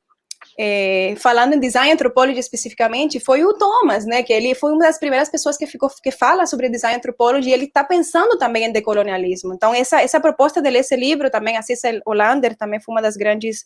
[0.63, 4.21] é, falando em design anthropology especificamente, foi o Thomas, né?
[4.21, 7.49] Que ele foi uma das primeiras pessoas que ficou que fala sobre design anthropology.
[7.49, 9.55] E ele está pensando também em decolonialismo.
[9.55, 13.01] Então essa essa proposta de ler esse livro também, a Cecil Hollander também foi uma
[13.01, 13.65] das grandes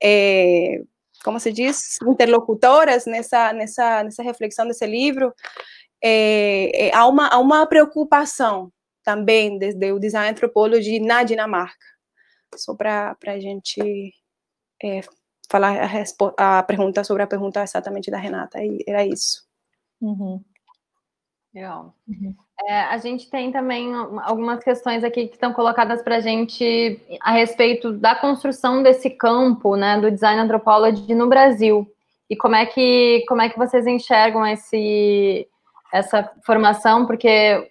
[0.00, 0.82] é,
[1.24, 5.32] como se diz, interlocutoras nessa, nessa, nessa reflexão desse livro,
[6.02, 8.72] é, é, há, uma, há uma preocupação
[9.04, 11.86] também desde o design anthropology na Dinamarca.
[12.56, 14.12] Só para a gente
[14.82, 15.00] é,
[15.50, 15.76] falar
[16.38, 19.44] a, a, pergunta sobre a pergunta exatamente da Renata, era isso.
[20.00, 20.42] Uhum.
[21.54, 21.94] Legal.
[22.08, 22.34] Uhum.
[22.66, 23.92] É, a gente tem também
[24.22, 29.76] algumas questões aqui que estão colocadas para a gente a respeito da construção desse campo,
[29.76, 31.86] né, do design anthropology no Brasil.
[32.30, 35.46] E como é que, como é que vocês enxergam esse,
[35.92, 37.04] essa formação?
[37.04, 37.68] Porque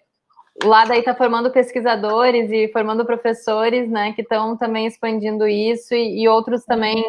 [0.64, 6.22] lá daí está formando pesquisadores e formando professores, né, que estão também expandindo isso e,
[6.22, 7.03] e outros também,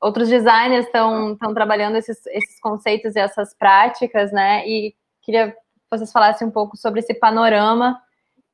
[0.00, 5.54] outros designers estão trabalhando esses, esses conceitos e essas práticas, né, e queria
[5.90, 8.00] vocês falassem um pouco sobre esse panorama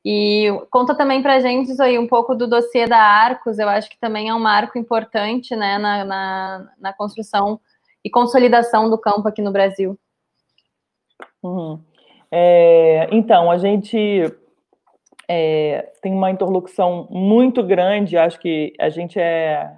[0.05, 3.89] e conta também para a gente aí um pouco do dossiê da Arcos, eu acho
[3.89, 7.61] que também é um marco importante né, na, na, na construção
[8.05, 9.99] e consolidação do campo aqui no Brasil.
[11.43, 11.81] Uhum.
[12.31, 14.25] É, então, a gente
[15.29, 19.71] é, tem uma interlocução muito grande, acho que a gente é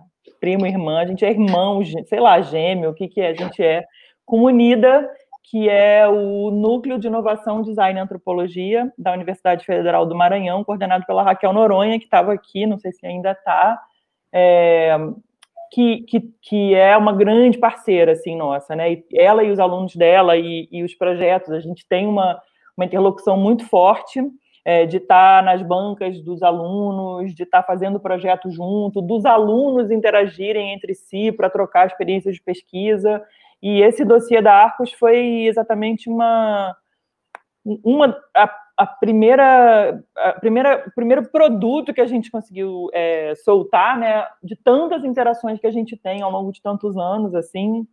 [0.44, 3.28] primo, irmã, a gente é irmão, sei lá, gêmeo, o que, que é?
[3.28, 3.82] A gente é
[4.26, 5.10] comunida
[5.44, 11.06] que é o Núcleo de Inovação, Design e Antropologia da Universidade Federal do Maranhão, coordenado
[11.06, 13.80] pela Raquel Noronha, que estava aqui, não sei se ainda está,
[14.32, 14.96] é,
[15.72, 18.92] que, que, que, é uma grande parceira, assim, nossa, né?
[18.92, 22.38] E ela e os alunos dela e, e os projetos, a gente tem uma,
[22.76, 24.20] uma interlocução muito forte
[24.64, 29.26] é, de estar tá nas bancas dos alunos, de estar tá fazendo projeto junto, dos
[29.26, 33.22] alunos interagirem entre si para trocar experiências de pesquisa,
[33.62, 36.76] e esse dossiê da Arcos foi exatamente uma,
[37.64, 43.98] uma a, a primeira, a primeira, o primeiro produto que a gente conseguiu é, soltar,
[43.98, 47.86] né, de tantas interações que a gente tem ao longo de tantos anos, assim,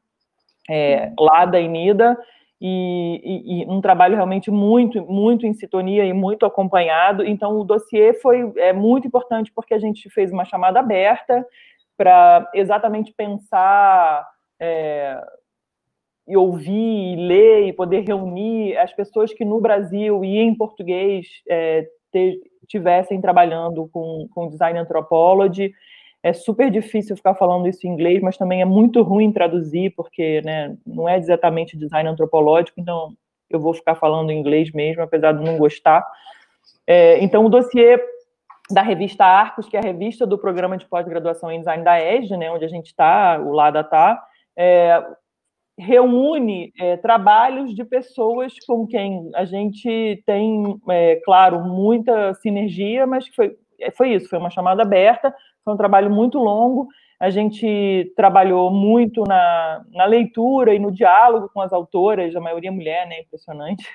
[0.70, 2.18] é, lá da Inida,
[2.64, 7.26] e, e, um trabalho realmente muito, muito em sintonia e muito acompanhado.
[7.26, 11.44] Então, o dossiê foi é, muito importante porque a gente fez uma chamada aberta
[11.98, 14.28] para exatamente pensar
[14.60, 15.20] é,
[16.28, 21.28] e ouvir, e ler e poder reunir as pessoas que no Brasil e em português
[21.50, 21.88] é,
[22.68, 25.74] tivessem trabalhando com, com design anthropology.
[26.24, 30.42] É super difícil ficar falando isso em inglês, mas também é muito ruim traduzir, porque
[30.42, 33.14] né, não é exatamente design antropológico, então
[33.50, 36.06] eu vou ficar falando em inglês mesmo, apesar de não gostar.
[36.86, 38.00] É, então, o dossiê
[38.70, 42.38] da revista Arcos, que é a revista do programa de pós-graduação em design da ESD,
[42.38, 44.24] né, onde a gente está, o LADA está,
[44.56, 45.04] é,
[45.78, 53.28] reúne é, trabalhos de pessoas com quem a gente tem, é, claro, muita sinergia, mas
[53.30, 55.34] foi, é, foi isso, foi uma chamada aberta,
[55.64, 56.88] foi um trabalho muito longo,
[57.20, 62.72] a gente trabalhou muito na, na leitura e no diálogo com as autoras, a maioria
[62.72, 63.86] mulher, né, impressionante,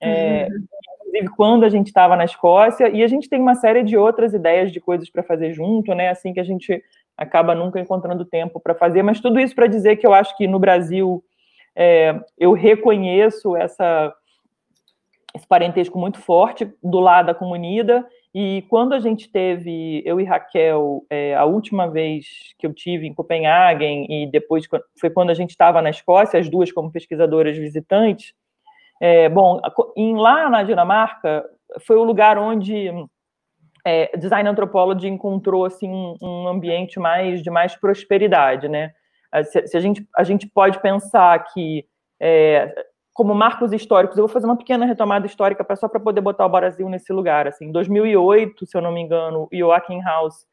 [0.00, 0.64] é, uhum.
[1.00, 4.32] inclusive quando a gente estava na Escócia, e a gente tem uma série de outras
[4.32, 6.82] ideias de coisas para fazer junto, né, assim que a gente
[7.14, 10.48] acaba nunca encontrando tempo para fazer, mas tudo isso para dizer que eu acho que
[10.48, 11.22] no Brasil
[11.76, 14.14] é, eu reconheço essa,
[15.34, 20.24] esse parentesco muito forte do lado da comunidade, e quando a gente teve, eu e
[20.24, 22.26] Raquel, é, a última vez
[22.58, 24.66] que eu tive em Copenhague, e depois
[24.98, 28.32] foi quando a gente estava na Escócia, as duas como pesquisadoras visitantes,
[29.00, 29.60] é, bom,
[29.96, 31.44] em, lá na Dinamarca,
[31.80, 32.88] foi o lugar onde
[33.84, 35.90] é, design anthropology encontrou assim
[36.22, 38.92] um ambiente mais de mais prosperidade, né?
[39.44, 41.86] Se, se a gente a gente pode pensar que
[42.20, 42.72] é,
[43.12, 46.50] como marcos históricos, eu vou fazer uma pequena retomada histórica só para poder botar o
[46.50, 47.46] Brasil nesse lugar.
[47.46, 50.46] Assim, em 2008, se eu não me engano, Joachim House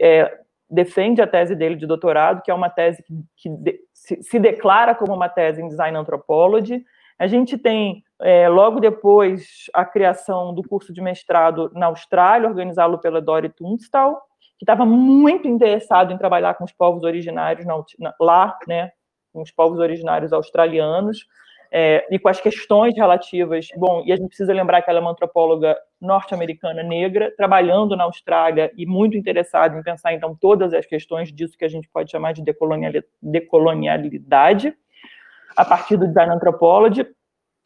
[0.00, 0.38] é,
[0.68, 4.38] defende a tese dele de doutorado, que é uma tese que, que de, se, se,
[4.38, 6.84] declara como uma tese em design anthropology.
[7.18, 12.98] A gente tem é, logo depois, a criação do curso de mestrado na Austrália, organizado
[12.98, 14.20] pela Dory Tunstall,
[14.58, 18.90] que estava muito interessado em trabalhar com os povos originários na, na, lá, né,
[19.32, 21.26] com os povos originários australianos,
[21.76, 23.66] é, e com as questões relativas.
[23.76, 28.04] Bom, e a gente precisa lembrar que ela é uma antropóloga norte-americana negra, trabalhando na
[28.04, 32.12] Austrália e muito interessada em pensar, então, todas as questões disso que a gente pode
[32.12, 32.44] chamar de
[33.20, 34.72] decolonialidade,
[35.56, 37.04] a partir do design anthropology.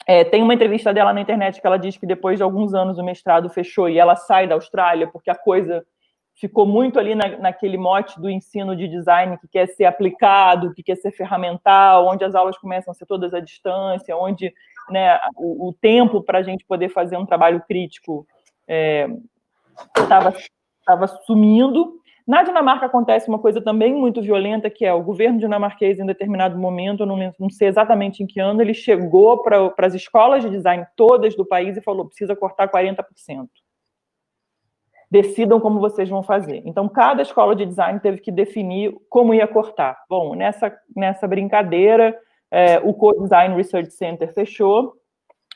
[0.06, 2.96] É, tem uma entrevista dela na internet que ela diz que depois de alguns anos
[2.96, 5.84] o mestrado fechou e ela sai da Austrália porque a coisa
[6.40, 10.82] ficou muito ali na, naquele mote do ensino de design que quer ser aplicado, que
[10.82, 14.52] quer ser ferramental, onde as aulas começam a ser todas à distância, onde
[14.88, 18.26] né, o, o tempo para a gente poder fazer um trabalho crítico
[19.96, 20.34] estava
[21.04, 21.98] é, sumindo.
[22.26, 26.58] Na Dinamarca acontece uma coisa também muito violenta, que é o governo dinamarquês, em determinado
[26.58, 30.86] momento, não, não sei exatamente em que ano, ele chegou para as escolas de design
[30.94, 33.04] todas do país e falou: precisa cortar 40%.
[35.10, 36.62] Decidam como vocês vão fazer.
[36.66, 39.96] Então, cada escola de design teve que definir como ia cortar.
[40.08, 42.16] Bom, nessa, nessa brincadeira,
[42.50, 44.94] é, o Co-Design Research Center fechou,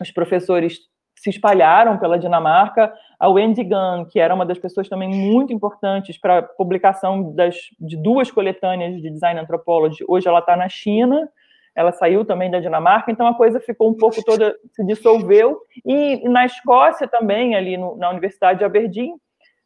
[0.00, 0.78] os professores
[1.22, 2.92] se espalharam pela Dinamarca.
[3.18, 7.56] A Wendy Gunn, que era uma das pessoas também muito importantes para a publicação das,
[7.78, 11.28] de duas coletâneas de Design Anthropology, hoje ela está na China,
[11.76, 15.60] ela saiu também da Dinamarca, então a coisa ficou um pouco toda, se dissolveu.
[15.86, 19.14] E, na Escócia também, ali no, na Universidade de Aberdeen,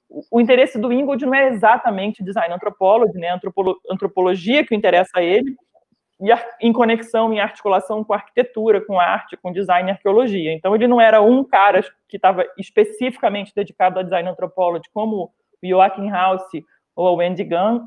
[0.09, 5.23] o interesse do Ingold não é exatamente design anthropology, né, antropolo, antropologia que interessa a
[5.23, 5.57] ele,
[6.21, 6.29] e
[6.67, 10.53] em conexão, em articulação com a arquitetura, com a arte, com design e arqueologia.
[10.53, 15.31] Então, ele não era um cara que estava especificamente dedicado a design anthropology, como
[15.63, 16.43] o Joachim House
[16.95, 17.87] ou o Wendy Gunn,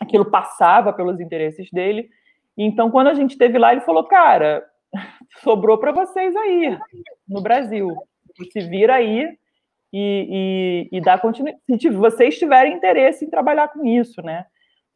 [0.00, 2.08] aquilo passava pelos interesses dele.
[2.56, 4.64] Então, quando a gente esteve lá, ele falou, cara,
[5.42, 6.78] sobrou para vocês aí,
[7.28, 7.88] no Brasil.
[8.52, 9.36] Se vira aí
[9.96, 11.62] e, e, e dá continuidade.
[11.80, 14.44] Se vocês tiverem interesse em trabalhar com isso, né?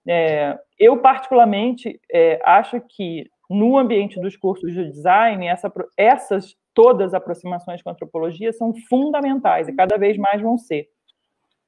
[0.06, 7.08] É, eu, particularmente, é, acho que no ambiente dos cursos de design, essa, essas todas
[7.08, 10.88] as aproximações com a antropologia são fundamentais e cada vez mais vão ser.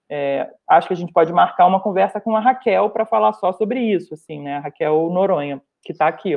[0.09, 3.53] É, acho que a gente pode marcar uma conversa com a Raquel para falar só
[3.53, 4.57] sobre isso, assim, né?
[4.57, 6.37] A Raquel Noronha, que está aqui.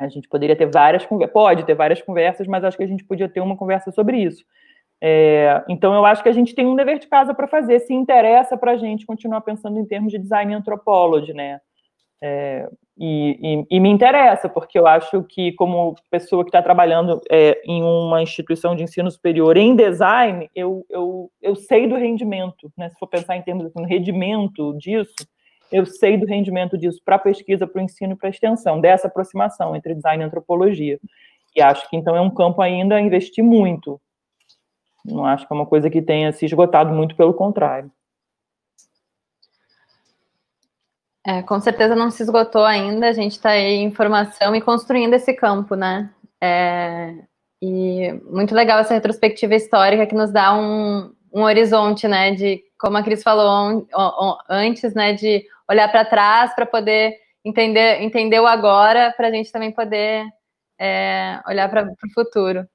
[0.00, 3.04] A gente poderia ter várias conversas, pode ter várias conversas, mas acho que a gente
[3.04, 4.44] podia ter uma conversa sobre isso.
[5.00, 7.92] É, então, eu acho que a gente tem um dever de casa para fazer, se
[7.92, 11.60] interessa para a gente continuar pensando em termos de design anthropology, né?
[12.22, 12.66] É,
[12.98, 17.60] e, e, e, me interessa, porque eu acho que, como pessoa que está trabalhando é,
[17.66, 22.88] em uma instituição de ensino superior em design, eu, eu, eu sei do rendimento, né?
[22.88, 25.14] Se for pensar em termos de rendimento disso,
[25.70, 28.80] eu sei do rendimento disso para a pesquisa, para o ensino e para a extensão,
[28.80, 30.98] dessa aproximação entre design e antropologia.
[31.54, 34.00] E acho que, então, é um campo ainda a investir muito,
[35.06, 37.90] não acho que é uma coisa que tenha se esgotado, muito pelo contrário.
[41.24, 45.34] É, com certeza não se esgotou ainda, a gente está em formação e construindo esse
[45.34, 46.08] campo, né?
[46.40, 47.14] É,
[47.60, 52.32] e muito legal essa retrospectiva histórica que nos dá um, um horizonte, né?
[52.32, 53.86] De, como a Cris falou
[54.48, 55.14] antes, né?
[55.14, 60.24] De olhar para trás para poder entender, entender o agora, para a gente também poder
[60.78, 62.68] é, olhar para o futuro.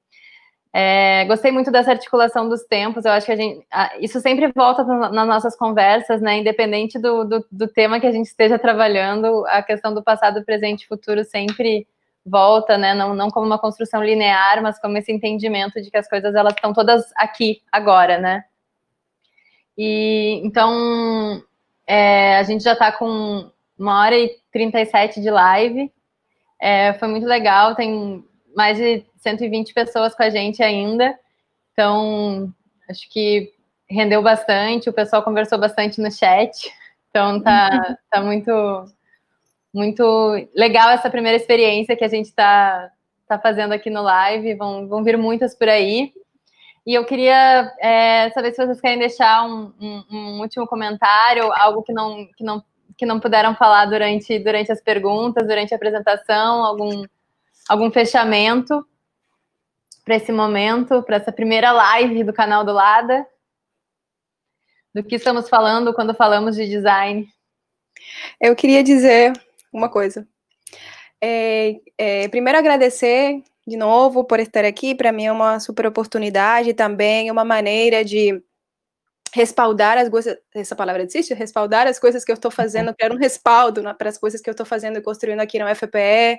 [0.73, 3.03] É, gostei muito dessa articulação dos tempos.
[3.03, 3.65] Eu acho que a gente,
[3.99, 6.37] isso sempre volta nas nossas conversas, né?
[6.37, 10.83] Independente do, do, do, tema que a gente esteja trabalhando, a questão do passado, presente
[10.83, 11.85] e futuro sempre
[12.25, 12.93] volta, né?
[12.93, 16.53] Não, não como uma construção linear, mas como esse entendimento de que as coisas elas
[16.53, 18.45] estão todas aqui agora, né?
[19.77, 21.43] E então
[21.85, 25.91] é, a gente já está com uma hora e 37 de live.
[26.61, 28.23] É, foi muito legal, tem
[28.55, 31.17] mais de 120 pessoas com a gente ainda.
[31.73, 32.53] Então,
[32.89, 33.53] acho que
[33.89, 36.71] rendeu bastante, o pessoal conversou bastante no chat.
[37.09, 38.51] Então tá, tá muito
[39.73, 42.89] muito legal essa primeira experiência que a gente está
[43.27, 44.55] tá fazendo aqui no live.
[44.55, 46.13] Vão, vão vir muitas por aí.
[46.85, 51.83] E eu queria é, saber se vocês querem deixar um, um, um, último comentário, algo
[51.83, 52.63] que não, que não,
[52.97, 57.05] que não puderam falar durante, durante as perguntas, durante a apresentação, algum,
[57.71, 58.85] algum fechamento
[60.03, 63.25] para esse momento, para essa primeira live do canal do Lada?
[64.93, 67.29] Do que estamos falando quando falamos de design?
[68.41, 69.31] Eu queria dizer
[69.71, 70.27] uma coisa.
[71.21, 74.93] É, é, primeiro, agradecer de novo por estar aqui.
[74.93, 78.43] Para mim é uma super oportunidade também, é uma maneira de
[79.33, 80.37] respaldar as coisas.
[80.53, 81.33] Essa palavra existe?
[81.33, 84.49] Respaldar as coisas que eu estou fazendo, ter um respaldo né, para as coisas que
[84.49, 86.37] eu estou fazendo e construindo aqui no FPE.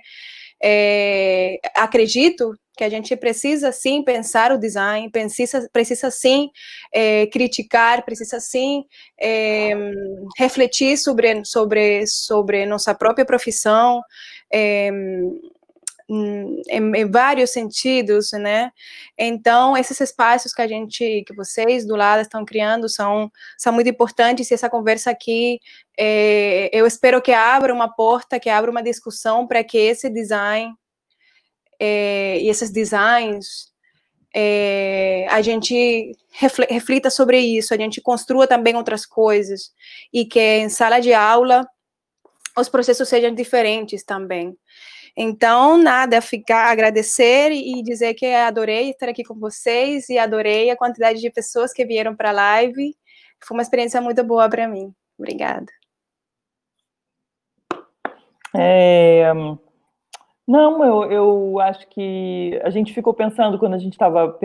[0.62, 6.50] É, acredito que a gente precisa sim pensar o design, precisa, precisa sim
[6.92, 8.84] é, criticar, precisa sim
[9.20, 9.72] é,
[10.38, 14.00] refletir sobre, sobre, sobre nossa própria profissão,
[14.52, 14.90] é,
[16.12, 18.70] em, em, vários sentidos, né?
[19.18, 23.88] Então, esses espaços que a gente, que vocês do lado estão criando são, são muito
[23.88, 25.58] importantes e essa conversa aqui,
[25.98, 30.74] é, eu espero que abra uma porta, que abra uma discussão para que esse design
[31.80, 33.72] é, e esses designs
[34.34, 39.72] é, a gente reflita sobre isso, a gente construa também outras coisas
[40.12, 41.66] e que em sala de aula
[42.56, 44.56] os processos sejam diferentes também.
[45.16, 50.76] Então, nada, ficar, agradecer e dizer que adorei estar aqui com vocês e adorei a
[50.76, 52.94] quantidade de pessoas que vieram para a live.
[53.44, 54.92] Foi uma experiência muito boa para mim.
[55.18, 55.66] Obrigada.
[58.56, 59.32] É,
[60.46, 64.38] não, eu, eu acho que a gente ficou pensando quando a gente estava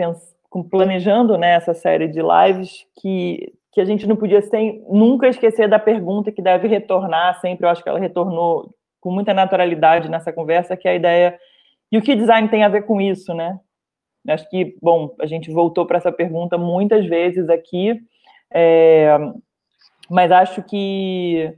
[0.70, 5.68] planejando né, essa série de lives que, que a gente não podia sem, nunca esquecer
[5.68, 7.66] da pergunta que deve retornar sempre.
[7.66, 11.38] Eu acho que ela retornou com muita naturalidade nessa conversa, que é a ideia
[11.90, 13.58] e o que design tem a ver com isso, né?
[14.28, 17.98] Acho que, bom, a gente voltou para essa pergunta muitas vezes aqui,
[18.52, 19.16] é,
[20.10, 21.56] mas acho que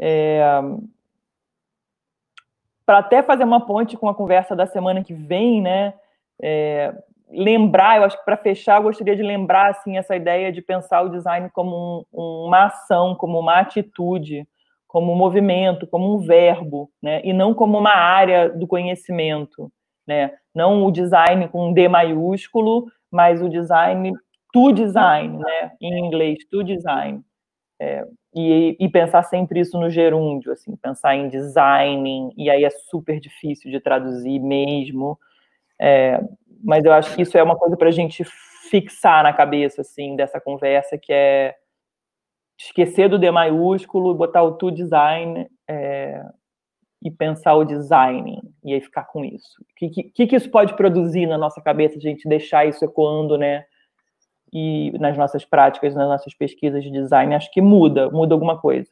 [0.00, 0.40] é,
[2.86, 5.94] para até fazer uma ponte com a conversa da semana que vem, né?
[6.40, 6.94] É,
[7.30, 11.02] lembrar, eu acho que para fechar, eu gostaria de lembrar assim essa ideia de pensar
[11.02, 14.46] o design como um, uma ação, como uma atitude,
[14.94, 17.20] como um movimento, como um verbo, né?
[17.24, 19.68] E não como uma área do conhecimento,
[20.06, 20.30] né?
[20.54, 24.12] Não o design com D maiúsculo, mas o design
[24.52, 25.72] to design, né?
[25.82, 27.22] Em inglês, to design.
[27.82, 32.70] É, e, e, pensar sempre isso no gerúndio, assim, pensar em designing, e aí é
[32.70, 35.18] super difícil de traduzir mesmo,
[35.80, 36.20] é,
[36.62, 38.22] mas eu acho que isso é uma coisa para a gente
[38.70, 41.56] fixar na cabeça, assim, dessa conversa, que é
[42.58, 46.22] esquecer do D maiúsculo, botar o to design é,
[47.02, 49.60] e pensar o designing, e aí ficar com isso.
[49.60, 53.36] O que, que, que isso pode produzir na nossa cabeça, a gente deixar isso ecoando,
[53.36, 53.64] né,
[54.52, 58.88] e nas nossas práticas, nas nossas pesquisas de design, acho que muda, muda alguma coisa.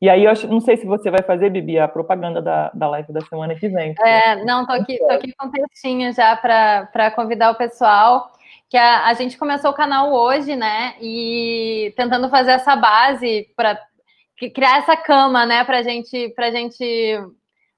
[0.00, 2.88] E aí, eu acho, não sei se você vai fazer, Bibi, a propaganda da, da
[2.90, 3.94] live da semana que vem.
[4.04, 8.30] É, não, tô aqui, tô aqui com um textinho já para convidar o pessoal,
[8.74, 13.80] que a, a gente começou o canal hoje, né, e tentando fazer essa base para
[14.52, 17.20] criar essa cama, né, para gente, a gente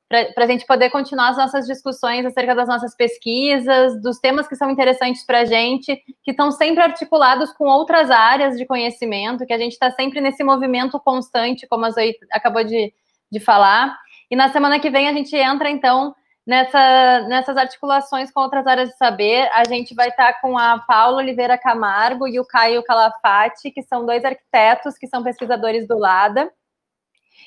[0.09, 4.57] para a gente poder continuar as nossas discussões acerca das nossas pesquisas, dos temas que
[4.57, 5.95] são interessantes para a gente,
[6.25, 10.43] que estão sempre articulados com outras áreas de conhecimento, que a gente está sempre nesse
[10.43, 12.91] movimento constante, como a Zoe acabou de,
[13.31, 13.95] de falar.
[14.31, 16.15] E na semana que vem a gente entra, então,
[16.47, 19.51] nessa, nessas articulações com outras áreas de saber.
[19.53, 23.83] A gente vai estar tá com a Paula Oliveira Camargo e o Caio Calafate, que
[23.83, 26.51] são dois arquitetos que são pesquisadores do LADA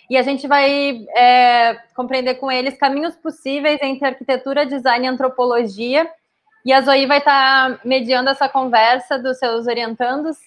[0.09, 6.09] e a gente vai é, compreender com eles caminhos possíveis entre arquitetura, design e antropologia.
[6.65, 10.37] E a Zoe vai estar tá mediando essa conversa dos seus orientandos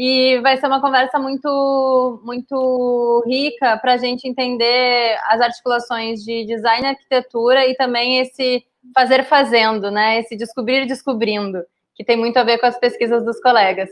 [0.00, 6.46] e vai ser uma conversa muito, muito rica para a gente entender as articulações de
[6.46, 8.64] design e arquitetura e também esse
[8.94, 10.20] fazer fazendo, né?
[10.20, 11.64] Esse descobrir descobrindo,
[11.96, 13.90] que tem muito a ver com as pesquisas dos colegas.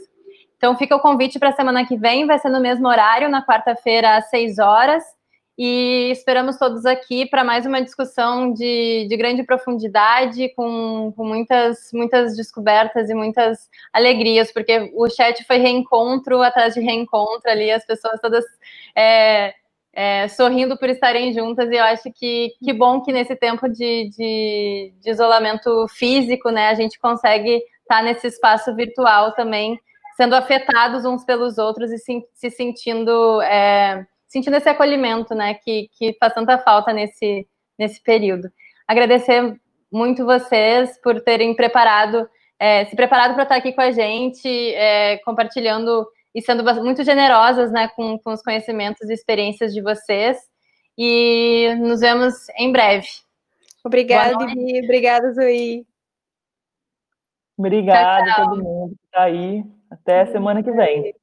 [0.57, 3.45] Então fica o convite para a semana que vem, vai ser no mesmo horário, na
[3.45, 5.03] quarta-feira, às 6 horas.
[5.59, 11.91] E esperamos todos aqui para mais uma discussão de, de grande profundidade, com, com, muitas,
[11.95, 17.87] muitas descobertas e muitas alegrias, porque o chat foi reencontro atrás de reencontro ali, as
[17.87, 18.45] pessoas todas
[18.95, 19.55] é,
[19.95, 24.11] é, sorrindo por estarem juntas, e eu acho que que bom que nesse tempo de,
[24.11, 29.81] de, de isolamento físico, né, a gente consegue estar tá nesse espaço virtual também
[30.17, 34.07] sendo afetados uns pelos outros e se, se sentindo é,
[34.37, 37.49] sentindo esse acolhimento, né, que, que faz tanta falta nesse,
[37.79, 38.51] nesse período.
[38.87, 39.59] Agradecer
[39.91, 45.17] muito vocês por terem preparado, é, se preparado para estar aqui com a gente, é,
[45.19, 50.37] compartilhando e sendo muito generosas, né, com, com os conhecimentos e experiências de vocês.
[50.99, 53.09] E nos vemos em breve.
[53.83, 54.85] Obrigada, Vivi.
[54.85, 55.87] Obrigada, Zoe.
[57.57, 59.65] Obrigada a todo mundo que está aí.
[59.91, 61.15] Até semana que vem.